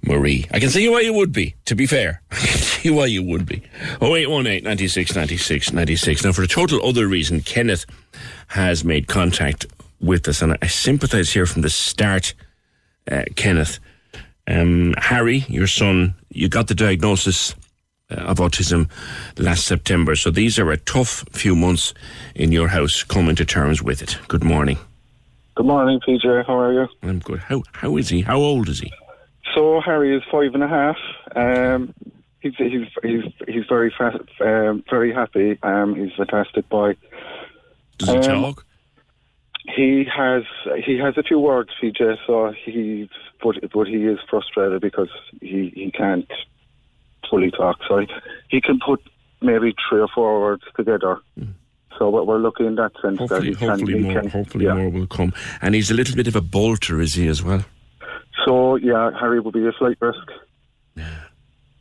[0.02, 0.46] Marie.
[0.52, 2.22] I can see why you would be, to be fair.
[2.32, 3.64] I can see why you would be.
[4.02, 6.26] 0818 96 96 96.
[6.26, 7.86] Now, for a total other reason, Kenneth
[8.48, 9.66] has made contact
[10.02, 12.34] with us, and I sympathise here from the start,
[13.10, 13.80] uh, Kenneth.
[14.48, 17.54] Um, Harry, your son, you got the diagnosis
[18.10, 18.90] uh, of autism
[19.38, 21.94] last September, so these are a tough few months
[22.36, 24.18] in your house coming to terms with it.
[24.30, 24.78] Good morning.
[25.56, 26.46] Good morning, PJ.
[26.46, 26.88] How are you?
[27.04, 27.40] I'm good.
[27.40, 28.22] How how is he?
[28.22, 28.94] How old is he?
[29.56, 30.98] So Harry is five and a half.
[31.36, 31.94] Um,
[32.42, 35.58] he's he's he's he's very fa- um, very happy.
[35.64, 36.96] Um, he's a fantastic boy.
[37.98, 38.66] Does he Um, talk?
[39.76, 40.44] He has
[40.86, 42.18] he has a few words, PJ.
[42.28, 43.10] So he's
[43.42, 45.10] but but he is frustrated because
[45.42, 46.30] he he can't
[47.30, 47.78] fully talk.
[47.88, 48.08] So he,
[48.50, 49.02] he can put
[49.42, 51.20] maybe three or four words together.
[51.98, 53.34] So we're, we're lucky in that sense that Hmm.
[53.34, 53.70] Hopefully, can.
[53.70, 54.14] hopefully he more.
[54.22, 54.74] can- hopefully yeah.
[54.76, 55.34] more will come.
[55.62, 57.66] And he's a little bit of a bolter, is he as well?
[58.46, 60.28] So yeah, Harry will be a slight risk.
[60.96, 61.24] Yeah,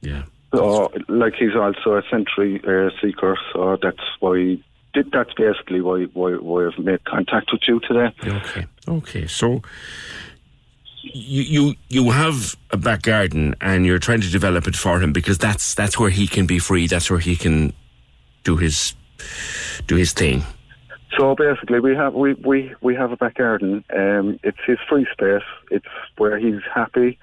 [0.00, 0.22] yeah.
[0.54, 4.58] So like he's also a sensory uh, seeker, so that's why.
[4.94, 8.14] Did, that's basically why, why why I've made contact with you today.
[8.24, 8.66] Okay.
[8.88, 9.26] Okay.
[9.26, 9.60] So
[11.14, 15.12] you you you have a back garden and you're trying to develop it for him
[15.12, 16.86] because that's that's where he can be free.
[16.86, 17.72] That's where he can
[18.44, 18.94] do his
[19.86, 20.42] do his thing.
[21.18, 23.84] So basically, we have we, we, we have a back garden.
[23.94, 25.42] Um, it's his free space.
[25.70, 25.86] It's
[26.18, 27.18] where he's happy,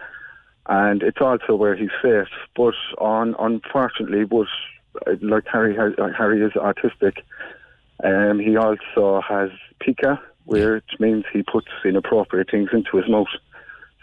[0.67, 2.27] and it's also where he's safe.
[2.55, 4.47] But on unfortunately, but
[5.05, 7.17] uh, like Harry has, uh, Harry is autistic.
[8.03, 13.27] Um, he also has pica, which means he puts inappropriate things into his mouth.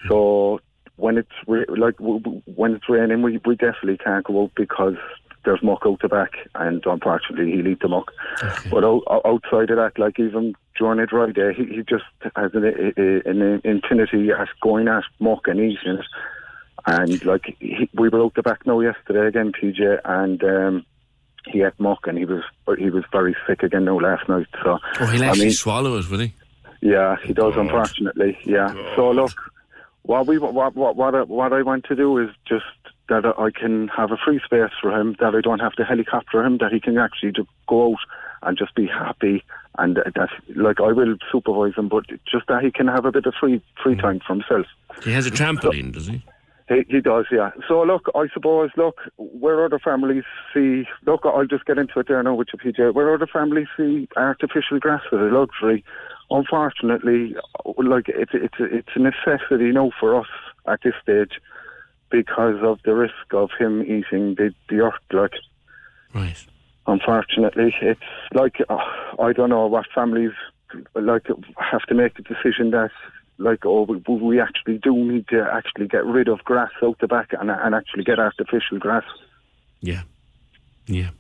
[0.09, 0.61] So
[0.97, 4.97] when it's ra- like when it's raining, we, we definitely can't go out because
[5.45, 8.11] there's muck out the back, and unfortunately he'll eat the muck.
[8.71, 12.05] But o- outside of that, like even during a dry day, he, he just
[12.37, 12.65] has an,
[12.97, 16.05] an infinity at going at muck and eating it.
[16.87, 20.87] And like he, we were out the back now yesterday again, PJ, and um,
[21.47, 22.43] he ate muck, and he was
[22.79, 24.47] he was very sick again now last night.
[24.63, 26.35] So Oh, he'll I actually mean, swallow it, will he?
[26.83, 28.39] yeah, he does, unfortunately.
[28.45, 28.73] Yeah.
[28.97, 29.33] So look,
[30.11, 32.65] what we what what what I, what I want to do is just
[33.09, 36.45] that I can have a free space for him, that I don't have to helicopter
[36.45, 37.99] him, that he can actually just go out
[38.43, 39.45] and just be happy,
[39.79, 43.27] and that like I will supervise him, but just that he can have a bit
[43.27, 44.01] of free free mm.
[44.01, 44.67] time for himself.
[45.05, 46.25] He has a trampoline, does he?
[46.69, 47.51] He, he does, yeah.
[47.69, 52.09] So look, I suppose, look, where other families see, look, I'll just get into it
[52.09, 52.95] there now with you, PJ.
[52.95, 55.85] Where other families see artificial grass as a luxury,
[56.31, 57.35] unfortunately,
[57.77, 60.29] like it's it's it's a necessity, you know, for us
[60.67, 61.41] at this stage
[62.11, 65.35] because of the risk of him eating the the earth, like.
[66.13, 66.45] Right.
[66.87, 68.01] Unfortunately, it's
[68.35, 68.79] like uh,
[69.21, 70.33] I don't know what families
[70.95, 71.27] like
[71.57, 72.91] have to make the decision that
[73.39, 77.07] like oh we, we actually do need to actually get rid of grass out the
[77.07, 79.05] back and, and actually get artificial grass.
[79.81, 80.03] Yeah.
[80.87, 81.11] Yeah.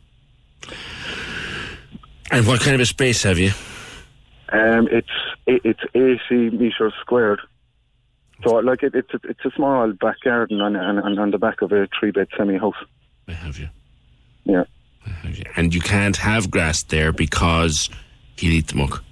[2.32, 3.52] And what kind of a space have you?
[4.52, 5.08] Um, it's
[5.46, 7.40] it, it's eighty meters squared.
[8.44, 11.62] So like it, it's a, it's a small back garden on, on on the back
[11.62, 12.74] of a three bed semi house.
[13.28, 13.68] I have you.
[14.44, 14.64] Yeah.
[15.56, 17.90] And you can't have grass there because
[18.36, 19.02] he'll eat the muck.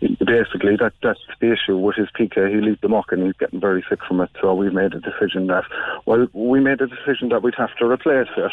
[0.00, 2.50] Basically, that that's the issue with his PK.
[2.50, 4.30] He'll eat the muck and he's getting very sick from it.
[4.40, 5.64] So we made a decision that,
[6.06, 8.52] well, we made a decision that we'd have to replace it.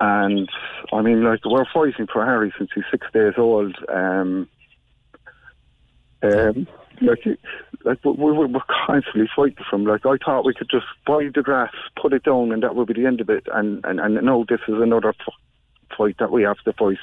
[0.00, 0.48] And
[0.92, 3.76] I mean, like we're fighting for Harry since he's six days old.
[3.88, 4.48] Um,
[6.24, 6.66] um,
[7.00, 7.24] like,
[7.84, 9.84] like we, we, we're constantly fighting for him.
[9.84, 12.88] Like I thought we could just buy the grass, put it down, and that would
[12.88, 13.46] be the end of it.
[13.52, 16.98] And and and no, this is another f- fight that we have to fight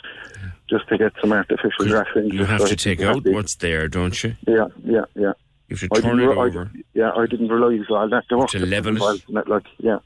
[0.70, 2.28] just to get some artificial grass in.
[2.30, 4.36] You have so to take out have what's there, don't you?
[4.48, 5.34] Yeah, yeah, yeah.
[5.70, 6.72] You have to turn it re- I- over.
[6.94, 8.24] yeah, I didn't realise all that.
[8.30, 9.24] There To level it?
[9.30, 9.48] it.
[9.48, 10.00] Like, yeah.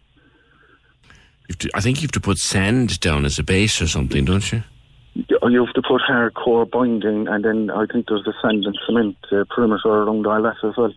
[1.60, 4.52] To, I think you have to put sand down as a base or something, don't
[4.52, 4.64] you?
[5.16, 8.78] You you have to put hardcore binding, and then I think there's the sand and
[8.86, 10.94] cement uh, perimeter around all that as well.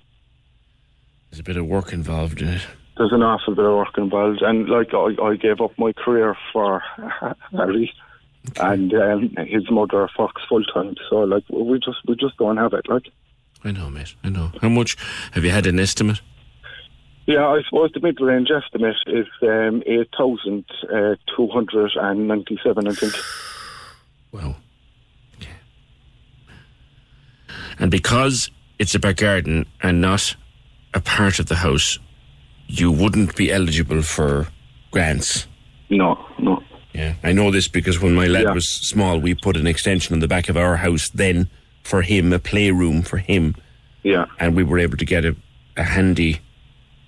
[1.31, 2.67] There's a bit of work involved in it.
[2.97, 6.37] There's an awful bit of work involved, and like I, I gave up my career
[6.53, 6.83] for
[7.53, 7.93] Harry
[8.61, 10.97] and um, his mother Fox full time.
[11.09, 12.89] So like we just we just don't have it.
[12.89, 13.05] Like
[13.63, 14.17] I know, mate.
[14.25, 14.51] I know.
[14.61, 14.97] How much
[15.33, 16.21] have you had an estimate?
[17.27, 22.27] yeah, I suppose the mid range estimate is um, eight thousand uh, two hundred and
[22.27, 22.89] ninety seven.
[22.89, 23.15] I think.
[24.33, 24.57] Wow.
[27.79, 30.35] And because it's a back garden and not
[30.95, 31.99] a part of the house,
[32.67, 34.49] you wouldn't be eligible for
[34.91, 35.47] grants.
[35.91, 36.63] No, no.
[36.93, 38.53] Yeah, I know this because when my lad Yeah.
[38.53, 41.49] was small, we put an extension on the back of our house then
[41.85, 43.55] for him, a playroom for him.
[44.03, 44.27] Yeah.
[44.41, 45.37] And we were able to get a,
[45.77, 46.41] a handy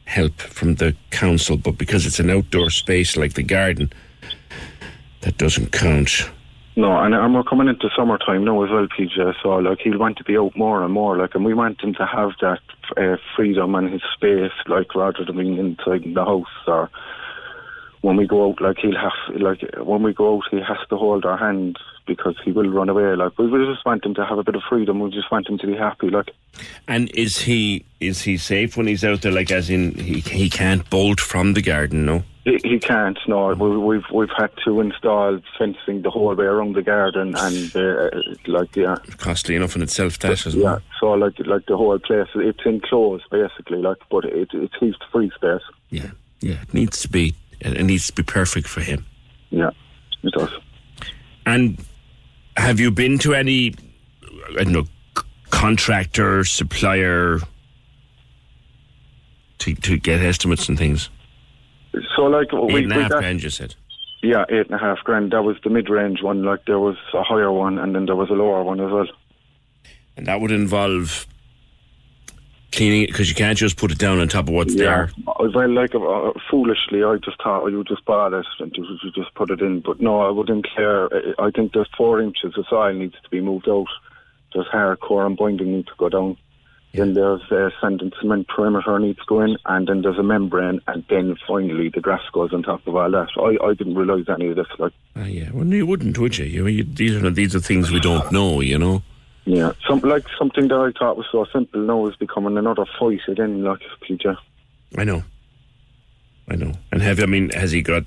[0.05, 3.93] help from the council, but because it's an outdoor space like the garden,
[5.23, 6.31] that doesn't count.
[6.77, 9.35] No, and, and we're coming into summertime now as well, PJ.
[9.43, 11.95] So like he'll want to be out more and more, like, and we want him
[11.95, 12.61] to have that
[12.97, 16.91] uh, freedom and his space, like rather than being inside the house or
[18.03, 20.97] when we go out, like he'll have, like when we go out, he has to
[20.97, 23.15] hold our hand because he will run away.
[23.15, 25.01] Like we, we just want him to have a bit of freedom.
[25.01, 26.09] We just want him to be happy.
[26.09, 26.31] Like
[26.89, 29.33] And is he is he safe when he's out there?
[29.33, 32.23] Like, as in, he he can't bolt from the garden, no.
[32.45, 33.19] He, can't.
[33.29, 37.77] No, we, we've we've had to install fencing the whole way around the garden, and
[37.77, 38.11] uh,
[38.47, 40.79] like yeah, Costly enough in itself, that as yeah.
[40.99, 45.31] So like like the whole place, it's enclosed basically, like, but it it's his free
[45.35, 45.62] space.
[45.91, 46.11] Yeah,
[46.41, 46.62] yeah.
[46.62, 47.35] It needs to be.
[47.61, 49.05] It needs to be perfect for him.
[49.51, 49.71] Yeah,
[50.23, 50.51] it does.
[51.45, 51.85] And
[52.57, 53.75] have you been to any,
[54.59, 54.85] I don't know,
[55.17, 57.41] c- contractor, supplier
[59.59, 61.11] to to get estimates and things?
[62.17, 63.75] So like Eight we, and a half got- grand, you said.
[64.23, 65.33] Yeah, eight and a half grand.
[65.33, 66.43] That was the mid-range one.
[66.43, 69.07] Like there was a higher one, and then there was a lower one as well.
[70.19, 71.27] And that would involve
[72.73, 74.85] cleaning it because you can't just put it down on top of what's yeah.
[74.85, 75.11] there.
[75.39, 79.35] Well, like uh, foolishly, I just thought you just bought it and you, you just
[79.35, 79.81] put it in.
[79.81, 81.09] But no, I wouldn't care.
[81.39, 83.89] I I think there's four inches of soil needs to be moved out.
[84.53, 86.37] There's hardcore and binding need to go down.
[86.93, 90.25] Then there's a sand and cement perimeter needs to go in, and then there's a
[90.25, 93.29] membrane, and then finally the grass goes on top of all that.
[93.37, 94.67] I, I didn't realise any of this.
[94.79, 96.47] Like, Ah, yeah, well, you wouldn't, would you?
[96.47, 99.03] you, you these are these are things we don't know, you know.
[99.45, 103.21] yeah, some like something that I thought was so simple now is becoming another fight
[103.29, 103.62] again.
[103.62, 104.37] Like, PJ.
[104.99, 105.23] I know,
[106.49, 106.73] I know.
[106.91, 108.03] And have I mean, has he got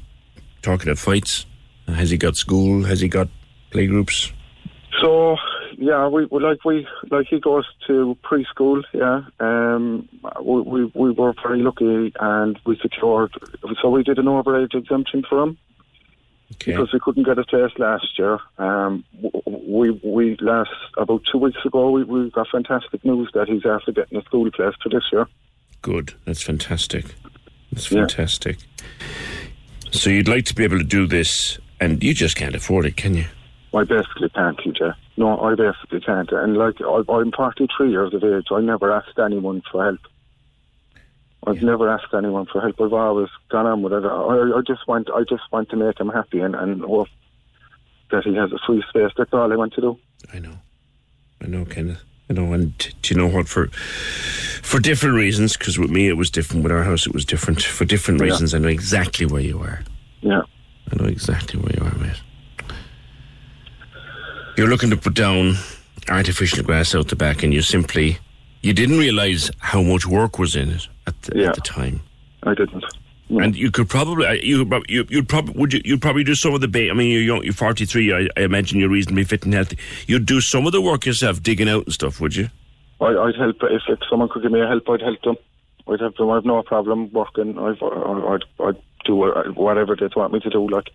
[0.61, 1.45] talking of fights?
[1.87, 2.83] Has he got school?
[2.83, 3.29] Has he got
[3.71, 4.31] play groups?
[5.01, 5.37] So
[5.77, 8.83] yeah, we, we like we like he goes to preschool.
[8.93, 10.07] Yeah, um,
[10.41, 13.33] we, we we were very lucky and we secured.
[13.81, 15.57] So we did an overage exemption for him
[16.59, 18.39] because we couldn't get a test last year.
[18.57, 19.03] Um,
[19.45, 23.91] we we last about two weeks ago we, we got fantastic news that he's after
[23.91, 25.27] getting a school place for this year.
[25.81, 26.13] Good.
[26.25, 27.15] That's fantastic.
[27.71, 28.57] That's fantastic.
[29.91, 32.95] So you'd like to be able to do this, and you just can't afford it,
[32.95, 33.25] can you?
[33.75, 34.93] I basically can't, PJ.
[35.17, 36.31] No, I basically can't.
[36.31, 38.47] And like, I, I'm 43 years of age.
[38.51, 39.99] I never asked anyone for help.
[41.45, 42.79] I've never asked anyone for help.
[42.79, 44.05] I've always gone on with it.
[44.05, 47.09] I, I just want, I just want to make him happy and and hope
[48.11, 49.11] that he has a free space.
[49.17, 49.99] That's all I want to do.
[50.33, 50.55] I know,
[51.41, 52.01] I know, Kenneth.
[52.29, 53.49] I know, and do you know what?
[53.49, 53.67] For
[54.61, 56.63] for different reasons, because with me it was different.
[56.63, 57.61] With our house, it was different.
[57.61, 58.27] For different Yeah.
[58.27, 59.81] reasons, I know exactly where you are.
[60.21, 60.43] Yeah.
[60.91, 62.21] I know exactly where you are, mate.
[64.57, 65.55] You're looking to put down
[66.09, 68.17] artificial grass out the back, and you simply
[68.61, 72.01] you didn't realise how much work was in it at the, at the time.
[72.43, 72.83] I didn't.
[73.29, 76.53] And you could probably uh, you you you'd probably would you you'd probably do some
[76.53, 78.13] of the ba- I mean you're young, you're 43.
[78.13, 79.77] I, I imagine you're reasonably fit and healthy.
[80.07, 82.49] You'd do some of the work yourself, digging out and stuff, would you?
[83.01, 84.87] I, I'd help if, if someone could give me a help.
[84.89, 85.35] I'd help them.
[85.87, 86.29] I'd help them.
[86.29, 87.57] I've no problem working.
[87.57, 90.69] I've, I'd, I'd do whatever they want me to do.
[90.69, 90.89] Like,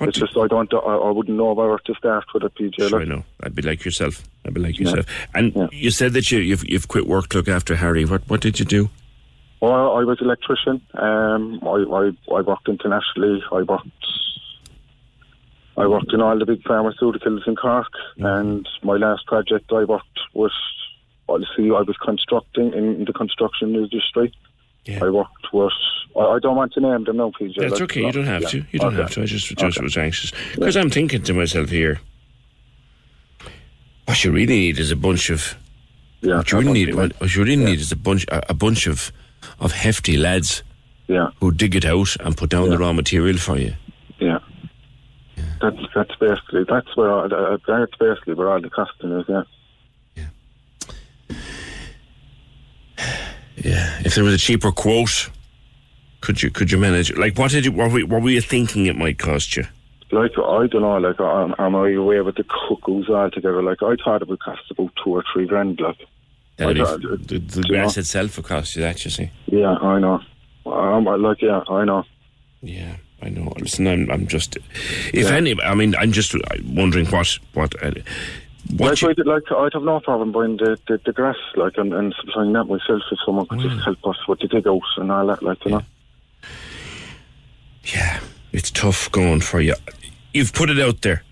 [0.00, 0.72] it's just I don't.
[0.72, 2.88] I, I wouldn't know where to start with a PJ.
[2.88, 3.24] Sure, I know.
[3.42, 4.22] I'd be like yourself.
[4.44, 4.86] I'd be like Yeah.
[4.88, 5.06] yourself.
[5.34, 8.04] And you said that you you've, you've quit work to look after Harry.
[8.04, 8.90] What what did you do?
[9.60, 10.80] Well, I was electrician.
[10.94, 13.42] Um, I, I, I worked internationally.
[13.50, 13.88] I worked.
[15.76, 20.20] I worked in all the big pharmaceuticals in Cork, and my last project I worked
[20.34, 20.52] was.
[21.56, 24.32] See, I was constructing in the construction industry.
[24.96, 25.72] I worked with.
[26.18, 27.54] I, don't want to name them now, PJ.
[27.56, 28.06] That's like, okay.
[28.06, 28.48] You don't have yeah.
[28.48, 28.64] to.
[28.72, 29.02] You don't Okay.
[29.02, 29.22] have to.
[29.22, 32.00] I just just was anxious because I'm thinking to myself here.
[34.06, 35.54] What you really need is a bunch of.
[36.20, 36.94] Yeah, what you really need.
[36.94, 39.12] What, what you really need is a bunch a, a bunch of
[39.60, 40.62] of hefty lads.
[41.06, 41.30] Yeah.
[41.40, 43.74] Who dig it out and put down the raw material for you.
[44.18, 44.40] Yeah.
[45.60, 49.24] That's that's basically that's where all, that's basically where all the costing is.
[49.28, 49.42] Yeah.
[53.64, 54.00] Yeah.
[54.04, 55.30] If there was a cheaper quote,
[56.20, 57.10] could you could you manage?
[57.10, 57.18] it?
[57.18, 57.72] Like, what did you?
[57.72, 59.64] What were, what were you thinking it might cost you?
[60.10, 63.62] Like I don't know, like am, am I away with the cuckoos altogether?
[63.62, 65.78] Like I thought it would cost about two or three grand.
[65.80, 65.98] Like
[66.56, 68.00] That I is, thought- the, the grass know?
[68.00, 69.04] itself would cost you that.
[69.04, 69.30] You see.
[69.46, 70.20] Yeah, I know.
[70.64, 72.04] Um, I like yeah, I know.
[72.62, 73.52] Yeah, I know.
[73.58, 74.56] Listen, I'm, I'm just,
[75.14, 77.92] if any, I mean, I'm just wondering what, what, uh,
[78.76, 81.92] what like, I'd, like I'd have no problem buying the, the, the grass, like and,
[81.94, 83.70] and supplying that myself if someone could Mm.
[83.74, 85.82] just help us with the dig out and all that, like you know.
[87.84, 88.20] Yeah,
[88.52, 89.74] it's tough going for you.
[90.34, 91.22] You've put it out there.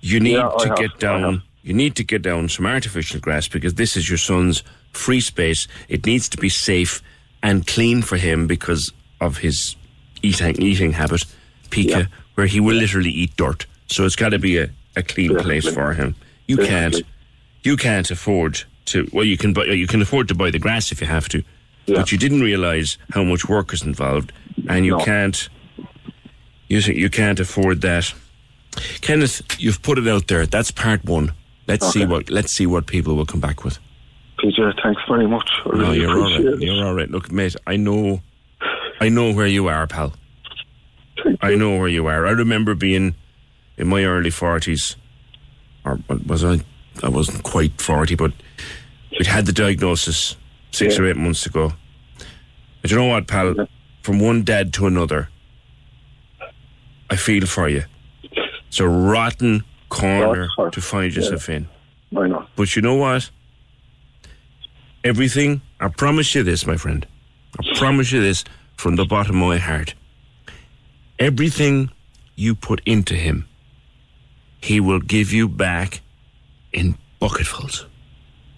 [0.00, 1.42] You need Yeah, to have, get down.
[1.62, 4.62] You need to get down some artificial grass because this is your son's
[4.92, 5.66] free space.
[5.88, 7.02] It needs to be safe
[7.42, 9.74] and clean for him because of his
[10.22, 11.24] eating eating habit,
[11.70, 13.66] pica, where he will literally eat dirt.
[13.88, 15.72] So it's got to be a, a clean place Definitely.
[15.72, 16.14] for him.
[16.46, 17.02] You can't.
[17.62, 19.08] You can't afford to.
[19.12, 19.64] Well, you can buy.
[19.64, 21.42] You can afford to buy the grass if you have to,
[21.86, 24.32] but you didn't realise how much work is involved,
[24.68, 25.04] and you No.
[25.04, 25.48] can't.
[26.68, 28.12] You you can't afford that.
[29.00, 30.46] Kenneth, you've put it out there.
[30.46, 31.32] That's part one.
[31.66, 33.78] Let's see what let's see what people will come back with.
[34.38, 35.48] PJ, thanks very much.
[35.72, 36.40] I No, you're all right.
[36.44, 36.60] it.
[36.62, 37.10] You're all right.
[37.10, 38.20] Look, mate, I know,
[39.00, 40.12] I know where you are, pal.
[41.40, 42.26] I know where you are.
[42.26, 43.14] I remember being
[43.78, 44.96] in my early forties,
[45.84, 46.60] or was I?
[47.02, 48.32] I wasn't quite forty, but
[49.12, 50.36] we'd had the diagnosis
[50.70, 51.72] six or eight months ago.
[52.82, 53.54] But you know what, pal?
[54.02, 55.28] From one dad to another,
[57.10, 57.84] I feel for you.
[58.68, 61.68] It's a rotten corner to find yourself in.
[62.10, 62.50] Why not?
[62.56, 63.30] But you know what?
[65.04, 67.06] Everything, I promise you this, my friend.
[67.58, 68.44] I promise you this
[68.76, 69.94] from the bottom of my heart.
[71.18, 71.90] Everything
[72.36, 73.46] you put into him,
[74.64, 76.00] he will give you back
[76.72, 77.84] in bucketfuls.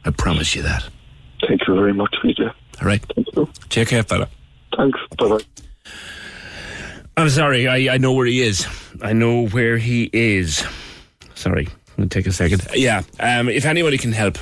[0.05, 0.89] I promise you that.
[1.47, 2.47] Thank you very much, PJ.
[2.47, 3.05] All right?
[3.13, 3.49] Thank you.
[3.71, 4.29] Take care, fella.
[4.77, 5.01] Thanks.
[5.19, 5.91] Bye bye.
[7.17, 8.69] I'm sorry, I, I know where he is.
[9.03, 10.65] I know where he is.
[11.35, 12.65] Sorry, I'm going to take a second.
[12.73, 14.39] Yeah, um, if anybody can help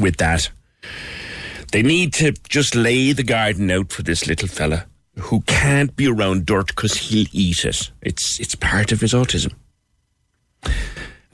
[0.00, 0.48] with that,
[1.72, 4.86] they need to just lay the garden out for this little fella
[5.18, 7.90] who can't be around dirt because he'll eat it.
[8.00, 9.52] It's, it's part of his autism.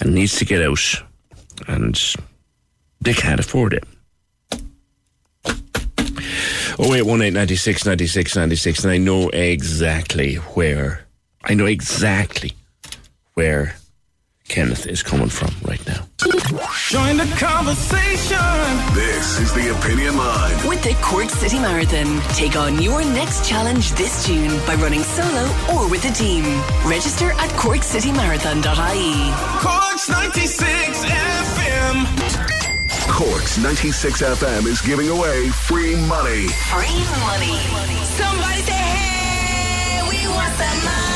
[0.00, 1.02] And needs to get out.
[1.68, 2.00] And
[3.00, 3.84] they can't afford it.
[6.78, 11.06] Oh wait, one eight ninety six ninety six ninety six, and I know exactly where.
[11.44, 12.52] I know exactly
[13.34, 13.74] where
[14.50, 16.02] Kenneth is coming from right now.
[16.88, 18.36] Join the conversation.
[18.94, 20.68] This is the Opinion Line.
[20.68, 25.44] With the Cork City Marathon, take on your next challenge this June by running solo
[25.72, 26.42] or with a team.
[26.84, 29.30] Register at corkcitymarathon.ie.
[29.62, 32.06] Cork's 96 FM.
[33.08, 36.48] Cork's 96 FM is giving away free money.
[36.74, 37.54] Free money.
[38.18, 41.09] Somebody say, hey, we want some money.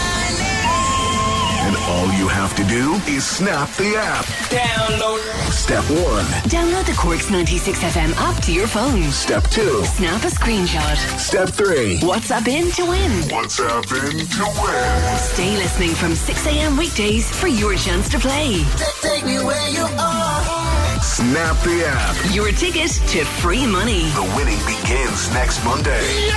[1.84, 4.24] And all you have to do is snap the app.
[4.50, 5.20] Download.
[5.50, 6.24] Step one.
[6.48, 9.02] Download the Cork's 96 FM app to your phone.
[9.10, 9.84] Step two.
[9.84, 10.96] Snap a screenshot.
[11.18, 11.98] Step three.
[12.00, 13.10] WhatsApp in to win.
[13.28, 15.18] WhatsApp in to win.
[15.18, 16.76] Stay listening from 6 a.m.
[16.76, 18.64] weekdays for your chance to play.
[19.02, 21.00] Take me where you are.
[21.02, 22.34] Snap the app.
[22.34, 24.04] Your ticket to free money.
[24.10, 26.30] The winning begins next Monday.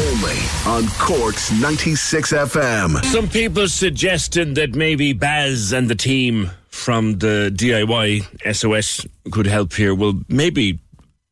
[0.00, 3.04] Only on Cork's 96 FM.
[3.04, 9.74] Some people suggested that maybe Baz and the team from the DIY SOS could help
[9.74, 9.94] here.
[9.94, 10.78] Well, maybe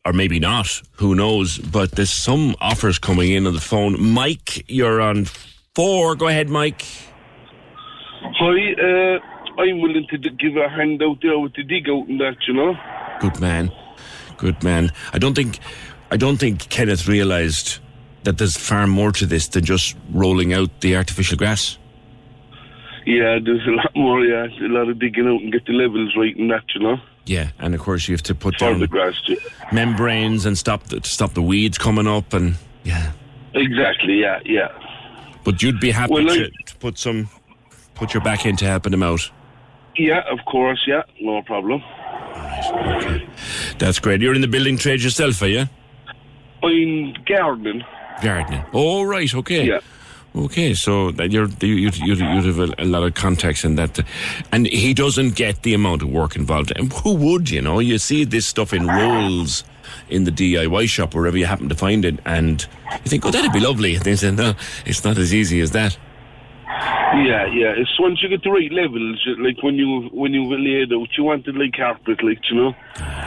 [0.04, 0.82] or maybe not.
[0.92, 1.56] Who knows?
[1.58, 4.00] But there's some offers coming in on the phone.
[4.00, 5.26] Mike, you're on
[5.74, 6.14] four.
[6.14, 6.84] Go ahead, Mike.
[8.22, 12.20] Hi, uh, I'm willing to give a hand out there with the dig out and
[12.20, 12.74] that, you know.
[13.20, 13.70] Good man.
[14.36, 14.92] Good man.
[15.12, 15.58] I don't think
[16.10, 17.78] I don't think Kenneth realised
[18.24, 21.78] that there's far more to this than just rolling out the artificial grass.
[23.06, 24.46] Yeah, there's a lot more, yeah.
[24.60, 26.98] A lot of digging out and get the levels right and that, you know.
[27.26, 29.14] Yeah, and of course you have to put For down the grass,
[29.72, 33.12] membranes and stop the stop the weeds coming up and yeah.
[33.54, 34.68] Exactly, yeah, yeah.
[35.44, 37.28] But you'd be happy Well, to, I- to put some
[37.94, 39.30] put your back into helping them out.
[39.96, 41.82] Yeah, of course, yeah, no problem.
[43.78, 44.20] That's great.
[44.20, 45.64] You're in the building trade yourself, are you?
[46.62, 47.82] I'm gardening.
[48.22, 48.64] Gardening.
[48.72, 49.64] Oh right, okay.
[49.64, 49.80] Yeah.
[50.34, 53.74] Okay, so that you're you you you you have a, a lot of contacts in
[53.74, 53.98] that,
[54.52, 56.72] and he doesn't get the amount of work involved.
[56.76, 57.80] And who would you know?
[57.80, 59.64] You see this stuff in rolls
[60.08, 63.52] in the DIY shop wherever you happen to find it, and you think, oh, that'd
[63.52, 63.96] be lovely.
[63.96, 64.54] And they say, no,
[64.86, 65.98] it's not as easy as that.
[67.12, 67.74] Yeah, yeah.
[67.76, 71.08] It's once you get the right levels, like when you when you lay it out,
[71.18, 72.74] you want it like carpet, like you know.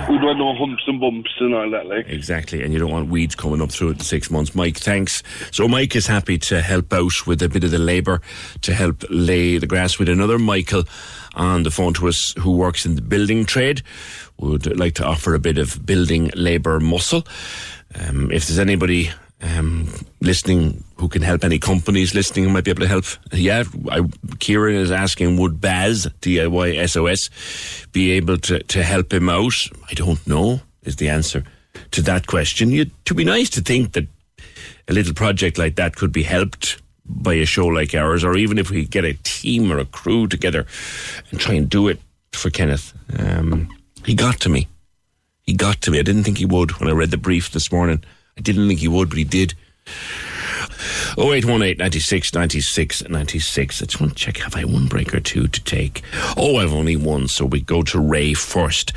[0.09, 2.07] We don't want no humps and bumps and all that, like.
[2.07, 4.55] Exactly, and you don't want weeds coming up through it in six months.
[4.55, 5.21] Mike, thanks.
[5.51, 8.21] So Mike is happy to help out with a bit of the labour
[8.61, 10.85] to help lay the grass with another Michael
[11.35, 13.81] on the phone to us who works in the building trade.
[14.37, 17.27] Would like to offer a bit of building labour muscle.
[17.95, 19.11] Um, if there's anybody
[19.43, 19.89] um,
[20.21, 24.01] listening who can help, any companies listening who might be able to help, yeah, I,
[24.39, 29.53] Kieran is asking, would Baz, DIY SOS, be able to, to help him out?
[29.89, 31.43] I don't know, is the answer
[31.91, 32.71] to that question.
[32.71, 34.07] You, to be nice to think that
[34.87, 38.57] a little project like that could be helped by a show like ours, or even
[38.57, 40.65] if we get a team or a crew together
[41.31, 41.99] and try and do it
[42.31, 42.93] for Kenneth.
[43.19, 43.69] Um,
[44.05, 44.67] he got to me.
[45.41, 45.99] He got to me.
[45.99, 48.03] I didn't think he would when I read the brief this morning.
[48.37, 49.53] I didn't think he would, but he did.
[51.17, 53.81] 0818 96 96 96.
[53.81, 56.01] I just want to check have I one break or two to take?
[56.37, 58.93] Oh, I've only one, so we go to Ray first.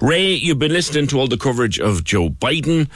[0.00, 2.88] Ray, you've been listening to all the coverage of Joe Biden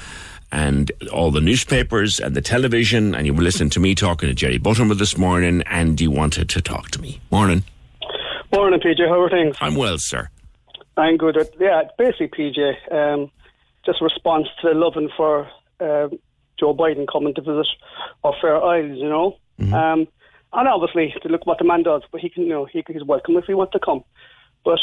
[0.53, 4.35] and all the newspapers and the television, and you were listening to me talking to
[4.35, 7.21] Jerry Butterman this morning, and you wanted to talk to me.
[7.31, 7.65] Morning.
[8.53, 9.09] Morning, PJ.
[9.09, 9.57] How are things?
[9.61, 10.29] I'm well, sir.
[10.97, 11.37] I'm good.
[11.37, 13.31] At, yeah, basically, PJ, um,
[13.87, 15.49] just response to the loving for
[15.81, 16.19] um,
[16.59, 17.67] Joe Biden coming to visit
[18.25, 19.37] our Fair Isles, you know.
[19.75, 20.09] Um,
[20.53, 23.05] and obviously, to look what the man does, but he can, you know, he, he's
[23.05, 24.05] welcome if he wants to come.
[24.65, 24.81] But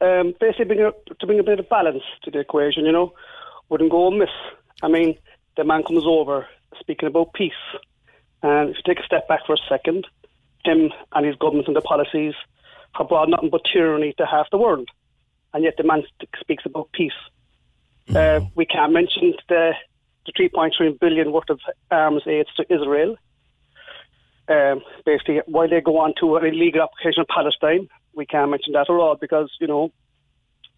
[0.00, 3.12] um, basically, bring a, to bring a bit of balance to the equation, you know,
[3.68, 4.30] wouldn't go amiss.
[4.82, 5.16] I mean,
[5.56, 6.46] the man comes over
[6.78, 7.52] speaking about peace.
[8.42, 10.06] And if you take a step back for a second,
[10.64, 12.34] him and his government and the policies
[12.92, 14.88] have brought nothing but tyranny to half the world.
[15.54, 16.02] And yet the man
[16.40, 17.12] speaks about peace.
[18.14, 19.72] Uh, we can't mention the,
[20.26, 23.16] the 3.3 billion worth of arms aid to Israel.
[24.48, 28.72] Um, basically, while they go on to an illegal occupation of Palestine, we can't mention
[28.72, 29.90] that at all because, you know,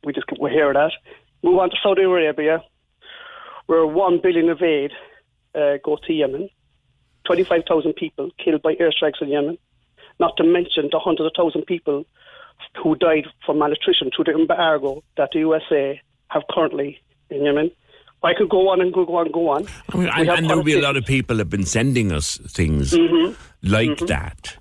[0.04, 0.92] we just we hear that.
[1.42, 2.62] Move on to Saudi Arabia,
[3.66, 4.92] where 1 billion of aid
[5.54, 6.48] uh, goes to Yemen.
[7.26, 9.58] 25,000 people killed by airstrikes in Yemen.
[10.18, 12.06] Not to mention the hundreds of thousand people
[12.82, 16.98] who died from malnutrition through the embargo that the USA have currently
[17.30, 17.70] in Yemen.
[18.22, 19.66] I could go on and go on and go on.
[19.92, 22.10] I mean, We and, have and there'll be a lot of people have been sending
[22.12, 23.36] us things Mhm.
[23.62, 24.06] like Mhm.
[24.08, 24.56] that.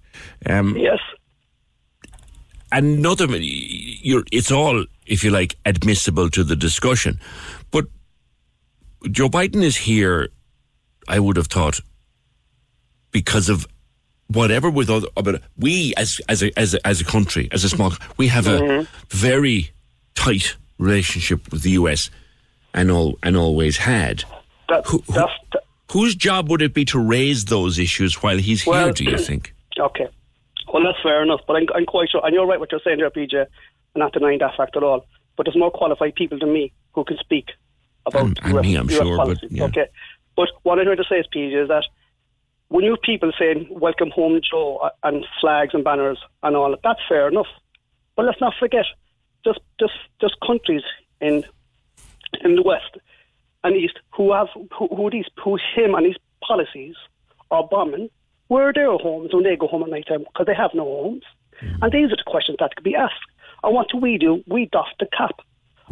[0.45, 0.99] Um, yes.
[2.71, 7.19] And not of you're, it's all, if you like, admissible to the discussion.
[7.71, 7.85] But
[9.09, 10.29] Joe Biden is here,
[11.07, 11.79] I would have thought,
[13.11, 13.65] because of
[14.27, 17.69] whatever with other, but we as as a, as a, as a country, as a
[17.69, 18.81] small, we have Mhm.
[18.83, 19.71] a very
[20.15, 22.09] tight relationship with the US,
[22.73, 24.23] and all and always had.
[24.69, 25.59] That, Who- who-
[25.91, 28.91] whose job would it be to raise those issues while he's here?
[28.91, 29.53] Do you think?
[29.79, 30.07] Okay.
[30.73, 32.97] Well, that's fair enough, but I'm, I'm quite sure, and you're right what you're saying
[32.97, 33.35] there, PJ.
[33.39, 35.05] I'm not denying that fact at all.
[35.35, 37.45] But there's more qualified people than me who can speak
[38.07, 39.47] about And- and US, me, I'm US sure, but, policy.
[39.51, 39.63] yeah.
[39.65, 39.85] Okay.
[40.35, 41.83] But what I'm trying to say is, PJ, is that
[42.69, 46.99] when you have people saying "Welcome home, Joe" and flags and banners and all, that's
[47.07, 47.47] fair enough.
[48.15, 48.85] But let's not forget,
[49.45, 50.81] just just just countries
[51.21, 51.43] in
[52.41, 52.97] in the west
[53.63, 54.47] and east who have
[54.77, 56.15] who, who these who him and his
[56.47, 56.95] policies
[57.51, 58.09] are bombing.
[58.47, 60.19] Where are their homes when they go home at night time?
[60.19, 61.23] Because they have no homes.
[61.61, 61.79] Mm.
[61.81, 63.15] And these are the questions that could be asked.
[63.63, 64.43] And what do we do?
[64.47, 65.41] We doff the cap.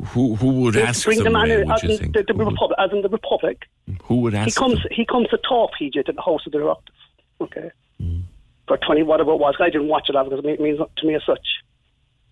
[0.07, 1.34] Who who would ask bring them?
[1.34, 3.64] the man in, as in the, the Republic, as in the Republic.
[4.03, 4.48] Who would ask?
[4.48, 4.84] He comes.
[4.84, 4.91] them?
[4.91, 7.41] He comes to talk, PJ, to the House of the Oireachtas.
[7.41, 7.72] Okay.
[8.02, 8.24] Mm.
[8.68, 11.22] For twenty whatever it was, I didn't watch it because it means to me as
[11.26, 11.48] such.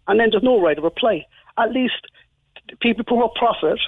[0.07, 1.25] And then there's no right of reply.
[1.57, 2.07] At least
[2.81, 3.79] people who are profit,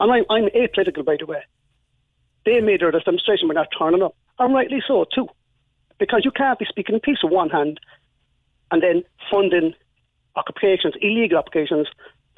[0.00, 1.42] and I'm, I'm apolitical by the way.
[2.44, 5.28] They made their demonstration by not turning up, and rightly so too,
[5.98, 7.78] because you can't be speaking in peace with one hand,
[8.70, 9.74] and then funding
[10.36, 11.86] occupations, illegal occupations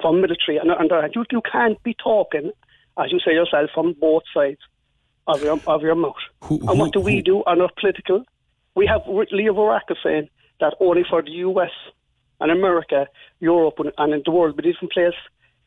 [0.01, 1.13] from military and other hand.
[1.15, 2.51] You, you can't be talking,
[2.99, 4.61] as you say yourself, from both sides
[5.27, 6.17] of your of your mouth.
[6.51, 8.25] and what do we do on our political?
[8.75, 10.29] We have Leo Varadkar saying
[10.61, 11.71] that only for the US
[12.41, 13.07] and America,
[13.41, 15.15] Europe, and, and in the world, but different place.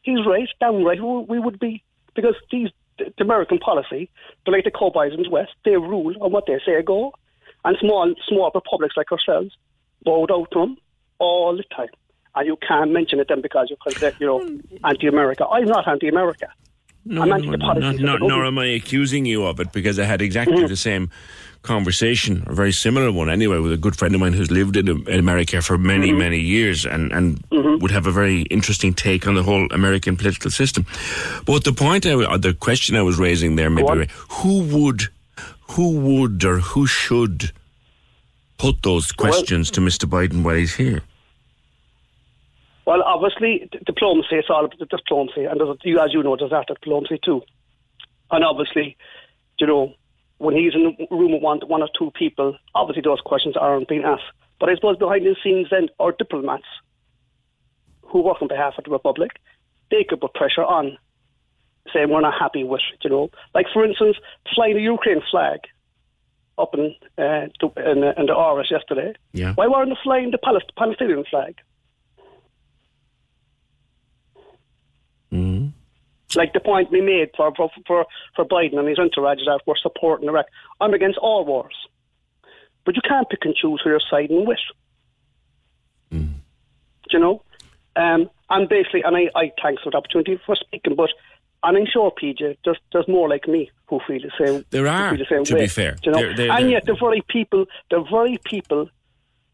[0.08, 1.04] He's right, downright.
[1.04, 1.84] We we would be
[2.16, 4.10] because these the American policy,
[4.46, 5.52] they're like the cowboys in the West.
[5.66, 7.12] They rule on what they say go,
[7.66, 9.52] and small small republics like ourselves
[10.06, 10.78] bowed out to them
[11.20, 11.90] all the time.
[12.36, 15.46] And you can't mention it then because you're you know, anti-America.
[15.46, 16.54] I'm not anti-America.
[17.08, 17.82] No, I'm no, no, policies.
[17.84, 20.58] not, of not, the nor am I accusing you of it because I had exactly
[20.58, 20.68] Mm-hmm.
[20.68, 21.10] the same
[21.64, 24.88] conversation, a very similar one anyway, with a good friend of mine who's lived in,
[25.08, 26.20] in America for many, Mm-hmm.
[26.20, 27.44] many years and, and
[27.82, 30.86] would have a very interesting take on the whole American political system.
[31.46, 35.04] But the point, I, or the question I was raising there, maybe, Ray, who would,
[35.72, 37.52] who would or who should
[38.58, 40.10] put those questions to Mr.
[40.10, 41.02] Biden while he's here?
[42.88, 45.44] Well, obviously, d- diplomacy, it's all about diplomacy.
[45.44, 47.42] And there's, you, as you know, there's that diplomacy too.
[48.32, 48.96] And obviously,
[49.60, 49.94] you know,
[50.38, 53.90] when he's in the room with one, one or two people, obviously those questions aren't
[53.90, 54.24] being asked.
[54.58, 56.64] But I suppose behind the scenes then are diplomats
[58.04, 59.32] who work on behalf of the Republic.
[59.92, 60.98] They could put pressure on,
[61.94, 63.30] saying we're not happy with, you know.
[63.54, 64.16] Like, for instance,
[64.56, 65.60] flying the Ukraine flag
[66.58, 69.14] up in, uh, the- in, in the Irish yesterday.
[69.34, 69.56] Yeah.
[69.56, 70.38] Why weren't they flying the
[70.78, 71.56] Palestinian flag?
[75.32, 75.68] Mm-hmm.
[76.38, 78.06] Like the point we made for, for, for,
[78.36, 80.46] for Biden and his entourage that we're supporting Iraq.
[80.80, 81.76] I'm against all wars.
[82.86, 84.60] But you can't pick and choose who you're siding with.
[86.12, 86.36] Mm.
[87.10, 87.44] Do you know?
[87.96, 91.10] Um, and basically, and I, I thanks for the opportunity for speaking, but
[91.64, 94.64] and I'm sure, PJ, there's, there's more like me who feel the same.
[94.70, 95.98] There are, the same to way, be fair.
[96.04, 96.20] You know?
[96.20, 98.90] They're- they're- and they're- yet, the very people, the very people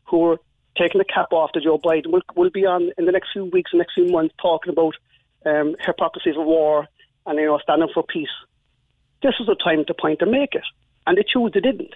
[0.04, 0.38] who are
[0.78, 3.46] taking the cap off to Joe Biden will, will be on in the next few
[3.46, 4.96] weeks, the next few months, talking about
[5.46, 6.88] um, hypocrisies of war
[7.26, 8.28] and you know standing for peace.
[9.22, 10.66] This was the time to point to make it,
[11.08, 11.94] and they choose they didn't.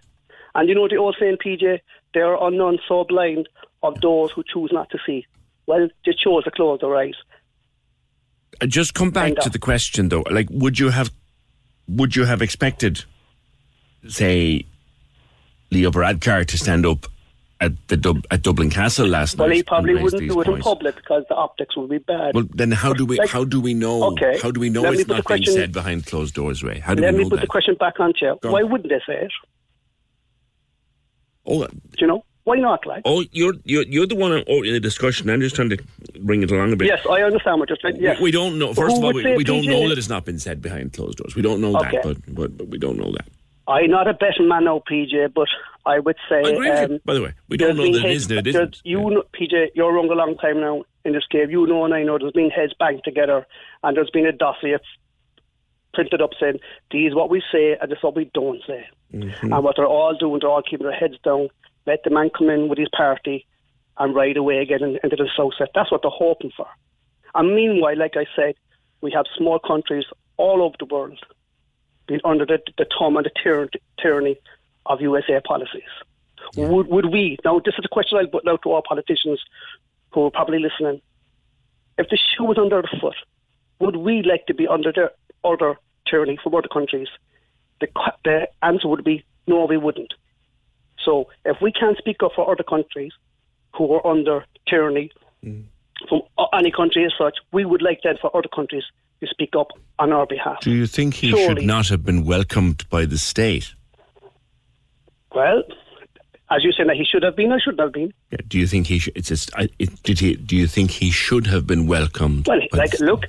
[0.55, 1.79] And you know the old saying, PJ,
[2.13, 3.47] they are unknown so blind
[3.83, 5.25] of those who choose not to see.
[5.67, 7.15] Well, they chose to close their eyes.
[8.59, 10.23] Uh, Just come back Kind to the question, though.
[10.31, 11.11] Like, would you have,
[11.87, 13.03] would you have expected,
[14.07, 14.65] say,
[15.69, 17.05] Leo Varadkar to stand up
[17.59, 19.51] at the Dub- at Dublin Castle last Well, night?
[19.51, 22.35] Well, he probably wouldn't do it in public because the optics would be bad.
[22.35, 24.03] Well, then how do we Like- how do we know?
[24.11, 26.79] Okay, How do we know let it's not being said behind closed doors, Ray?
[26.79, 27.41] How do Let we me put that?
[27.41, 28.37] the question back on you.
[28.43, 29.31] Why wouldn't they say it?
[31.45, 32.23] oh, Do you know?
[32.43, 32.85] Why not?
[32.85, 35.29] Like, oh, you're you're you're the one oh, in the discussion.
[35.29, 35.77] I'm just trying to
[36.21, 36.87] bring it along a bit.
[36.87, 37.97] yes, I understand what you're saying.
[37.99, 38.73] Yes, We, we don't know.
[38.73, 41.35] First of all, we, we don't know that it's not been said behind closed doors.
[41.35, 41.91] We don't know Okay.
[41.91, 43.27] that, but, but but we don't know that.
[43.67, 45.47] I'm not a betting man now, PJ, but
[45.85, 46.37] I would say.
[46.37, 47.33] I agree with you, um, by the way.
[47.49, 48.81] We don't there's know been that it heads- is and it there's- isn't.
[48.85, 51.49] You, know, PJ, you're around a long time now in this game.
[51.49, 53.45] You know and I know there's been heads banged together,
[53.83, 54.77] and there's been a dossier
[55.93, 56.59] printed up saying,
[56.91, 59.53] "These what we say, and this is what we don't say." Mm-hmm.
[59.53, 61.49] And what they're all doing, they're all keeping their heads down.
[61.85, 63.45] Let the man come in with his party
[63.97, 65.69] and ride away again into the sunset.
[65.73, 66.67] That's what they're hoping for.
[67.35, 68.55] And meanwhile, like I said,
[69.01, 70.05] we have small countries
[70.37, 71.17] all over the world
[72.07, 73.69] being under the, the thumb and the tyr-
[73.99, 74.37] tyranny
[74.85, 75.81] of USA policies.
[76.55, 79.41] Would, would we, now this is a question I'll put out to all politicians
[80.11, 81.01] who are probably listening,
[81.97, 83.15] if the shoe was under the foot,
[83.79, 85.11] would we like to be under the
[85.43, 85.77] other
[86.09, 87.07] tyranny from other countries?
[87.81, 87.87] The,
[88.23, 90.13] the answer would be no, we wouldn't.
[91.03, 93.13] So if we can't speak up for other countries
[93.75, 95.11] who are under tyranny
[95.43, 95.63] mm.
[96.09, 96.21] from
[96.53, 98.83] any country as such, we would like that for other countries
[99.21, 100.59] to speak up on our behalf.
[100.61, 101.61] Do you think he Surely.
[101.61, 103.73] should not have been welcomed by the state?
[105.33, 105.63] Well,
[106.49, 108.13] as you said, that he should have been or shouldn't have been.
[108.31, 109.17] Yeah, Do you think he should?
[109.17, 110.35] It's just, I, it, did he?
[110.35, 112.47] Do you think he should have been welcomed?
[112.47, 113.25] Well, like, look,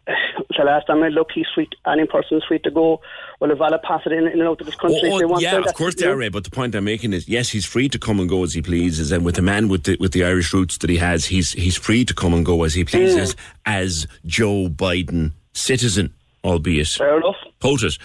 [0.06, 1.68] the last time I looked, he's free.
[1.86, 3.00] Any person is free to go.
[3.40, 5.24] Well, a valid pass it in, in and out of this country Oh, if they
[5.24, 5.42] oh, want.
[5.42, 6.16] yeah, of course they are.
[6.16, 6.28] Ray.
[6.28, 8.62] But the point I'm making is, yes, he's free to come and go as he
[8.62, 11.52] pleases, and with a man with the with the Irish roots that he has, he's
[11.52, 13.34] he's free to come and go as he pleases
[13.66, 16.12] as Joe Biden citizen,
[16.44, 17.36] albeit Fair enough.
[17.60, 17.98] POTUS.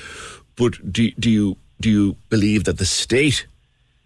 [0.55, 3.45] But do do you do you believe that the state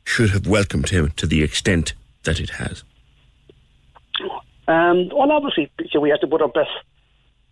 [0.04, 1.94] should have welcomed him to the extent
[2.24, 2.84] that it has?
[4.68, 6.70] Um, well, obviously, we have to put our best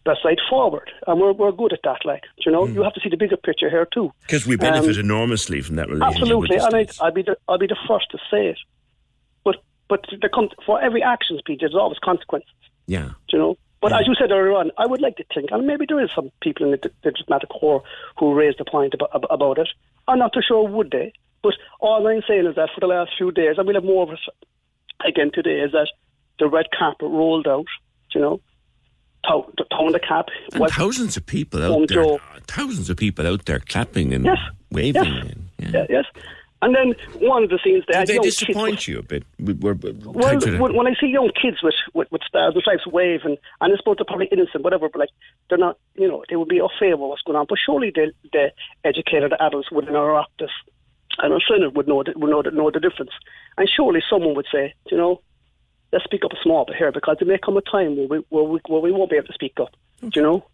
[0.05, 2.05] best side forward, and we're we're good at that.
[2.05, 4.11] Like, you know, you have to see the bigger picture here too.
[4.21, 6.21] Because we benefit Um, enormously from that relationship.
[6.21, 7.01] Absolutely, and I'd, States.
[7.01, 8.59] I'd be the I'll be the first to say it.
[9.43, 9.57] But
[9.87, 12.49] but there comes for every action speech, there's always consequences.
[12.87, 13.11] yeah.
[13.29, 13.57] You know.
[13.81, 16.09] But as you said earlier on, I would like to think, and maybe there is
[16.13, 17.81] some people in the the diplomatic corps
[18.17, 19.69] who raised the point about, about it.
[20.05, 21.13] I'm not too sure would they.
[21.41, 24.03] But all I'm saying is that for the last few days, and we'll have more
[24.03, 24.19] of it
[25.07, 25.87] again today, is that
[26.39, 27.67] the red carpet rolled out.
[28.13, 28.41] You know,
[29.27, 30.27] towing the cap.
[30.53, 32.19] And thousands of people out there, Joe.
[32.47, 34.37] thousands of people out there clapping and Yes,
[34.71, 35.03] waving.
[35.03, 35.33] yes.
[35.59, 36.05] And, Yeah, yes.
[36.61, 39.23] And then one of the things they Did had they disappoint you a bit?
[39.39, 42.21] We- We're, Well, tied to the- when, when I see young kids with, with, with
[42.27, 45.09] stars and stripes waving, and I suppose they're probably innocent, whatever, but like
[45.47, 47.45] they're not, you know, they would be off favour what's going on.
[47.47, 48.51] But surely the, the
[48.83, 50.51] educated adults within our office
[51.19, 53.11] and our Senate would know, that, would know, that, know the difference.
[53.57, 55.21] And surely someone would say, you know,
[55.91, 58.25] let's speak up a small bit here because there may come a time where we,
[58.29, 59.69] where we, where we won't be able to speak up.
[60.01, 60.45] Do you know?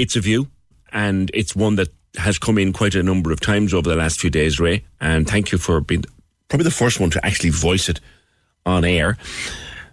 [0.00, 0.48] it's a view,
[0.92, 4.18] and it's one that has come in quite a number of times over the last
[4.18, 4.82] few days, Ray.
[4.98, 6.04] And thank you for being
[6.48, 8.00] probably the first one to actually voice it
[8.64, 9.18] on air.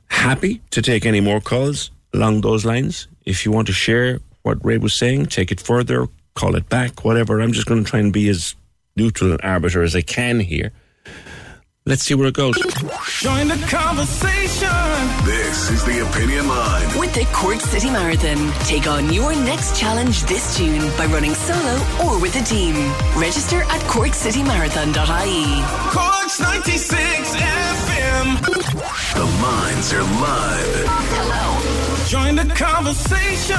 [0.08, 3.08] Happy to take any more calls along those lines.
[3.26, 7.04] If you want to share what Ray was saying, take it further, call it back,
[7.04, 7.41] whatever.
[7.41, 8.56] I'm just going to try and be as
[8.95, 10.72] neutral an arbiter as I can here.
[11.88, 12.57] Let's see where it goes.
[13.22, 14.68] Join the conversation.
[15.23, 16.99] This is the Opinion Line.
[16.99, 21.76] With the Cork City Marathon, take on your next challenge this June by running solo
[22.03, 22.76] or with a team.
[23.15, 25.64] Register at corkcitymarathon.ie.
[25.95, 28.41] Cork's 96 FM.
[29.15, 31.66] The lines are live.
[32.08, 33.58] Join the conversation.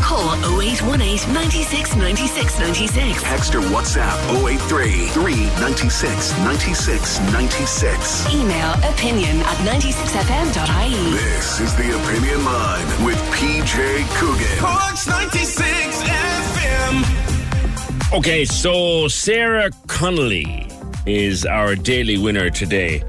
[0.00, 3.22] Call 0818 96 96 96.
[3.22, 4.16] Text or WhatsApp
[4.48, 8.26] 083 396 96 96.
[8.32, 11.12] Email opinion at 96fm.ie.
[11.12, 14.58] This is the Opinion Line with PJ Coogan.
[14.58, 18.14] Cork's 96 FM.
[18.16, 20.66] Okay, so Sarah Connolly
[21.04, 23.02] is our daily winner today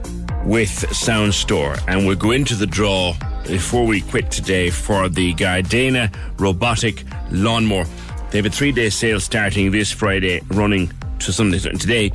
[0.46, 3.14] with Sound Store, and we'll go into the draw
[3.48, 7.86] before we quit today for the Gardena robotic lawnmower.
[8.32, 12.12] They have a three-day sale starting this Friday, running to Sunday today,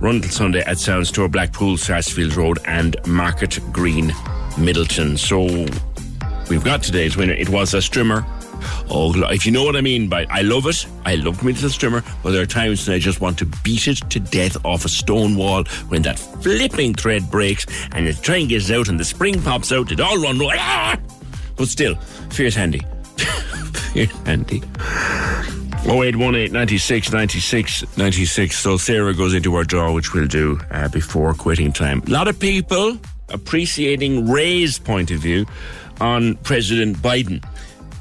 [0.00, 4.10] run till Sunday at Sound Store, Blackpool, Sarsfield Road, and Market Green,
[4.56, 5.18] Midleton.
[5.18, 5.44] So
[6.50, 7.34] we've got today's winner.
[7.34, 8.26] It was a strimmer.
[8.90, 11.70] Oh, if you know what I mean by I love it, I love me little
[11.70, 14.84] strimmer, but there are times when I just want to beat it to death off
[14.84, 19.04] a stone wall when that flipping thread breaks and the try gets out and the
[19.04, 20.40] spring pops out, it all run.
[20.42, 20.98] Ah!
[21.56, 21.94] But still,
[22.30, 22.80] fierce handy.
[23.16, 24.62] fierce handy.
[25.84, 28.58] 0818 96 96 96.
[28.58, 32.02] So Sarah goes into our draw, which we'll do uh, before quitting time.
[32.06, 32.98] A lot of people
[33.30, 35.46] appreciating Ray's point of view
[36.00, 37.44] on President Biden.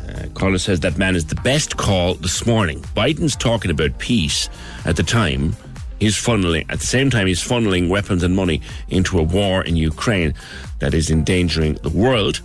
[0.10, 2.80] Uh, says that man is the best call this morning.
[2.96, 4.50] Biden's talking about peace
[4.86, 5.56] at the time.
[6.00, 9.76] He's funneling, at the same time, he's funneling weapons and money into a war in
[9.76, 10.34] Ukraine
[10.80, 12.42] that is endangering the world.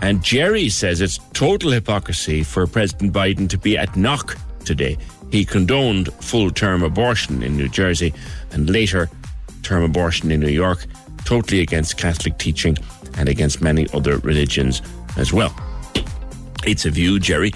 [0.00, 4.96] And Jerry says it's total hypocrisy for President Biden to be at Knock today.
[5.30, 8.14] He condoned full term abortion in New Jersey
[8.52, 9.10] and later
[9.62, 10.86] term abortion in New York,
[11.24, 12.76] totally against Catholic teaching
[13.16, 14.80] and against many other religions
[15.16, 15.54] as well.
[16.70, 17.52] It's a view, Jerry,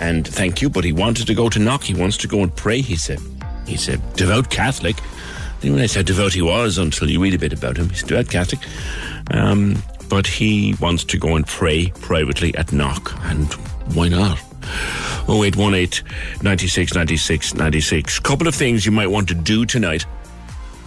[0.00, 1.84] and thank you, but he wanted to go to Knock.
[1.84, 3.20] He wants to go and pray, he said.
[3.66, 4.96] He's a devout Catholic.
[5.60, 7.88] Didn't realize how devout he was until you read a bit about him.
[7.90, 8.60] He's a devout Catholic.
[9.30, 13.52] Um, but he wants to go and pray privately at Knock, and
[13.94, 14.38] why not?
[15.28, 16.04] 0818
[16.42, 18.18] 96 96 96.
[18.20, 20.06] Couple of things you might want to do tonight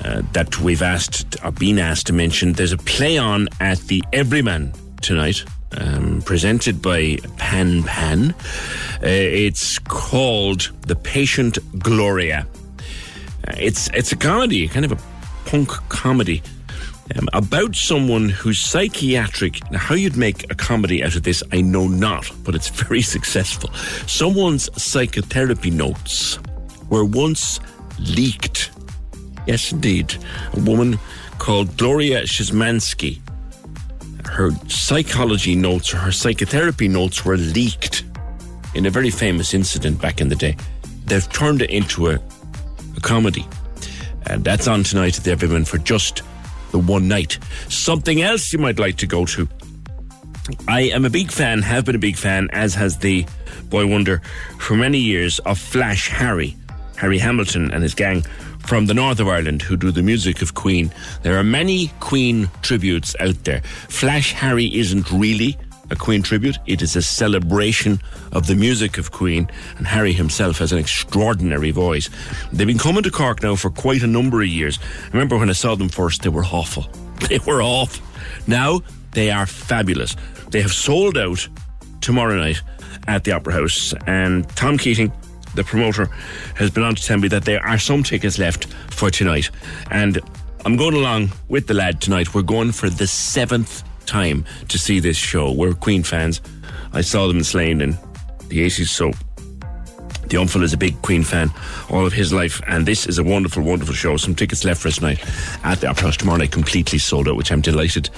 [0.03, 2.53] uh, that we've asked or been asked to mention.
[2.53, 5.43] There's a play on at the Everyman tonight,
[5.77, 8.31] um, presented by Pan Pan.
[9.01, 12.47] Uh, it's called The Patient Gloria.
[13.47, 14.97] Uh, it's it's a comedy, kind of a
[15.45, 16.41] punk comedy
[17.15, 19.71] um, about someone who's psychiatric.
[19.71, 23.01] Now, how you'd make a comedy out of this, I know not, but it's very
[23.01, 23.71] successful.
[24.07, 26.39] Someone's psychotherapy notes
[26.89, 27.59] were once
[27.99, 28.71] leaked.
[29.47, 30.15] Yes, indeed.
[30.53, 30.99] A woman
[31.39, 33.19] called Gloria Szymanski.
[34.25, 38.03] Her psychology notes or her psychotherapy notes were leaked
[38.75, 40.55] in a very famous incident back in the day.
[41.05, 42.19] They've turned it into a,
[42.95, 43.45] a comedy.
[44.25, 46.21] And that's on tonight at the Everyman for just
[46.71, 47.39] the one night.
[47.69, 49.47] Something else you might like to go to.
[50.67, 53.25] I am a big fan, have been a big fan, as has the
[53.69, 54.21] boy wonder
[54.57, 56.55] for many years, of Flash Harry,
[56.95, 58.23] Harry Hamilton and his gang
[58.69, 60.93] from the north of Ireland who do the music of Queen.
[61.23, 63.61] There are many Queen tributes out there.
[63.61, 65.57] Flash Harry isn't really
[65.89, 66.59] a Queen tribute.
[66.67, 67.99] It is a celebration
[68.31, 72.11] of the music of Queen, and Harry himself has an extraordinary voice.
[72.53, 74.77] They've been coming to Cork now for quite a number of years.
[75.05, 76.85] I remember when I saw them first, they were awful.
[77.27, 78.05] They were awful.
[78.45, 78.81] Now
[79.13, 80.15] they are fabulous.
[80.51, 81.49] They have sold out
[82.01, 82.61] tomorrow night
[83.07, 85.11] at the Opera House, and Tom Keating
[85.55, 86.05] the promoter
[86.55, 89.49] has been on to tell me that there are some tickets left for tonight.
[89.91, 90.19] And
[90.65, 92.33] I'm going along with the lad tonight.
[92.33, 95.51] We're going for the seventh time to see this show.
[95.51, 96.41] We're Queen fans.
[96.93, 97.91] I saw them in Slane in
[98.47, 99.11] the 80s, so
[100.27, 101.51] the uncle is a big Queen fan
[101.89, 104.17] all of his life, and this is a wonderful, wonderful show.
[104.17, 105.23] Some tickets left for us tonight
[105.63, 108.09] at the Opera House tomorrow night, completely sold out, which I'm delighted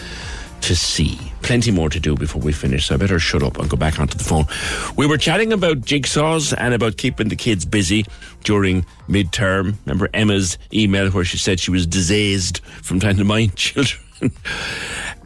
[0.62, 1.31] to see.
[1.42, 4.00] Plenty more to do before we finish, so I better shut up and go back
[4.00, 4.46] onto the phone.
[4.96, 8.06] We were chatting about jigsaws and about keeping the kids busy
[8.44, 9.76] during midterm.
[9.86, 14.02] Remember Emma's email where she said she was diseased from trying to mind children.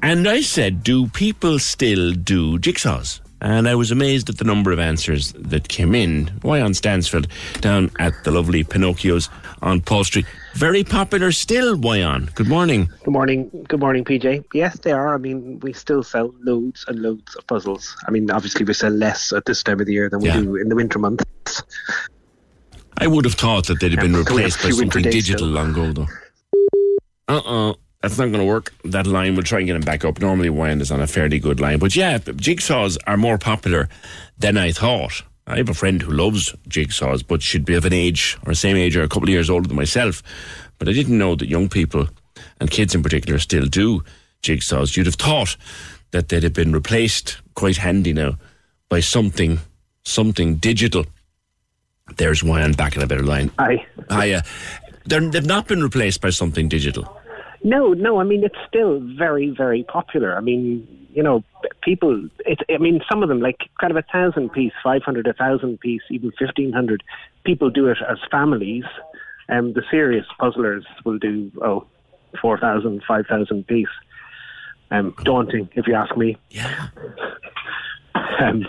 [0.01, 3.19] and I said, Do people still do jigsaws?
[3.41, 6.27] And I was amazed at the number of answers that came in.
[6.41, 7.29] Wyon Stansfeld,
[7.61, 9.29] down at the lovely Pinocchio's
[9.61, 10.25] on Paul Street.
[10.55, 12.29] Very popular still, Wyon.
[12.33, 12.89] Good morning.
[13.03, 13.49] Good morning.
[13.67, 14.45] Good morning, PJ.
[14.53, 15.13] Yes, they are.
[15.13, 17.93] I mean, we still sell loads and loads of puzzles.
[18.07, 20.39] I mean, obviously, we sell less at this time of the year than we Yeah.
[20.39, 21.25] do in the winter months.
[22.97, 25.03] I would have thought that they'd have been Yeah, so we have replaced by something
[25.03, 26.07] digital long ago, though.
[27.27, 27.37] Uh
[27.69, 28.71] uh That's not going to work.
[28.85, 30.21] That line, we'll try and get him back up.
[30.21, 31.79] Normally, Wyon is on a fairly good line.
[31.79, 33.89] But yeah, jigsaws are more popular
[34.37, 35.21] than I thought.
[35.47, 38.77] I have a friend who loves jigsaws, but should be of an age or same
[38.77, 40.23] age or a couple of years older than myself.
[40.79, 42.09] But I didn't know that young people
[42.59, 44.03] and kids in particular still do
[44.41, 44.97] jigsaws.
[44.97, 45.55] You'd have thought
[46.11, 48.37] that they'd have been replaced quite handy now
[48.89, 49.59] by something
[50.03, 51.05] something digital.
[52.17, 53.51] There's Wyon back in a better line.
[53.57, 53.85] Aye.
[54.11, 54.43] Hiya.
[55.05, 57.19] They're, they've not been replaced by something digital.
[57.63, 58.19] No, no.
[58.19, 60.37] I mean, it's still very, very popular.
[60.37, 61.43] I mean, you know,
[61.81, 62.27] people.
[62.39, 65.33] It, I mean, some of them, like kind of a thousand piece, five hundred, a
[65.33, 67.03] thousand piece, even fifteen hundred.
[67.45, 68.83] People do it as families.
[69.47, 71.87] Um, the serious puzzlers will do oh,
[72.41, 73.87] four thousand, five thousand piece.
[74.91, 76.37] Um, daunting, if you ask me.
[76.51, 76.89] Yeah.
[78.39, 78.67] um,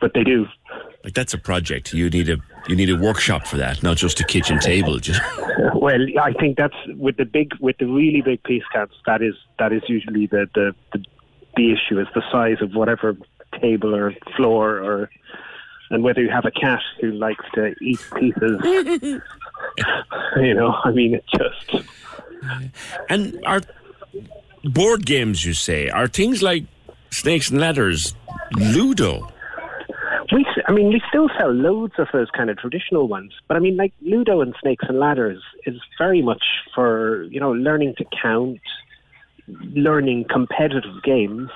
[0.00, 0.46] but they do.
[1.04, 1.94] Like that's a project.
[1.94, 2.38] You need a
[2.68, 4.98] you need a workshop for that, not just a kitchen table.
[4.98, 5.20] Just
[5.74, 8.94] Well, I think that's with the big, with the really big piece counts.
[9.06, 11.04] That is that is usually the the the,
[11.56, 13.16] the issue is the size of whatever
[13.60, 15.10] table or floor or
[15.90, 18.60] and whether you have a cat who likes to eat pieces.
[20.36, 21.86] you know, I mean, it just
[23.08, 23.60] and are
[24.64, 25.44] board games.
[25.44, 26.64] You say are things like
[27.10, 28.14] snakes and ladders,
[28.56, 29.30] Ludo.
[30.32, 33.60] We, I mean, we still sell loads of those kind of traditional ones, but I
[33.60, 36.42] mean, like Ludo and Snakes and Ladders is very much
[36.74, 38.60] for you know learning to count,
[39.48, 41.50] learning competitive games.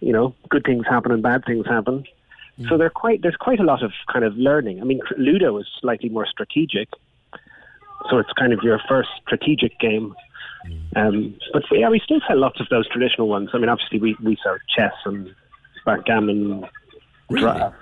[0.00, 2.04] You know, good things happen and bad things happen.
[2.68, 4.80] So they're quite there's quite a lot of kind of learning.
[4.80, 6.88] I mean, Ludo is slightly more strategic,
[8.10, 10.14] so it's kind of your first strategic game.
[10.94, 13.50] Um, but yeah, we still sell lots of those traditional ones.
[13.52, 15.34] I mean, obviously we, we sell chess and
[15.84, 16.66] backgammon,
[17.30, 17.74] draft,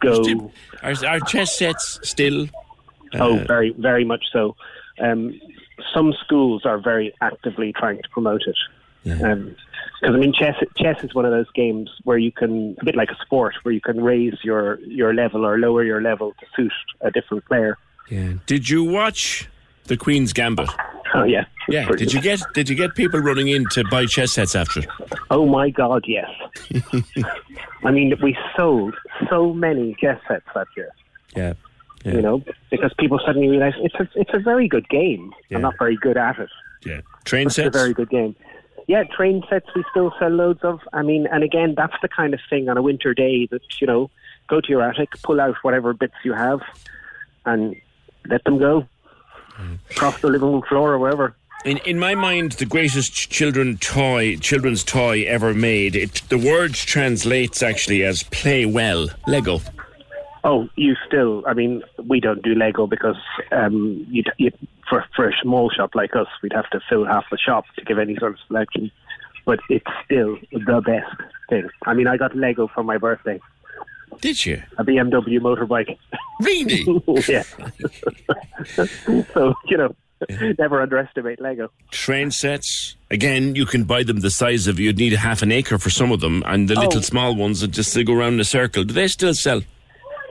[0.00, 0.52] go.
[0.82, 2.46] Are, are chess sets still?
[3.14, 4.56] oh, uh, very very much so.
[5.00, 5.40] Um,
[5.94, 8.56] some schools are very actively trying to promote it.
[9.04, 9.56] Because um,
[10.04, 13.10] I mean, chess chess is one of those games where you can a bit like
[13.10, 16.72] a sport where you can raise your your level or lower your level to suit
[17.00, 17.78] a different player.
[18.08, 18.34] Yeah.
[18.46, 19.48] Did you watch
[19.84, 20.70] the Queen's Gambit?
[21.14, 21.44] Oh yeah.
[21.68, 21.88] Yeah.
[21.88, 24.88] Did you get Did you get people running in to buy chess sets after it?
[25.30, 26.30] Oh my God, yes.
[27.84, 28.94] I mean, we sold
[29.28, 30.90] so many chess sets that year.
[31.34, 31.54] Yeah.
[32.04, 35.32] You know, because people suddenly realize it's a it's a very good game.
[35.48, 35.58] Yeah.
[35.58, 36.48] I'm not very good at it.
[36.84, 37.00] Yeah.
[37.24, 38.34] Train It's a very good game.
[38.88, 40.80] Yeah, train sets we still sell loads of.
[40.92, 43.86] I mean, and again, that's the kind of thing on a winter day that you
[43.86, 44.10] know,
[44.48, 46.60] go to your attic, pull out whatever bits you have,
[47.46, 47.76] and
[48.26, 48.86] let them go
[49.56, 49.78] mm.
[49.90, 51.34] across the living room floor or wherever.
[51.64, 55.94] In, in my mind, the greatest ch- children toy, children's toy ever made.
[55.94, 59.60] It, the word translates actually as "play well." Lego.
[60.44, 61.44] Oh, you still?
[61.46, 63.16] I mean, we don't do Lego because
[63.52, 64.50] um, you, you
[64.88, 67.84] for for a small shop like us, we'd have to fill half the shop to
[67.84, 68.90] give any sort of selection.
[69.44, 71.68] But it's still the best thing.
[71.86, 73.40] I mean, I got Lego for my birthday.
[74.20, 74.62] Did you?
[74.78, 75.96] A BMW motorbike.
[76.40, 76.84] Really?
[77.28, 77.42] yeah.
[79.34, 79.94] so you know,
[80.58, 81.70] never underestimate Lego.
[81.90, 82.96] Train sets.
[83.10, 85.90] Again, you can buy them the size of you'd need a half an acre for
[85.90, 86.82] some of them, and the Oh.
[86.82, 88.84] little small ones that just they go around in a circle.
[88.84, 89.62] Do they still sell?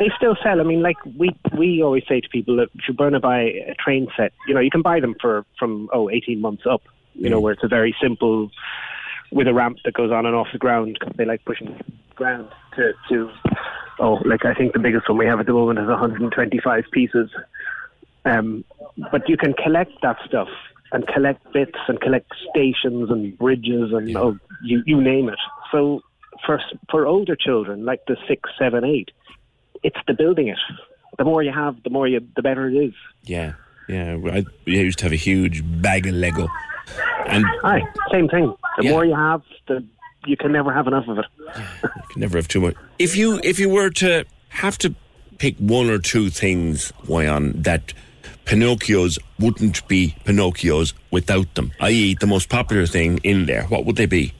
[0.01, 0.59] They still sell.
[0.59, 3.41] I mean, like we we always say to people that if you're going to buy
[3.41, 6.81] a train set, you know, you can buy them for from oh 18 months up.
[7.13, 8.49] You know, where it's a very simple
[9.31, 11.79] with a ramp that goes on and off the ground because they like pushing
[12.15, 13.29] ground to to
[13.99, 17.29] oh like I think the biggest one we have at the moment is 125 pieces.
[18.25, 18.65] Um,
[19.11, 20.49] but you can collect that stuff
[20.93, 25.39] and collect bits and collect stations and bridges and oh you you name it.
[25.71, 26.01] So
[26.43, 26.59] for
[26.89, 29.11] for older children like the six, seven, eight,
[29.83, 30.57] it's the building it.
[31.17, 32.93] The more you have, the more you the better it is.
[33.23, 33.53] Yeah,
[33.87, 34.17] yeah.
[34.31, 34.37] I,
[34.67, 36.47] I used to have a huge bag of Lego,
[37.27, 37.81] and Aye,
[38.11, 38.53] same thing.
[38.77, 38.91] The Yeah.
[38.91, 39.83] more you have, the
[40.25, 41.25] you can never have enough of it.
[41.83, 42.75] you can never have too much.
[42.99, 44.93] If you if you were to have to
[45.37, 47.93] pick one or two things, Wyon that
[48.45, 53.95] Pinocchios wouldn't be Pinocchios without them, i.e., the most popular thing in there, what would
[53.95, 54.33] they be?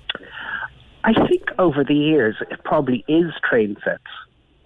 [1.04, 4.04] I think over the years it probably is train sets.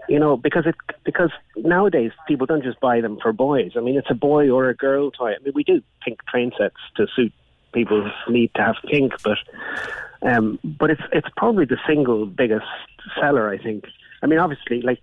[0.08, 3.72] You know, because it because nowadays people don't just buy them for boys.
[3.76, 5.32] I mean, it's a boy or a girl toy.
[5.32, 7.34] I mean, we do pink train sets to suit
[7.74, 9.38] people's need to have pink, but
[10.22, 12.66] um, but it's it's probably the single biggest
[13.20, 13.50] seller.
[13.50, 13.86] I think.
[14.24, 15.00] I mean, obviously, like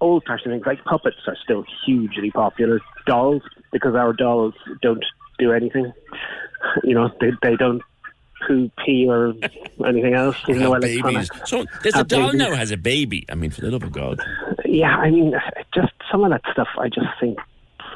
[0.00, 2.80] old fashioned things like puppets are still hugely popular.
[3.06, 5.04] Dolls, because our dolls don't
[5.38, 5.92] do anything.
[6.84, 7.80] You know, they they don't
[8.46, 9.34] poo, pee, or
[9.86, 10.36] anything else.
[10.46, 11.28] There's no electronics.
[11.30, 11.48] babies.
[11.48, 13.24] So there's a doll now has a baby.
[13.30, 14.20] I mean, for the love of God.
[14.64, 15.34] Yeah, I mean,
[15.74, 16.68] just some of that stuff.
[16.78, 17.38] I just think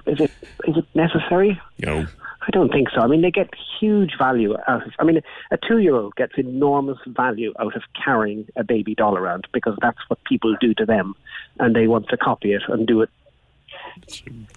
[0.06, 0.30] is it
[0.66, 1.60] is it necessary?
[1.78, 2.06] Know,
[2.46, 3.00] I don't think so.
[3.00, 3.50] I mean, they get
[3.80, 4.92] huge value out of.
[4.98, 9.76] I mean, a two-year-old gets enormous value out of carrying a baby doll around because
[9.80, 11.14] that's what people do to them,
[11.58, 13.10] and they want to copy it and do it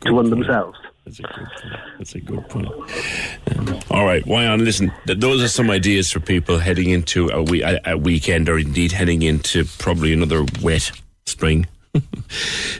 [0.02, 0.78] to one themselves.
[1.08, 1.74] That's a good point.
[1.98, 2.68] That's a good point.
[3.56, 4.66] Um, all right, Wyon?
[4.66, 8.50] Listen, th- those are some ideas for people heading into a, we- a, a weekend,
[8.50, 10.92] or indeed heading into probably another wet
[11.26, 11.66] spring.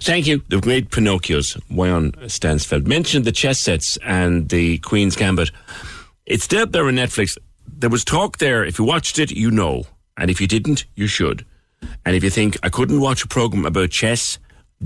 [0.02, 0.42] Thank you.
[0.50, 2.86] The great Pinocchios, Wyon Stansfeld.
[2.86, 5.52] Mentioned the chess sets and the Queen's Gambit.
[6.26, 7.38] It's still up there on Netflix.
[7.66, 8.66] There was talk there.
[8.66, 9.86] If you watched it, you know.
[10.18, 11.46] And if you didn't, you should.
[12.06, 14.38] And if you think, I couldn't watch a program about chess,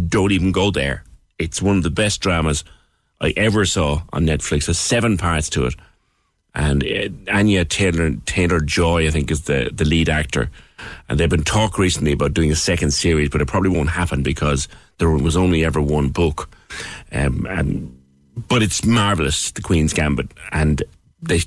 [0.08, 1.04] don't even go there.
[1.40, 2.64] It's one of the best dramas
[3.22, 4.66] I ever saw on Netflix.
[4.66, 5.76] There's seven parts to it.
[6.54, 10.50] And uh, Anya Taylor Taylor Joy, I think, is the, the lead actor.
[11.08, 14.24] And they've been talk recently about doing a second series, but it probably won't happen
[14.24, 14.68] because
[14.98, 16.50] there was only ever one book.
[17.12, 17.98] Um, and
[18.48, 20.84] but it's marvelous, The Queen's Gambit, and
[21.22, 21.42] they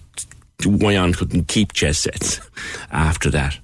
[0.60, 2.40] Wyon couldn't keep chess sets
[2.92, 3.58] after that.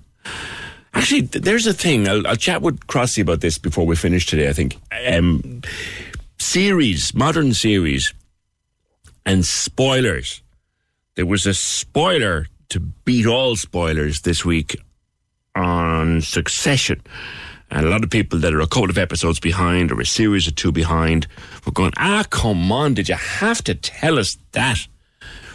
[0.92, 2.08] Actually, there's a thing.
[2.08, 4.48] I'll, I'll chat with Crossy about this before we finish today.
[4.48, 4.76] I think
[5.06, 5.62] um,
[6.40, 8.14] series, modern series,
[9.26, 10.42] and spoilers.
[11.14, 14.80] There was a spoiler to beat all spoilers this week
[15.54, 17.02] on Succession.
[17.70, 20.48] And a lot of people that are a couple of episodes behind or a series
[20.48, 21.28] or two behind
[21.64, 24.88] were going, ah, come on, did you have to tell us that?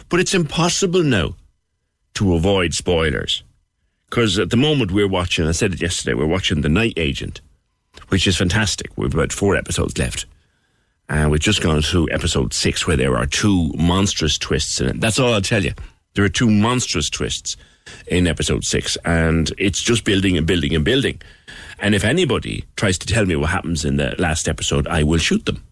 [0.08, 1.34] But it's impossible now
[2.14, 3.42] to avoid spoilers.
[4.08, 7.40] Because at the moment we're watching, I said it yesterday, we're watching The Night Agent,
[8.08, 8.96] which is fantastic.
[8.96, 10.26] We've about four episodes left.
[11.08, 15.00] And we've just gone through episode six where there are two monstrous twists in it.
[15.00, 15.72] That's all I'll tell you.
[16.14, 17.56] There are two monstrous twists
[18.08, 21.20] in episode six, and it's just building and building and building.
[21.78, 25.18] And if anybody tries to tell me what happens in the last episode, I will
[25.18, 25.62] shoot them.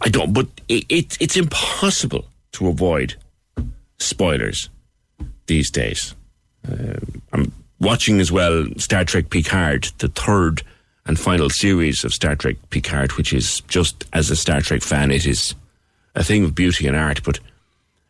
[0.00, 3.14] I don't, but it, it, it's impossible to avoid
[3.98, 4.68] spoilers
[5.46, 6.14] these days.
[6.70, 6.98] Uh,
[7.32, 10.62] I'm watching as well Star Trek Picard, the third
[11.06, 15.10] and final series of Star Trek Picard, which is just as a Star Trek fan,
[15.10, 15.54] it is
[16.14, 17.22] a thing of beauty and art.
[17.22, 17.40] But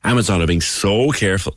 [0.04, 1.56] Amazon are being so careful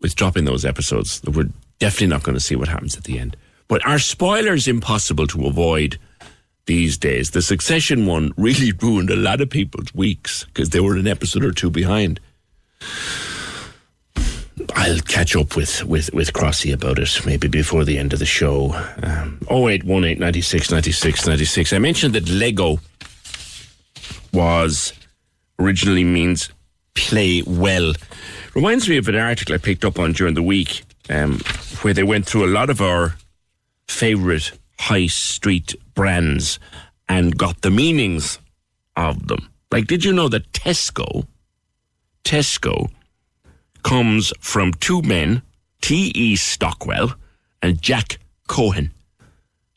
[0.00, 3.18] with dropping those episodes that we're definitely not going to see what happens at the
[3.18, 3.36] end.
[3.68, 5.98] But are spoilers impossible to avoid
[6.66, 7.30] these days?
[7.30, 11.44] The Succession one really ruined a lot of people's weeks because they were an episode
[11.44, 12.20] or two behind.
[14.74, 18.26] I'll catch up with, with, with Crossy about it maybe before the end of the
[18.26, 18.72] show.
[19.02, 21.72] Um, 0818 96 96 96.
[21.72, 22.78] I mentioned that Lego
[24.32, 24.92] was
[25.58, 26.50] originally means
[26.94, 27.92] play well.
[28.54, 31.38] Reminds me of an article I picked up on during the week um,
[31.82, 33.14] where they went through a lot of our
[33.88, 36.58] favourite high street brands
[37.08, 38.38] and got the meanings
[38.96, 39.50] of them.
[39.70, 41.26] Like, did you know that Tesco,
[42.24, 42.90] Tesco,
[43.82, 45.42] comes from two men,
[45.80, 46.36] T.E.
[46.36, 47.14] Stockwell
[47.62, 48.92] and Jack Cohen.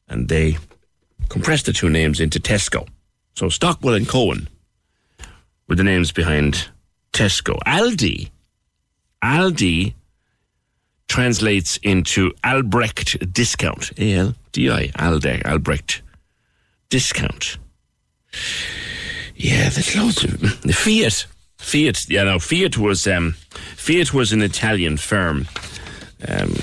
[0.07, 0.57] And they
[1.29, 2.87] compressed the two names into Tesco.
[3.35, 4.47] So Stockwell and Cohen
[5.67, 6.69] were the names behind
[7.13, 7.57] Tesco.
[7.65, 8.29] Aldi,
[9.23, 9.93] Aldi
[11.07, 13.91] translates into Albrecht discount.
[13.97, 16.01] A L D I, Aldi, Albrecht
[16.89, 17.57] discount.
[19.35, 21.25] Yeah, there's loads of the Fiat.
[21.63, 23.35] Fiat, yeah, no, Fiat was um,
[23.77, 25.47] Fiat was an Italian firm,
[26.27, 26.53] um,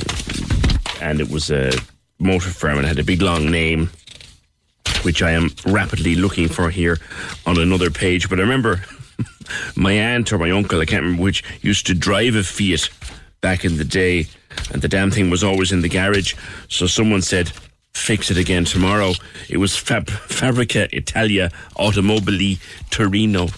[1.01, 1.72] and it was a
[2.18, 3.90] motor firm and had a big long name,
[5.02, 6.98] which I am rapidly looking for here
[7.47, 8.28] on another page.
[8.28, 8.85] But I remember
[9.74, 12.90] my aunt or my uncle, I can't remember which, used to drive a Fiat
[13.40, 14.27] back in the day,
[14.70, 16.35] and the damn thing was always in the garage.
[16.68, 17.51] So someone said,
[17.94, 19.14] fix it again tomorrow.
[19.48, 22.60] It was Fab- Fabbrica Italia Automobili
[22.90, 23.48] Torino.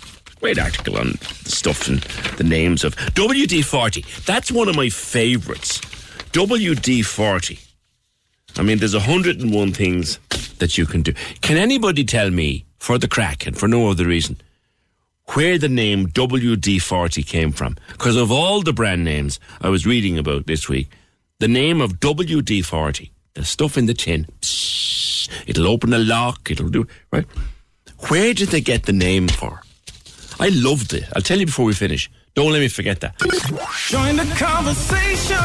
[0.42, 1.12] Great article on
[1.44, 2.00] the stuff and
[2.36, 4.04] the names of WD 40.
[4.26, 5.78] That's one of my favourites.
[6.32, 7.58] WD 40.
[8.56, 10.18] I mean, there's 101 things
[10.58, 11.12] that you can do.
[11.42, 14.36] Can anybody tell me, for the crack and for no other reason,
[15.34, 17.76] where the name WD 40 came from?
[17.92, 20.90] Because of all the brand names I was reading about this week,
[21.38, 24.26] the name of WD 40 the stuff in the tin.
[24.40, 26.50] Psst, it'll open a lock.
[26.50, 27.24] It'll do right.
[28.08, 29.62] Where did they get the name for?
[30.40, 31.04] I loved it.
[31.14, 32.10] I'll tell you before we finish.
[32.34, 33.18] Don't let me forget that.
[33.88, 35.36] Join the conversation.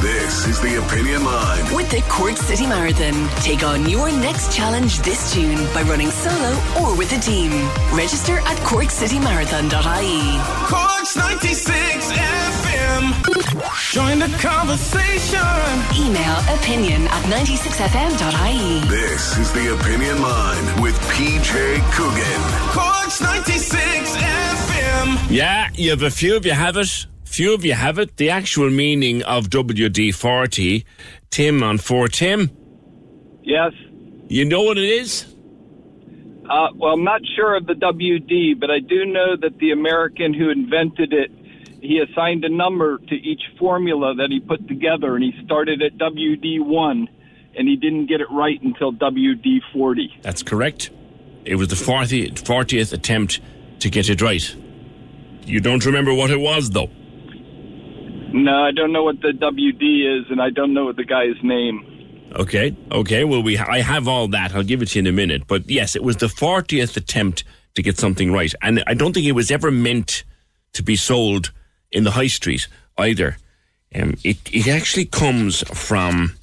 [0.00, 1.74] This is the Opinion Line.
[1.76, 6.50] With the Cork City Marathon, take on your next challenge this June by running solo
[6.80, 7.50] or with a team.
[7.92, 10.40] Register at corkcitymarathon.ie.
[10.66, 12.10] Cork's 96
[13.04, 13.92] FM.
[13.92, 15.40] Join the conversation.
[15.96, 18.88] Email opinion at 96fm.ie.
[18.88, 22.40] This is the Opinion Line with PJ Coogan.
[22.72, 25.30] Cork's 96 FM.
[25.30, 27.06] Yeah, you have a few of you have it.
[27.24, 28.16] Few of you have it.
[28.16, 30.84] The actual meaning of WD 40.
[31.30, 32.08] Tim on 4.
[32.08, 32.50] Tim,
[33.42, 33.72] Yes.
[34.28, 35.26] you know what it is?
[36.48, 40.34] Uh, well, I'm not sure of the WD, but I do know that the American
[40.34, 41.30] who invented it,
[41.82, 45.96] he assigned a number to each formula that he put together, and he started at
[45.98, 47.08] WD1,
[47.56, 50.22] and he didn't get it right until WD40.
[50.22, 50.90] That's correct.
[51.44, 53.40] It was the 40, 40th attempt
[53.80, 54.54] to get it right.
[55.46, 56.90] You don't remember what it was, though.
[58.32, 61.42] No, I don't know what the WD is, and I don't know what the guy's
[61.42, 61.86] name.
[62.36, 63.24] Okay, okay.
[63.24, 64.54] Well, we I have all that.
[64.54, 65.48] I'll give it to you in a minute.
[65.48, 67.42] But yes, it was the 40th attempt
[67.74, 68.52] to get something right.
[68.62, 70.22] And I don't think it was ever meant
[70.74, 71.50] to be sold
[71.92, 72.68] in the high street
[72.98, 73.36] either.
[73.94, 76.34] Um, it, it actually comes from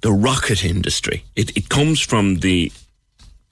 [0.00, 1.24] the rocket industry.
[1.36, 2.72] It, it comes from the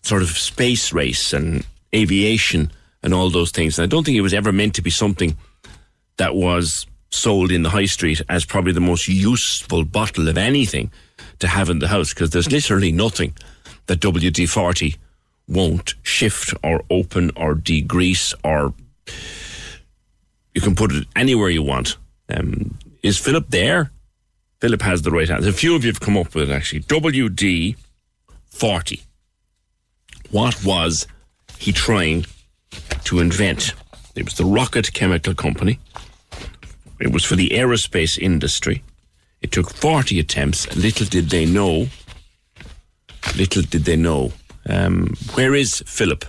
[0.02, 2.72] sort of space race and aviation
[3.02, 3.78] and all those things.
[3.78, 5.36] And I don't think it was ever meant to be something
[6.16, 10.90] that was sold in the high street as probably the most useful bottle of anything
[11.38, 13.34] to have in the house because there's literally nothing
[13.86, 14.96] that WD 40
[15.48, 18.72] won't shift or open or degrease or
[20.54, 21.96] you can put it anywhere you want.
[22.28, 23.90] Um, is Philip there?
[24.60, 25.48] Philip has the right answer.
[25.48, 26.82] A few of you have come up with it actually.
[26.82, 27.76] WD
[28.46, 29.02] 40.
[30.30, 31.06] What was
[31.58, 32.26] he trying
[33.04, 33.74] to invent?
[34.14, 35.78] It was the Rocket Chemical Company.
[37.00, 38.82] It was for the aerospace industry.
[39.40, 40.74] It took 40 attempts.
[40.76, 41.88] Little did they know.
[43.36, 44.32] Little did they know.
[44.68, 46.24] Um, where is Philip?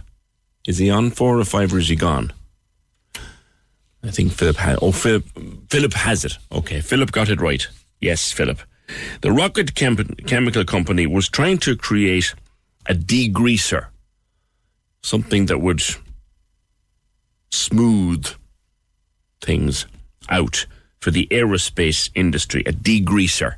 [0.68, 2.34] Is he on four or five or is he gone?
[4.04, 4.78] I think Philip has.
[4.82, 5.26] Oh, Philip,
[5.70, 6.38] Philip has it.
[6.52, 7.66] Okay, Philip got it right.
[8.02, 8.60] Yes, Philip.
[9.22, 12.36] The Rocket Chem- Chemical Company was trying to create
[12.86, 13.88] a degreaser,
[15.02, 15.82] something that would
[17.52, 18.28] smooth
[19.42, 19.86] things
[20.30, 20.66] out
[21.00, 23.56] for the aerospace industry, a degreaser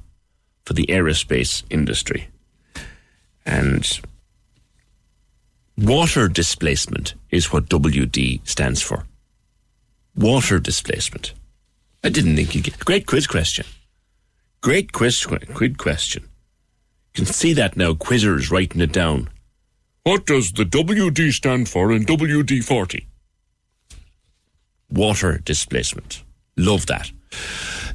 [0.65, 2.27] for the aerospace industry.
[3.45, 3.87] And
[5.77, 9.05] water displacement is what WD stands for.
[10.15, 11.33] Water displacement.
[12.03, 12.79] I didn't think you'd get.
[12.79, 13.65] Great quiz question.
[14.61, 16.23] Great quiz, quiz question.
[16.23, 19.29] You can see that now, quizzers writing it down.
[20.03, 23.07] What does the WD stand for in WD 40?
[24.89, 26.23] Water displacement.
[26.57, 27.11] Love that.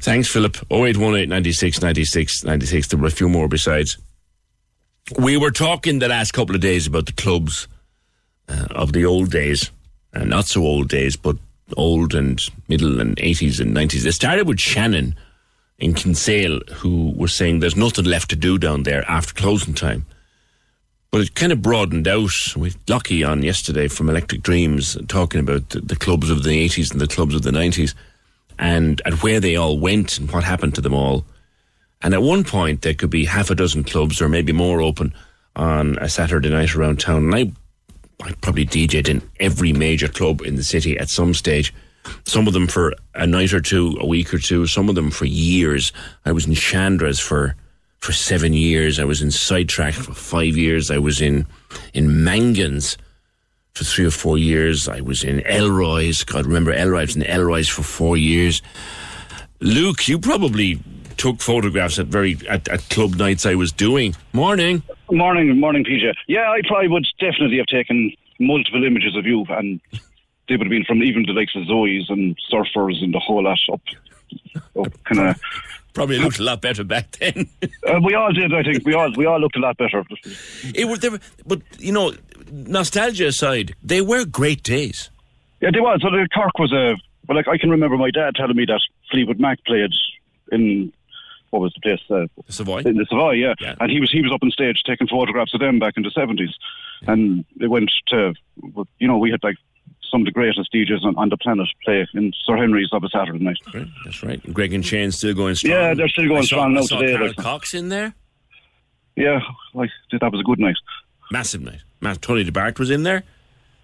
[0.01, 0.57] Thanks, Philip.
[0.69, 2.87] 0818 96 96 96.
[2.87, 3.97] There were a few more besides.
[5.17, 7.67] We were talking the last couple of days about the clubs
[8.47, 9.71] uh, of the old days,
[10.13, 11.37] uh, not so old days, but
[11.77, 14.05] old and middle and 80s and 90s.
[14.05, 15.15] It started with Shannon
[15.79, 20.05] in Kinsale, who was saying there's nothing left to do down there after closing time.
[21.11, 22.31] But it kind of broadened out.
[22.55, 26.91] We Lucky on yesterday from Electric Dreams talking about the, the clubs of the 80s
[26.91, 27.93] and the clubs of the 90s
[28.57, 31.25] and, and where they all went and what happened to them all.
[32.01, 35.13] And at one point, there could be half a dozen clubs or maybe more open
[35.55, 37.25] on a Saturday night around town.
[37.25, 37.51] And I
[38.23, 41.73] I probably DJed in every major club in the city at some stage.
[42.25, 44.65] Some of them for a night or two, a week or two.
[44.67, 45.91] Some of them for years.
[46.25, 47.55] I was in Chandra's for
[47.99, 48.99] for seven years.
[48.99, 50.89] I was in Sidetrack for five years.
[50.89, 51.45] I was in
[51.93, 52.97] in Mangan's
[53.73, 54.87] for three or four years.
[54.87, 56.23] I was in Elroy's.
[56.23, 58.61] God, remember Elroy's in Elroy's for four years.
[59.59, 60.79] Luke, you probably
[61.17, 64.15] took photographs at very at, at club nights I was doing.
[64.33, 64.81] Morning.
[65.11, 66.13] Morning, morning, PJ.
[66.27, 69.81] Yeah, I probably would definitely have taken multiple images of you, and
[70.47, 73.43] they would have been from even the likes of Zoe's and surfers and the whole
[73.43, 73.81] lot up,
[74.79, 75.41] up kind of.
[75.93, 77.49] Probably looked a lot better back then.
[77.85, 78.85] uh, we all did, I think.
[78.85, 80.05] We all we all looked a lot better.
[80.73, 82.13] It was, were, but you know,
[82.49, 85.09] nostalgia aside, they were great days.
[85.59, 85.99] Yeah, they was.
[86.01, 86.95] So the Cork was a.
[87.27, 88.79] Well, like I can remember my dad telling me that
[89.11, 89.91] Fleetwood Mac played
[90.53, 90.93] in
[91.51, 92.01] what was the place?
[92.09, 92.79] Uh, the Savoy.
[92.79, 93.53] In the Savoy, yeah.
[93.79, 96.11] And he was he was up on stage taking photographs of them back in the
[96.11, 96.55] seventies,
[97.07, 98.33] and they went to,
[98.99, 99.57] you know, we had like
[100.09, 103.09] some of the greatest DJs on, on the planet play in Sir Henry's of a
[103.09, 103.57] Saturday night.
[103.73, 104.53] Right, that's right.
[104.53, 105.73] Greg and Shane still going strong.
[105.73, 107.13] Yeah, they're still going saw, strong now today.
[107.13, 108.13] Carol like- Cox in there.
[109.15, 109.39] yeah,
[109.73, 110.75] like that was a good night.
[111.31, 111.79] Massive night.
[112.01, 113.23] Matt Tony DeBart was in there.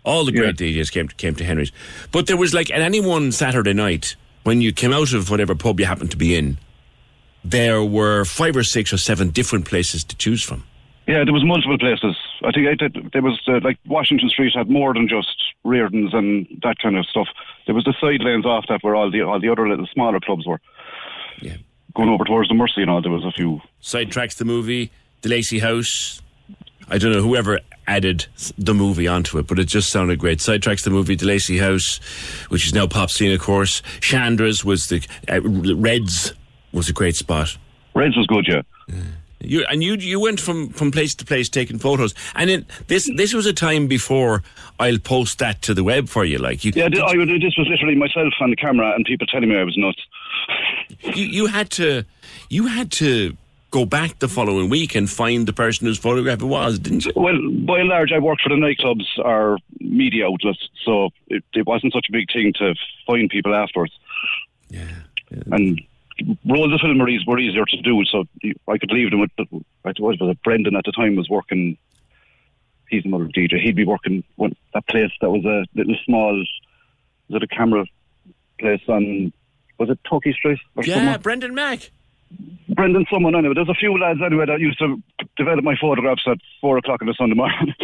[0.04, 1.72] All the great DJs came to, came to Henry's.
[2.14, 5.54] But there was like at any one Saturday night when you came out of whatever
[5.54, 6.58] pub you happened to be in,
[7.44, 10.64] there were five or six or seven different places to choose from.
[11.08, 12.18] Yeah, there was multiple places.
[12.44, 15.30] I think I did, there was uh, like Washington Street had more than just
[15.64, 17.28] Reardon's and that kind of stuff.
[17.66, 20.20] There was the side lanes off that where all the all the other little smaller
[20.20, 20.60] clubs were.
[21.42, 21.56] Yeah,
[21.96, 23.02] going over towards the Mercy and all.
[23.02, 23.62] There was a few.
[23.82, 24.92] Sidetracks the movie,
[25.22, 26.22] DeLacy House.
[26.90, 28.28] I don't know whoever added
[28.58, 30.40] the movie onto it, but it just sounded great.
[30.40, 31.98] Sidetracks the movie, Lacy House,
[32.50, 33.82] which is now Pop Scene, of course.
[34.02, 36.34] Chandra's was the uh, Reds
[36.78, 37.58] was a great spot.
[37.94, 38.62] Reds was good, yeah.
[39.40, 43.10] You and you you went from, from place to place taking photos, and it, this
[43.16, 44.42] this was a time before
[44.80, 46.40] I'll post that to the web for you.
[46.40, 49.28] Like you, Yeah, th- I would, this was literally myself on the camera and people
[49.28, 50.02] telling me I was nuts.
[51.16, 52.04] you you had to
[52.50, 53.38] you had to
[53.70, 57.12] go back the following week and find the person whose photograph it was, didn't you?
[57.16, 61.68] Well, by and large, I worked for the nightclubs or media outlets, so it, it
[61.68, 62.74] wasn't such a big thing to
[63.06, 63.94] find people afterwards.
[64.70, 64.88] Yeah.
[65.52, 65.82] And
[66.46, 68.26] rolls of film were, eas- were easier to do, so
[68.68, 69.46] I could leave them with, the,
[69.86, 71.78] I was it Brendan at the time was working,
[72.90, 77.42] he's another DJ, he'd be working one, that place that was a little small, was
[77.42, 77.86] it a camera
[78.60, 79.32] place on,
[79.78, 80.60] was it Tuckey Street?
[80.76, 81.18] Or Yeah, somewhere?
[81.20, 81.92] Brendan Mack.
[82.70, 83.54] Brendan someone anyway.
[83.56, 85.02] There's a few lads anyway that used to
[85.38, 87.74] develop my photographs at four o'clock on a Sunday morning.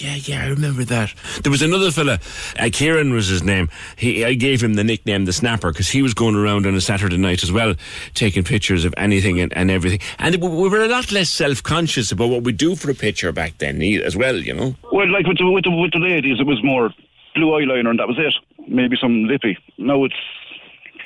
[0.00, 1.12] Yeah, yeah, I remember that.
[1.42, 2.20] There was another fella,
[2.58, 3.68] uh, Kieran was his name.
[3.96, 6.80] He, I gave him the nickname the Snapper because he was going around on a
[6.80, 7.74] Saturday night as well,
[8.14, 9.98] taking pictures of anything and, and everything.
[10.20, 13.32] And we we were a lot less self-conscious about what we do for a picture
[13.32, 14.76] back then as well, you know.
[14.92, 16.90] well, like with the, with the with the ladies, it was more
[17.34, 18.34] blue eyeliner and that was it.
[18.68, 19.58] Maybe some lippy.
[19.78, 20.14] Now it's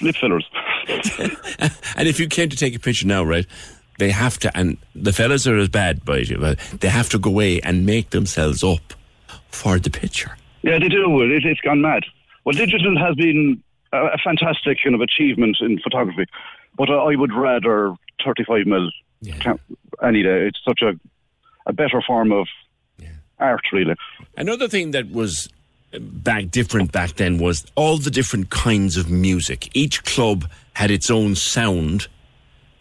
[0.02, 0.46] lip fillers.
[1.96, 3.46] And if you came to take a picture now, right,
[3.98, 7.18] they have to, and the fellas are as bad by you, but they have to
[7.18, 8.94] go away and make themselves up
[9.50, 10.36] for the picture.
[10.62, 11.20] Yeah, they do.
[11.22, 12.04] It, it's gone mad.
[12.44, 13.62] Well, digital has been
[13.92, 16.26] a, a fantastic kind of achievement in photography,
[16.76, 17.94] but I would rather
[18.24, 18.90] 35 mil
[19.40, 19.60] cam-
[20.02, 20.46] any day.
[20.46, 20.98] It's such a
[21.66, 22.48] a better form of
[23.38, 23.94] art, really.
[24.36, 25.48] Another thing that was
[26.00, 29.68] back different back then was all the different kinds of music.
[29.74, 32.08] Each club had its own sound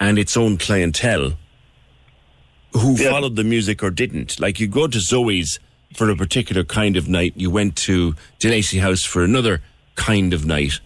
[0.02, 1.34] and its own clientele
[2.73, 4.40] who followed the music or didn't.
[4.40, 5.60] Like you go to Zoe's
[5.95, 9.61] for a particular kind of night, you went to DeLacy House for another
[9.95, 10.80] kind of night.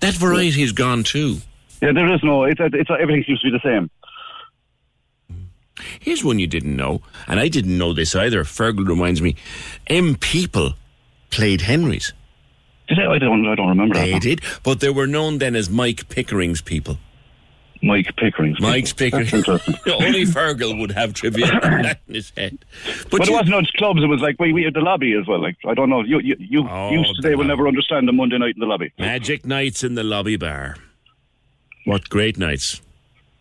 [0.00, 1.38] That variety is gone too.
[1.82, 2.44] Yeah, there is no.
[2.44, 3.90] It's it's everything seems to be the same.
[5.98, 8.44] Here's one you didn't know, and I didn't know this either.
[8.44, 9.34] Fergal reminds me.
[9.88, 10.74] M People
[11.30, 12.12] played Henry's.
[12.88, 13.14] Did I?
[13.14, 13.46] I don't.
[13.46, 14.22] I don't remember They that.
[14.22, 16.98] did, but they were known then as Mike Pickering's people.
[17.82, 18.60] Mike Pickering's.
[18.60, 18.92] Mike's.
[18.92, 19.26] Pickering.
[19.28, 22.58] Only Fergal would have trivia in his head.
[23.10, 24.02] But, But, it wasn't on clubs.
[24.02, 25.40] It was like we, we had the lobby as well.
[25.42, 26.02] Like I don't know.
[26.02, 28.92] You you, you Oh, used today will never understand the Monday night in the lobby.
[28.98, 30.76] Magic Nights in the Lobby Bar.
[31.84, 32.80] What great nights.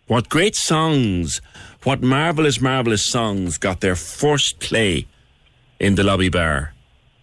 [0.07, 1.39] What great songs.
[1.83, 5.07] What marvellous, marvellous songs got their first play
[5.79, 6.73] in the Lobby Bar.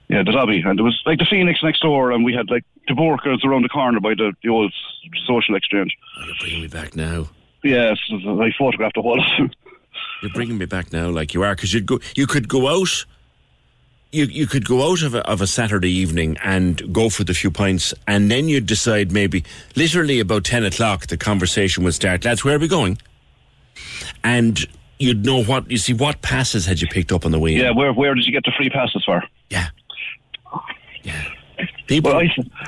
[0.09, 2.65] Yeah, the lobby, and it was like the Phoenix next door, and we had like
[2.89, 4.73] the workers around the corner by the, the old
[5.27, 5.97] social exchange.
[6.19, 7.29] Oh, you're bringing me back now.
[7.63, 9.23] Yes, I photographed a whole.
[10.23, 12.01] You're bringing me back now, like you are, because you'd go.
[12.17, 13.05] You could go out.
[14.13, 17.35] You you could go out of a, of a Saturday evening and go for the
[17.35, 19.45] few pints, and then you'd decide maybe
[19.77, 22.25] literally about ten o'clock the conversation would start.
[22.25, 22.99] Lads, where are we going?
[24.25, 24.67] And
[24.99, 25.93] you'd know what you see.
[25.93, 27.55] What passes had you picked up on the way?
[27.55, 27.61] in?
[27.61, 29.23] Yeah, where where did you get the free passes for?
[29.49, 29.69] Yeah.
[31.03, 31.25] Yeah.
[31.87, 32.21] People, well,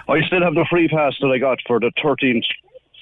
[0.09, 2.44] I, I still have the free pass that I got for the 13th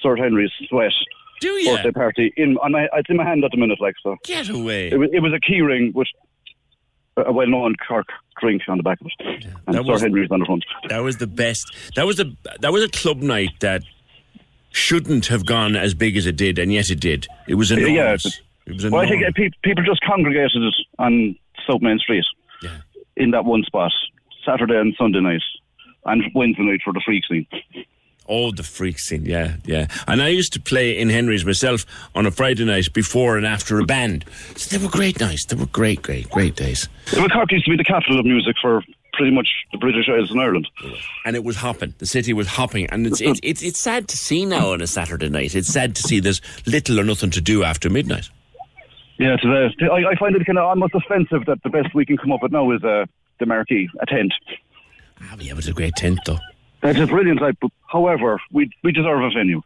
[0.01, 0.91] Sir Henry's Sweat
[1.39, 1.75] Do you?
[1.75, 2.33] birthday party.
[2.37, 4.15] In, and I, it's in my hand at the minute, like so.
[4.23, 4.89] Get away.
[4.91, 6.07] It was, it was a key ring with
[7.17, 8.07] a well-known Cork
[8.39, 10.65] drink on the back of it, and that Sir was- Henry's on the front.
[10.89, 11.73] That was the best.
[11.95, 12.25] That was a
[12.61, 13.83] that was a club night that
[14.71, 17.27] shouldn't have gone as big as it did, and yet it did.
[17.47, 18.25] It was enormous.
[18.25, 19.31] Yeah, it was well, I think uh,
[19.63, 20.63] people just congregated
[20.97, 21.35] on
[21.67, 22.23] South Main Street
[23.17, 23.91] in that one spot,
[24.45, 25.41] Saturday and Sunday night,
[26.05, 27.47] and Wednesday night for the freak scene.
[28.27, 29.87] Oh, the freak scene, yeah, yeah.
[30.07, 33.79] And I used to play in Henry's myself on a Friday night before and after
[33.79, 34.25] a band.
[34.55, 35.45] So they were great nights.
[35.45, 36.87] They were great, great, great days.
[37.13, 38.83] Well, Cork used to be the capital of music for
[39.13, 40.69] pretty much the British Isles and Ireland.
[41.25, 41.93] And it was hopping.
[41.97, 42.85] The city was hopping.
[42.89, 45.53] And it's, it's, it's, it's sad to see now on a Saturday night.
[45.53, 48.29] It's sad to see there's little or nothing to do after midnight.
[49.17, 49.35] Yeah,
[49.91, 52.41] I, I find it kind of almost offensive that the best we can come up
[52.41, 53.05] with now is uh,
[53.39, 54.33] the marquee, a tent.
[55.23, 56.39] Ah, yeah, but it's a great tent, though.
[56.83, 59.61] It's a brilliant night, but however, we we deserve a venue.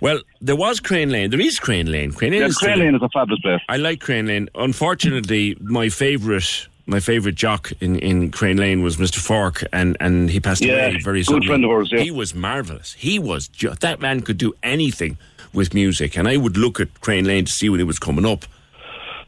[0.00, 1.30] Well, there was Crane Lane.
[1.30, 2.12] There is Crane Lane.
[2.12, 3.60] Crane Lane, Yeah, is, Crane Lane is a fabulous place.
[3.68, 4.48] I like Crane Lane.
[4.54, 9.16] Unfortunately, my favourite my favourite jock in, in Crane Lane was Mr.
[9.18, 11.46] Fork, and, and he passed Yeah, away very good suddenly.
[11.46, 12.00] friend of ours, yeah.
[12.02, 12.92] He was marvellous.
[12.92, 15.16] He was ju- that man could do anything
[15.54, 18.26] with music, and I would look at Crane Lane to see when he was coming
[18.26, 18.44] up.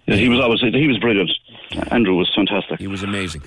[0.06, 1.30] Yeah, he was always he was brilliant.
[1.90, 2.78] Andrew was fantastic.
[2.78, 3.42] He was amazing.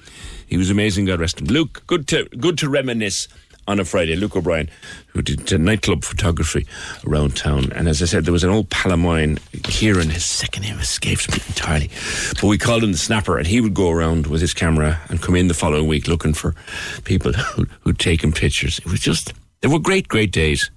[0.50, 1.06] He was amazing.
[1.06, 1.48] God rest him.
[1.48, 3.28] Luke, good to good to reminisce
[3.68, 4.16] on a Friday.
[4.16, 4.68] Luke O'Brien,
[5.08, 6.66] who did nightclub photography
[7.08, 10.10] around town, and as I said, there was an old pal of mine, Kieran.
[10.10, 11.90] His second name escapes me entirely,
[12.34, 15.22] but we called him the Snapper, and he would go around with his camera and
[15.22, 16.56] come in the following week looking for
[17.04, 18.80] people who, who'd taken pictures.
[18.80, 20.72] It was just they were great, great days,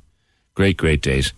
[0.55, 1.32] great, great days.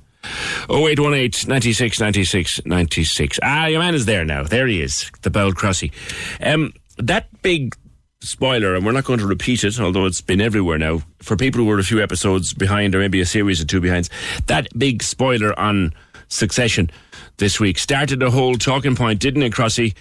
[0.70, 3.38] 0818 96 96 96.
[3.42, 4.42] Ah, your man is there now.
[4.42, 5.92] There he is, the Bell Crossy.
[6.40, 7.76] Um, that big
[8.24, 11.60] spoiler, and we're not going to repeat it, although it's been everywhere now, for people
[11.60, 14.08] who were a few episodes behind, or maybe a series or two behind,
[14.46, 15.92] that big spoiler on
[16.28, 16.90] Succession
[17.36, 19.94] this week started a whole talking point, didn't it, Crossy?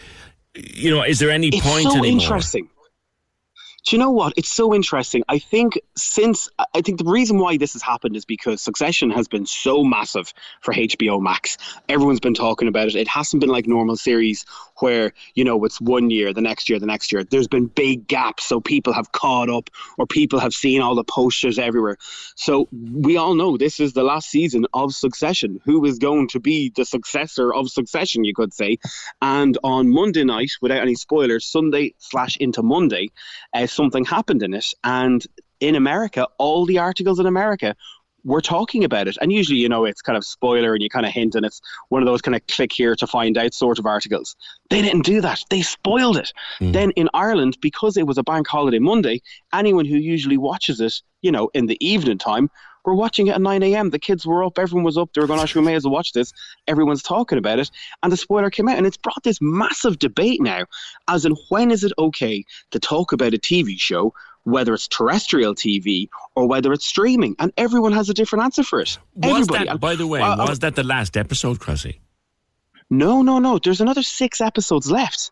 [0.55, 2.21] You know, is there any it's point so anymore?
[2.21, 2.69] interesting.
[3.85, 4.33] Do you know what?
[4.37, 5.23] It's so interesting.
[5.27, 9.27] I think since I think the reason why this has happened is because Succession has
[9.27, 11.57] been so massive for HBO Max.
[11.89, 12.95] Everyone's been talking about it.
[12.95, 14.45] It hasn't been like normal series
[14.77, 17.25] where you know it's one year, the next year, the next year.
[17.25, 21.03] There's been big gaps, so people have caught up, or people have seen all the
[21.03, 21.97] posters everywhere.
[22.35, 25.59] So we all know this is the last season of Succession.
[25.65, 28.23] Who is going to be the successor of Succession?
[28.23, 28.77] You could say.
[29.21, 33.09] And on Monday night, without any spoilers, Sunday slash into Monday,
[33.53, 34.67] uh, something happened in it.
[34.83, 35.25] And
[35.59, 37.75] in America, all the articles in America
[38.25, 39.17] were talking about it.
[39.21, 41.61] And usually, you know, it's kind of spoiler and you kind of hint, and it's
[41.89, 44.35] one of those kind of click here to find out sort of articles.
[44.69, 45.41] They didn't do that.
[45.49, 46.31] They spoiled it.
[46.59, 46.71] Hmm.
[46.71, 49.21] Then in Ireland, because it was a bank holiday Monday,
[49.53, 52.49] anyone who usually watches it, you know, in the evening time,
[52.85, 53.89] were watching it at 9 a.m.
[53.89, 55.11] The kids were up, everyone was up.
[55.13, 56.33] They were going, "Gosh, we may as well watch this."
[56.67, 60.41] Everyone's talking about it, and the spoiler came out, and it's brought this massive debate
[60.41, 60.65] now,
[61.07, 65.55] as in when is it okay to talk about a TV show, whether it's terrestrial
[65.55, 68.97] TV or whether it's streaming, and everyone has a different answer for it.
[69.15, 69.65] Was Everybody.
[69.65, 71.99] that, by the way, uh, was that the last episode, Crossy?
[72.89, 73.59] no, no, no.
[73.59, 75.31] There's another six episodes left.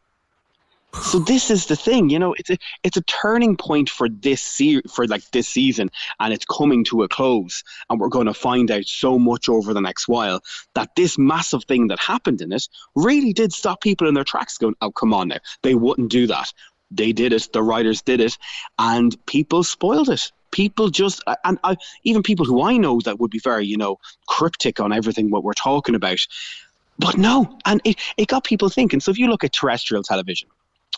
[0.94, 4.42] So this is the thing, you know, it's a it's a turning point for this
[4.42, 5.90] se- for like this season,
[6.20, 9.74] and it's coming to a close, and we're going to find out so much over
[9.74, 10.42] the next while
[10.74, 14.58] that this massive thing that happened in it really did stop people in their tracks,
[14.58, 16.52] going, "Oh, come on now, they wouldn't do that."
[16.92, 17.48] They did it.
[17.54, 18.38] The writers did it,
[18.78, 20.32] and people spoiled it.
[20.52, 23.98] People just, and I, even people who I know that would be very, you know,
[24.28, 26.20] cryptic on everything what we're talking about.
[27.00, 29.00] But no, and it, it got people thinking.
[29.00, 30.50] So if you look at terrestrial television,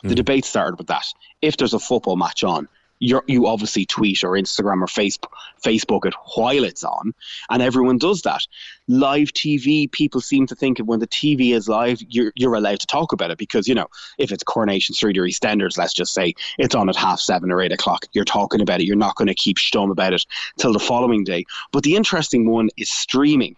[0.02, 0.15] the hmm.
[0.15, 1.06] debate started with that.
[1.41, 2.68] If there's a football match on,
[3.03, 7.14] you're, you obviously tweet or Instagram or Facebook, Facebook it while it's on,
[7.49, 8.41] and everyone does that.
[8.88, 12.80] Live TV, people seem to think that when the TV is live, you're, you're allowed
[12.80, 13.88] to talk about it because, you know,
[14.18, 17.61] if it's Coronation Street or EastEnders, let's just say it's on at half seven or
[17.61, 18.86] eight o'clock, you're talking about it.
[18.86, 20.26] You're not going to keep stum about it
[20.57, 21.45] till the following day.
[21.72, 23.57] But the interesting one is streaming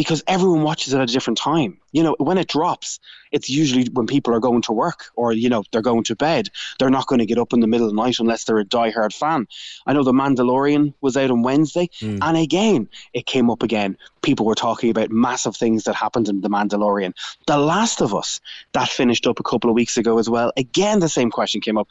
[0.00, 1.76] because everyone watches it at a different time.
[1.92, 2.98] You know, when it drops,
[3.32, 6.48] it's usually when people are going to work or, you know, they're going to bed.
[6.78, 8.64] They're not going to get up in the middle of the night unless they're a
[8.64, 9.46] diehard fan.
[9.86, 12.16] I know The Mandalorian was out on Wednesday, hmm.
[12.22, 13.98] and again, it came up again.
[14.22, 17.12] People were talking about massive things that happened in The Mandalorian.
[17.46, 18.40] The Last of Us,
[18.72, 20.50] that finished up a couple of weeks ago as well.
[20.56, 21.88] Again, the same question came up.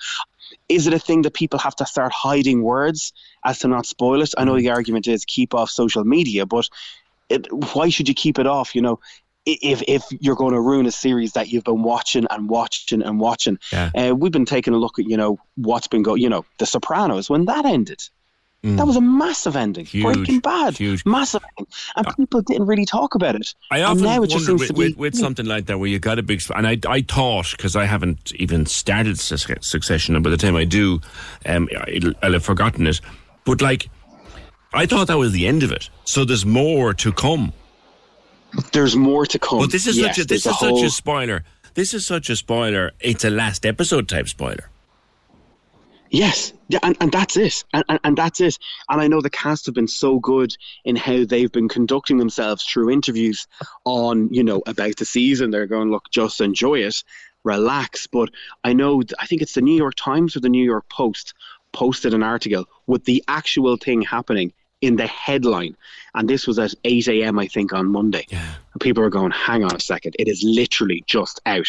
[0.68, 3.14] Is it a thing that people have to start hiding words
[3.46, 4.34] as to not spoil it?
[4.36, 4.74] I know the hmm.
[4.74, 6.68] argument is keep off social media, but
[7.30, 8.76] it, why should you keep it off?
[8.76, 9.00] You know,
[9.46, 13.20] if if you're going to ruin a series that you've been watching and watching and
[13.20, 13.92] watching, Yeah.
[13.96, 16.22] uh, we've been taking a look at you know what's been going.
[16.22, 18.02] You know, The Sopranos when that ended.
[18.62, 19.86] That was a massive ending.
[19.86, 21.06] Huge, Breaking Bad, huge.
[21.06, 23.54] massive ending, and people didn't really talk about it.
[23.72, 24.78] I and often now it just with, to be.
[24.90, 27.78] with, with something like that where you got a big, and I, I thought because
[27.78, 31.00] I haven't even started Succession, and by the time I do,
[31.46, 33.00] um, I'll, I'll have forgotten it.
[33.46, 33.90] But like,
[34.74, 35.90] I thought that was the end of it.
[36.06, 37.54] So there's more to come.
[38.72, 39.60] There's more to come.
[39.60, 41.44] But this is Yes, such a this is a such whole- a spoiler.
[41.76, 42.92] This is such a spoiler.
[43.00, 44.70] It's a last episode type spoiler.
[46.12, 48.58] Yes, yeah, and, and that's it, and, and, and that's it.
[48.90, 52.64] And I know the cast have been so good in how they've been conducting themselves
[52.64, 53.46] through interviews
[53.86, 55.52] on, you know, about the season.
[55.52, 57.04] They're going, look, just enjoy it,
[57.44, 58.08] relax.
[58.08, 58.30] But
[58.64, 61.36] I know, I think it's the New York Times or the New York Post
[61.74, 64.52] posted an article with the actual thing happening
[64.82, 65.76] in the headline,
[66.16, 67.38] and this was at 8 a.m.
[67.40, 68.26] I think on Monday.
[68.74, 71.68] And people were going, hang on a second, it is literally just out.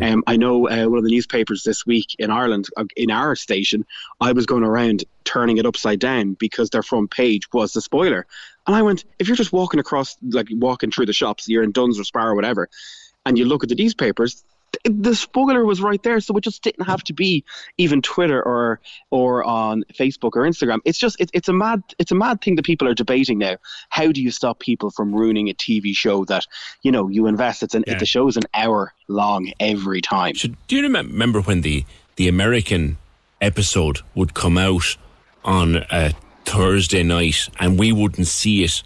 [0.00, 3.36] Um, I know uh, one of the newspapers this week in Ireland, uh, in our
[3.36, 3.86] station,
[4.20, 8.26] I was going around turning it upside down because their front page was the spoiler.
[8.66, 11.72] And I went, if you're just walking across, like walking through the shops, you're in
[11.72, 12.68] Dunnes or Spar or whatever,
[13.24, 14.42] and you look at the newspapers,
[14.84, 17.44] the spoiler was right there, so it just didn't have to be
[17.78, 18.80] even Twitter or
[19.10, 20.80] or on Facebook or Instagram.
[20.84, 23.56] It's just it, it's a mad it's a mad thing that people are debating now.
[23.88, 26.46] How do you stop people from ruining a TV show that
[26.82, 27.62] you know you invest?
[27.62, 27.98] It's an Yeah.
[27.98, 30.34] the show's an hour long every time.
[30.34, 31.84] Do you remember when the
[32.16, 32.98] the American
[33.40, 34.96] episode would come out
[35.44, 36.12] on a
[36.44, 38.82] Thursday night and we wouldn't see it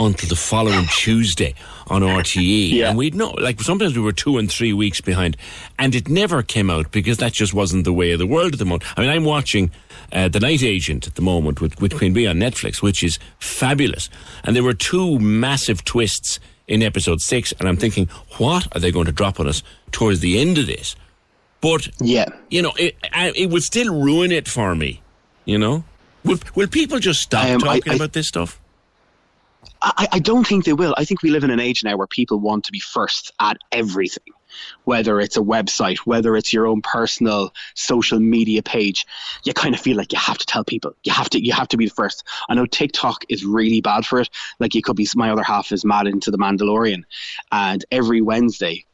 [0.00, 1.54] until the following Tuesday
[1.86, 2.82] on RTE.
[2.88, 5.36] And we'd know, like sometimes we were two and three weeks behind,
[5.78, 8.58] and it never came out because that just wasn't the way of the world at
[8.58, 8.84] the moment.
[8.98, 9.70] I mean, I'm watching
[10.12, 13.18] uh, The Night Agent at the moment with, with Queen Bee on Netflix, which is
[13.38, 14.08] fabulous.
[14.44, 18.08] And there were two massive twists in episode six, and I'm thinking,
[18.38, 19.62] what are they going to drop on us
[19.92, 20.96] towards the end of this?
[21.60, 25.00] But yeah, you know, it I, it would still ruin it for me.
[25.46, 25.84] You know,
[26.24, 28.60] will will people just stop Um, I- talking I- about this stuff?
[29.80, 30.94] I, I don't think they will.
[30.96, 33.58] I think we live in an age now where people want to be first at
[33.70, 34.32] everything,
[34.84, 39.06] whether it's a website, whether it's your own personal social media page.
[39.44, 40.96] You kind of feel like you have to tell people.
[41.04, 41.44] You have to.
[41.44, 42.24] You have to be the first.
[42.48, 44.30] I know TikTok is really bad for it.
[44.58, 45.06] Like you could be.
[45.14, 47.04] My other half is mad into the Mandalorian,
[47.52, 48.86] and every Wednesday.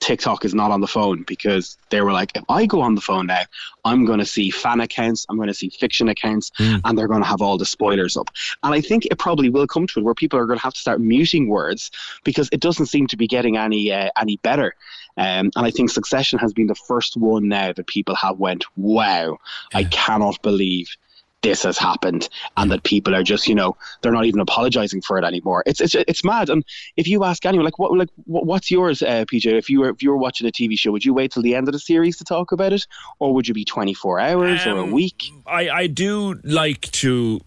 [0.00, 3.00] TikTok is not on the phone because they were like, if I go on the
[3.00, 3.42] phone now,
[3.84, 6.52] I'm going to see fan accounts, I'm going to see fiction accounts,
[6.84, 8.30] and they're going to have all the spoilers up.
[8.62, 10.74] And I think it probably will come to it where people are going to have
[10.74, 11.90] to start muting words
[12.24, 14.74] because it doesn't seem to be getting any uh, any better.
[15.16, 18.64] Um, and I think Succession has been the first one now that people have went,
[18.76, 19.38] wow,
[19.74, 20.96] I cannot believe
[21.42, 25.18] this has happened and that people are just you know they're not even apologizing for
[25.18, 26.64] it anymore it's it's it's mad and
[26.96, 29.90] if you ask anyone like what like what, what's yours uh, PJ if you were
[29.90, 31.78] if you were watching a TV show would you wait till the end of the
[31.78, 32.86] series to talk about it
[33.20, 37.40] or would you be 24 hours or a Um, week I I do like to.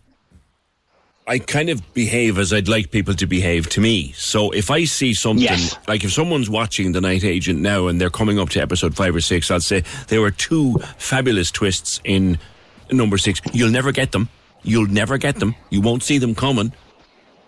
[1.27, 4.11] I kind of behave as I'd like people to behave to me.
[4.17, 5.77] So if I see something Yes.
[5.87, 9.15] like if someone's watching The Night Agent now and they're coming up to episode five
[9.15, 12.39] or six, I'll say there were two fabulous twists in
[12.91, 13.41] number six.
[13.53, 14.29] You'll never get them.
[14.63, 15.55] You'll never get them.
[15.69, 16.73] You won't see them coming.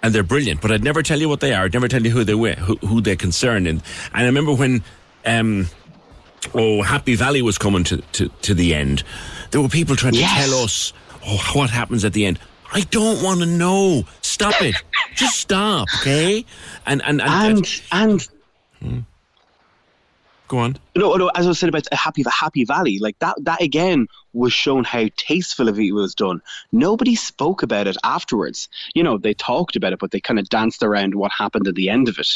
[0.01, 1.63] And they're brilliant, but I'd never tell you what they are.
[1.65, 3.67] I'd never tell you who they were, who, who they concern.
[3.67, 3.81] And,
[4.13, 4.83] and I remember when,
[5.25, 5.67] um,
[6.53, 9.03] oh, Happy Valley was coming to, to, to the end.
[9.51, 10.43] There were people trying Yes.
[10.45, 10.93] to tell us
[11.25, 12.37] oh, what happens at the end.
[12.73, 14.03] I don't want to know.
[14.21, 14.75] Stop it.
[15.15, 16.43] Just stop, okay?
[16.87, 18.27] And and and, and,
[18.81, 19.05] and
[20.47, 20.77] go on.
[20.95, 21.27] No, no.
[21.35, 23.35] As I said about a happy, a happy valley, like that.
[23.43, 26.41] That again was shown how tastefully it was done.
[26.71, 28.67] Nobody spoke about it afterwards.
[28.95, 31.75] You know, they talked about it, but they kind of danced around what happened at
[31.75, 32.27] the end of it.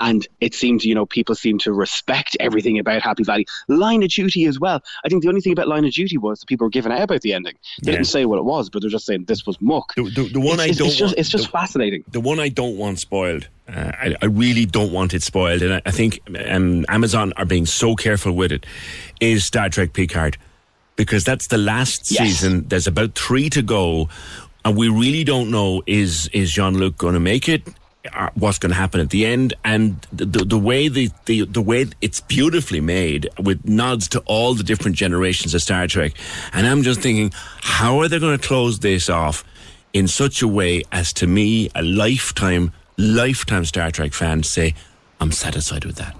[0.00, 3.46] And it seemed, you know, people seemed to respect everything about Happy Valley.
[3.68, 4.82] Line of Duty as well.
[5.04, 7.02] I think the only thing about Line of Duty was that people were giving out
[7.02, 7.54] about the ending.
[7.82, 7.98] They Yeah.
[7.98, 9.94] didn't say what it was, but they're just saying this was muck.
[9.94, 12.04] The, the, the one it's, I it's- don't it's just, want, it's just the- fascinating.
[12.10, 13.48] The one I don't want spoiled.
[13.68, 17.46] Uh, I, I really don't want it spoiled, and I, I think um, Amazon are
[17.46, 18.66] being so careful with it.
[19.20, 20.36] Is Star Trek Picard
[20.96, 22.20] because that's the last Yes.
[22.28, 22.66] season.
[22.68, 24.08] There's about three to go,
[24.64, 27.62] and we really don't know is is Jean Luc going to make it?
[28.12, 31.46] uh, what's going to happen at the end, and the, the, the way the, the
[31.46, 36.12] the way it's beautifully made with nods to all the different generations of Star Trek,
[36.52, 39.42] and I'm just thinking, how are they going to close this off
[39.94, 44.74] in such a way as to me, a lifetime lifetime Star Trek fan, say,
[45.18, 46.14] I'm satisfied with that.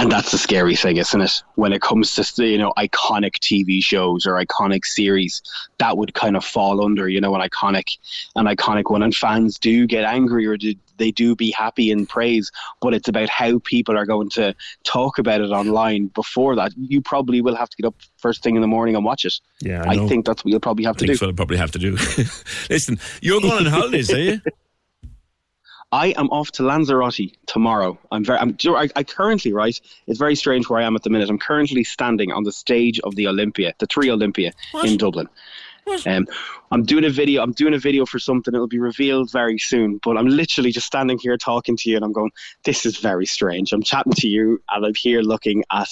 [0.00, 1.42] And that's the scary thing, isn't it?
[1.56, 5.42] When it comes to you know iconic TV shows or iconic series,
[5.76, 7.98] that would kind of fall under you know an iconic,
[8.34, 9.02] an iconic one.
[9.02, 12.50] And fans do get angry or do, they do be happy and praise,
[12.80, 14.54] but it's about how people are going to
[14.84, 16.06] talk about it online.
[16.06, 19.04] Before that, you probably will have to get up first thing in the morning and
[19.04, 19.34] watch it.
[19.60, 21.16] Yeah, I I, think that's what you'll probably have I to do.
[21.18, 21.92] Phil probably have to do.
[22.70, 24.40] Listen, you're going on holidays, are you?
[25.92, 27.98] I am off to Lanzarote tomorrow.
[28.12, 28.38] I'm very.
[28.38, 28.52] I'm.
[28.52, 29.78] do you know, I, I currently right.
[30.06, 31.28] It's very strange where I am at the minute.
[31.28, 34.52] I'm currently standing on the stage of the Olympia, the Three Olympia
[34.84, 35.28] in Dublin.
[36.06, 36.28] Um,
[36.70, 37.42] I'm doing a video.
[37.42, 38.54] I'm doing a video for something.
[38.54, 39.98] It'll be revealed very soon.
[40.04, 42.30] But I'm literally just standing here talking to you, and I'm going.
[42.64, 43.72] This is very strange.
[43.72, 45.88] I'm chatting to you, and I'm here looking at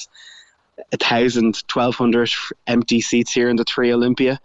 [0.92, 2.30] a thousand, twelve hundred
[2.68, 4.38] empty seats here in the Three Olympia.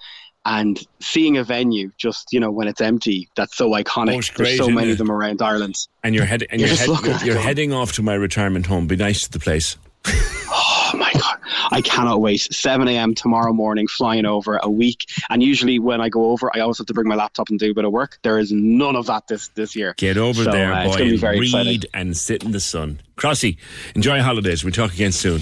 [0.45, 4.15] And seeing a venue just, you know, when it's empty, that's so iconic.
[4.15, 4.91] Oh, it's There's so many it?
[4.93, 5.75] of them around Ireland.
[6.03, 8.85] And you're heading, and You're you're, head, you're, you're heading off to my retirement home.
[8.87, 9.77] Be nice to the place.
[10.05, 11.37] Oh my god,
[11.71, 12.41] I cannot wait.
[12.41, 13.15] 7 a.m.
[13.15, 15.05] tomorrow morning, flying over a week.
[15.29, 17.71] And usually when I go over, I always have to bring my laptop and do
[17.71, 18.19] a bit of work.
[18.21, 19.95] There is none of that this this year.
[19.97, 21.81] Get over So, there, uh, it's boy, gonna be very read exciting.
[21.93, 22.99] and sit in the sun.
[23.17, 23.57] Crossy,
[23.95, 24.63] enjoy holidays.
[24.63, 25.41] We'll talk again soon.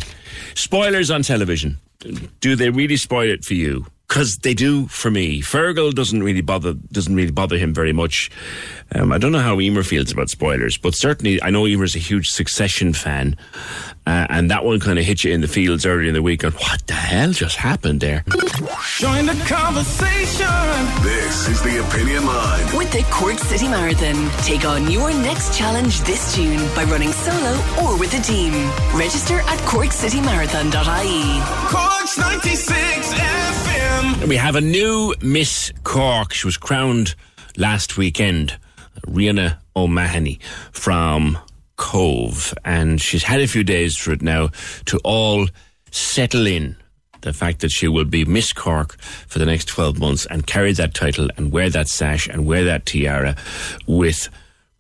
[0.54, 1.80] Spoilers on television.
[2.40, 3.88] Do they really spoil it for you?
[4.12, 5.42] Because they do for me.
[5.42, 8.30] Fergal doesn't really bother doesn't really bother him very much.
[8.94, 12.00] Um, I don't know how Emer feels about spoilers, but certainly I know Emer's a
[12.00, 13.38] huge Succession fan,
[14.06, 16.44] uh, and that one kind of hit you in the fields early in the week.
[16.44, 18.26] And what the hell just happened there?
[18.98, 20.46] Join the conversation.
[21.04, 22.78] This is the Opinion Line.
[22.78, 27.52] With the Cork City Marathon, take on your next challenge this June by running solo
[27.82, 28.52] or with a team.
[28.94, 31.42] Register at corkcitymarathon.ie.
[31.72, 33.14] Cork's 96
[34.02, 34.28] FM.
[34.28, 36.34] We have a new Miss Cork.
[36.34, 37.16] She was crowned
[37.58, 38.58] last weekend,
[39.08, 40.40] Rihanna O'Mahony
[40.72, 41.38] from
[41.78, 44.50] Cobh, and she's had a few days for it now
[44.86, 45.48] to all
[45.92, 46.76] settle in.
[47.22, 50.74] The fact that she will be Miss Cork for the next 12 months and carry
[50.74, 53.36] that title and wear that sash and wear that tiara
[53.86, 54.28] with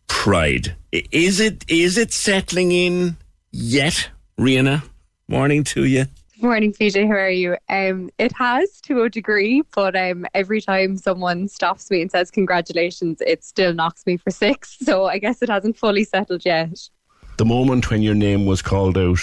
[0.07, 0.75] pride.
[0.91, 3.17] Is it is it settling in
[3.51, 4.81] yet, Rihanna?
[5.27, 6.07] Morning to you.
[6.41, 7.05] Morning, PJ.
[7.05, 7.55] How are you?
[7.69, 12.31] Um, it has to a degree, but um, every time someone stops me and says
[12.31, 14.77] congratulations, it still knocks me for six.
[14.91, 16.89] So I guess it hasn't fully settled yet.
[17.37, 19.19] The moment when your name was called out,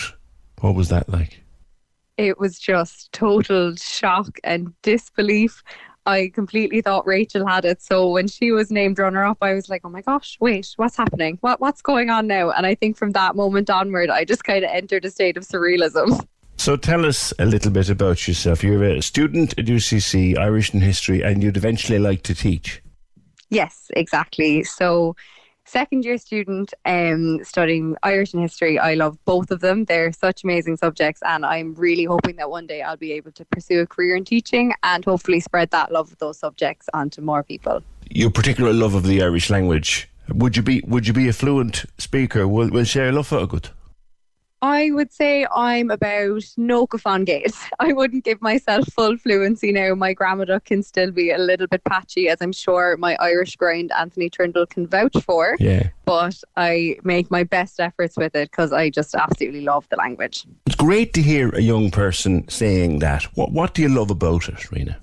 [0.61, 1.43] what was that like?
[2.17, 5.65] It was just total shock and disbelief.
[6.07, 7.83] I completely thought Rachel had it.
[7.83, 10.97] So when she was named runner up, I was like, oh my gosh, wait, what's
[10.97, 11.39] happening?
[11.41, 12.51] What What's going on now?
[12.51, 15.43] And I think from that moment onward, I just kind of entered a state of
[15.43, 16.25] surrealism.
[16.59, 18.65] So tell us a little bit about yourself.
[18.65, 22.83] You're a student at UCC, Irish and History, and you'd eventually like to teach.
[23.49, 24.65] Yes, exactly.
[24.65, 25.15] So,
[25.65, 28.77] second year student um, studying Irish and history.
[28.77, 29.85] I love both of them.
[29.85, 33.45] They're such amazing subjects, and I'm really hoping that one day I'll be able to
[33.45, 37.45] pursue a career in teaching and hopefully spread that love of those subjects onto more
[37.45, 37.83] people.
[38.11, 40.11] Your particular love of the Irish language.
[40.29, 42.49] Would you be Would you be a fluent speaker?
[42.49, 43.71] Will Will share a love for good?
[44.61, 47.55] I would say I'm about Noca fan Gate.
[47.79, 49.95] I wouldn't give myself full fluency now.
[49.95, 53.93] My grammar can still be a little bit patchy, as I'm sure my Irish grind
[53.93, 55.57] Anthony Trindle can vouch for.
[55.59, 55.89] Yeah.
[56.05, 60.47] But I make my best efforts with it because I just absolutely love the language.
[60.67, 63.25] It's great to hear a young person saying that.
[63.37, 64.99] What What do you love about it, Rena?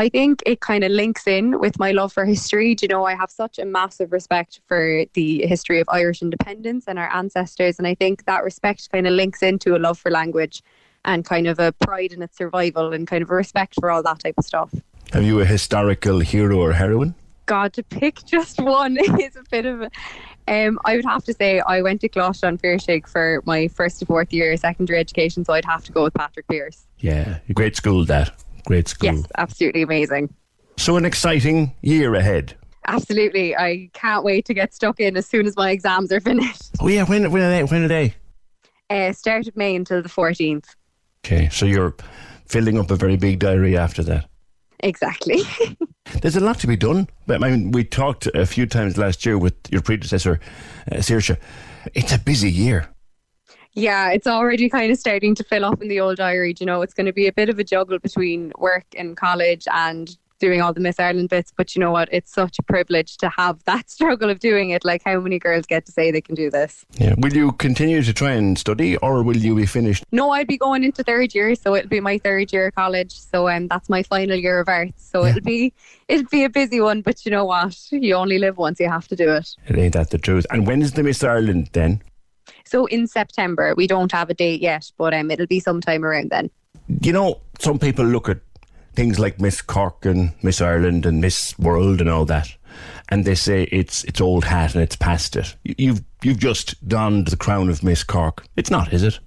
[0.00, 2.74] I think it kind of links in with my love for history.
[2.74, 6.86] Do you know, I have such a massive respect for the history of Irish independence
[6.88, 7.76] and our ancestors.
[7.76, 10.62] And I think that respect kind of links into a love for language
[11.04, 14.02] and kind of a pride in its survival and kind of a respect for all
[14.02, 14.74] that type of stuff.
[15.12, 17.14] Have you a historical hero or heroine?
[17.44, 19.90] God, to pick just one is a bit of a.
[20.48, 23.98] Um, I would have to say I went to Coláiste an Phiarsaigh for my first
[23.98, 26.86] to fourth year of secondary education, so I'd have to go with Patrick Pearse.
[27.00, 28.06] Yeah, great school.
[28.06, 29.14] That great school.
[29.14, 30.34] Yes, absolutely amazing.
[30.76, 32.54] So an exciting year ahead.
[32.86, 33.54] Absolutely.
[33.56, 36.70] I can't wait to get stuck in as soon as my exams are finished.
[36.80, 37.64] Oh yeah, when when are they?
[37.64, 38.14] When are they?
[38.88, 40.74] Uh, start of May until the 14th.
[41.24, 41.94] Okay, so you're
[42.46, 44.28] filling up a very big diary after that.
[44.80, 45.42] Exactly.
[46.22, 47.08] There's a lot to be done.
[47.26, 50.40] But I mean, we talked a few times last year with your predecessor,
[50.90, 51.36] uh, Saoirse.
[51.94, 52.88] It's a busy year.
[53.74, 56.52] Yeah, it's already kind of starting to fill up in the old diary.
[56.52, 59.16] Do You know, it's going to be a bit of a juggle between work and
[59.16, 61.52] college and doing all the Miss Ireland bits.
[61.54, 62.08] But you know what?
[62.10, 64.84] It's such a privilege to have that struggle of doing it.
[64.84, 66.84] Like, how many girls get to say they can do this?
[66.98, 67.14] Yeah.
[67.18, 70.04] Will you continue to try and study, or will you be finished?
[70.10, 73.12] No, I'd be going into third year, so it'll be my third year of college.
[73.12, 75.08] So um, that's my final year of arts.
[75.08, 75.72] So it'll be
[76.08, 77.02] it'll be a busy one.
[77.02, 77.76] But you know what?
[77.92, 78.80] You only live once.
[78.80, 79.54] You have to do it.
[79.68, 80.46] It ain't that the truth.
[80.50, 82.02] And when is the Miss Ireland then?
[82.70, 86.30] So in September, we don't have a date yet, but um, it'll be sometime around
[86.30, 86.50] then.
[87.02, 88.38] You know, some people look at
[88.94, 92.54] things like Miss Cork and Miss Ireland and Miss World and all that,
[93.08, 95.56] and they say it's it's old hat and it's past it.
[95.64, 98.44] You- You've you've just donned the crown of Miss Cork.
[98.56, 99.18] It's not, is it?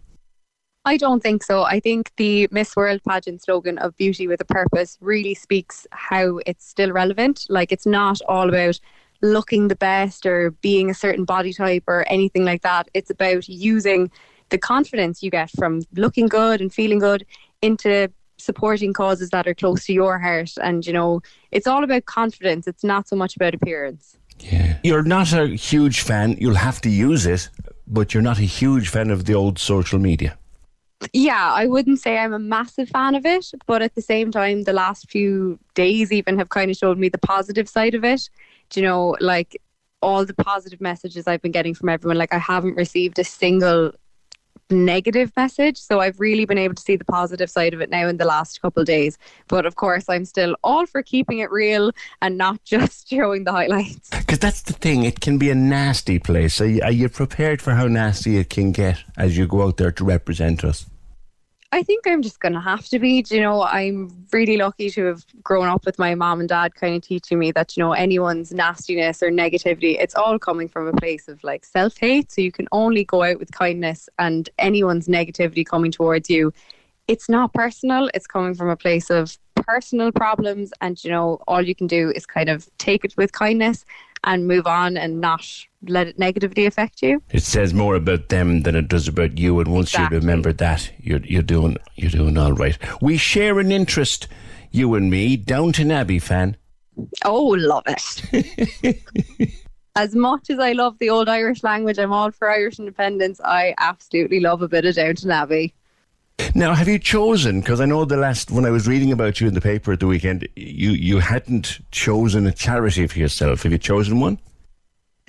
[0.85, 1.63] I don't think so.
[1.63, 6.39] I think the Miss World pageant slogan of beauty with a purpose really speaks how
[6.45, 7.45] it's still relevant.
[7.49, 8.79] Like it's not all about
[9.23, 12.89] looking the best or being a certain body type or anything like that.
[12.93, 14.11] It's about using
[14.49, 17.25] the confidence you get from looking good and feeling good
[17.61, 20.51] into supporting causes that are close to your heart.
[20.61, 21.21] And, you know,
[21.51, 22.67] it's all about confidence.
[22.67, 24.17] It's not so much about appearance.
[24.39, 24.77] Yeah.
[24.83, 26.35] You're not a huge fan.
[26.39, 27.49] You'll have to use it,
[27.87, 30.37] but you're not a huge fan of the old social media.
[31.11, 34.63] Yeah, I wouldn't say I'm a massive fan of it, but at the same time,
[34.63, 38.29] the last few days even have kind of showed me the positive side of it.
[38.69, 39.61] Do you know, like
[40.01, 43.93] all the positive messages I've been getting from everyone, like I haven't received a single
[44.69, 45.77] negative message.
[45.77, 48.25] So I've really been able to see the positive side of it now in the
[48.25, 49.17] last couple of days.
[49.47, 51.91] But of course, I'm still all for keeping it real
[52.21, 54.09] and not just showing the highlights.
[54.23, 56.59] Because that's the thing, it can be a nasty place.
[56.59, 59.77] Are you, are you prepared for how nasty it can get as you go out
[59.77, 60.87] there to represent us?
[61.73, 63.23] I think I'm just going to have to be.
[63.23, 66.75] Do You know, I'm really lucky to have grown up with my mom and dad
[66.75, 70.87] kind of teaching me that, you know, anyone's nastiness or negativity, it's all coming from
[70.87, 72.31] a place of like self hate.
[72.31, 76.53] So you can only go out with kindness and anyone's negativity coming towards you.
[77.07, 80.73] It's not personal, it's coming from a place of personal problems.
[80.79, 83.83] And, you know, all you can do is kind of take it with kindness
[84.23, 85.47] and move on and not
[85.87, 87.21] let it negatively affect you.
[87.31, 90.15] It says more about them than it does about you, and once Exactly.
[90.15, 92.77] you remember that, you're you're doing you're doing all right.
[93.01, 94.27] We share an interest,
[94.71, 96.57] you and me, Downton Abbey fan.
[97.25, 98.99] Oh, love it.
[99.95, 103.41] as much as I love the old Irish language, I'm all for Irish independence.
[103.43, 105.73] I absolutely love a bit of Downton Abbey.
[106.55, 107.61] Now, have you chosen?
[107.61, 109.99] Because I know the last when I was reading about you in the paper at
[109.99, 113.63] the weekend, you you hadn't chosen a charity for yourself.
[113.63, 114.39] Have you chosen one?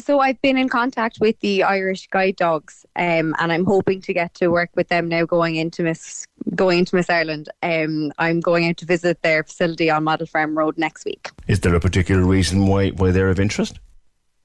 [0.01, 4.13] So I've been in contact with the Irish Guide Dogs, um, and I'm hoping to
[4.13, 7.49] get to work with them now going into Miss going into Miss Ireland.
[7.63, 11.31] Um, I'm going out to visit their facility on Model Farm Road next week.
[11.47, 13.79] Is there a particular reason why why they're of interest?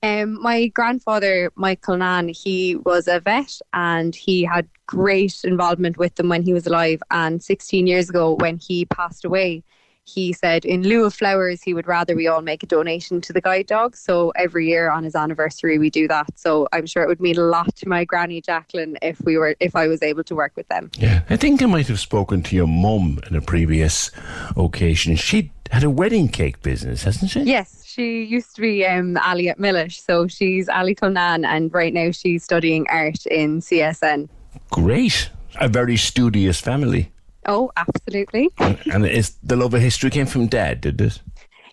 [0.01, 6.15] Um, my grandfather, Michael Nan, he was a vet and he had great involvement with
[6.15, 7.01] them when he was alive.
[7.11, 9.63] And 16 years ago, when he passed away,
[10.13, 13.33] he said in lieu of flowers, he would rather we all make a donation to
[13.33, 13.95] the guide dog.
[13.95, 16.27] So every year on his anniversary, we do that.
[16.35, 19.55] So I'm sure it would mean a lot to my granny Jacqueline if we were
[19.59, 20.91] if I was able to work with them.
[20.97, 24.11] Yeah, I think I might have spoken to your mum in a previous
[24.57, 25.15] occasion.
[25.15, 27.41] She had a wedding cake business, hasn't she?
[27.41, 30.01] Yes, she used to be um, Ali at Millish.
[30.01, 34.29] So she's Ali Culnan, and right now she's studying art in CSN.
[34.71, 35.29] Great,
[35.59, 37.11] a very studious family.
[37.45, 38.49] Oh, absolutely.
[38.59, 41.21] and it's the love of history came from dad, did it?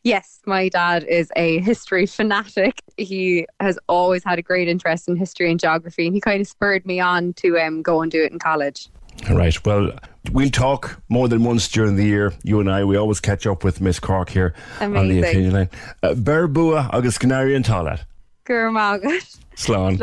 [0.03, 2.81] Yes, my dad is a history fanatic.
[2.97, 6.47] He has always had a great interest in history and geography, and he kind of
[6.47, 8.89] spurred me on to um, go and do it in college.
[9.29, 9.65] All right.
[9.65, 9.91] Well,
[10.31, 12.33] we'll talk more than once during the year.
[12.45, 15.71] You and I, we always catch up with Miss Cork here on the opinion line.
[16.03, 18.05] Uh, Berbua agus Canary and Talat.
[18.45, 19.39] Gur mágat.
[19.57, 19.99] Slán.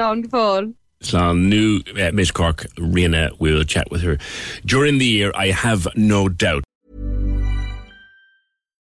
[1.04, 1.24] Slán phone.
[1.24, 4.18] So new uh, Miss Cork, Rena, we'll chat with her
[4.66, 5.32] during the year.
[5.36, 6.64] I have no doubt.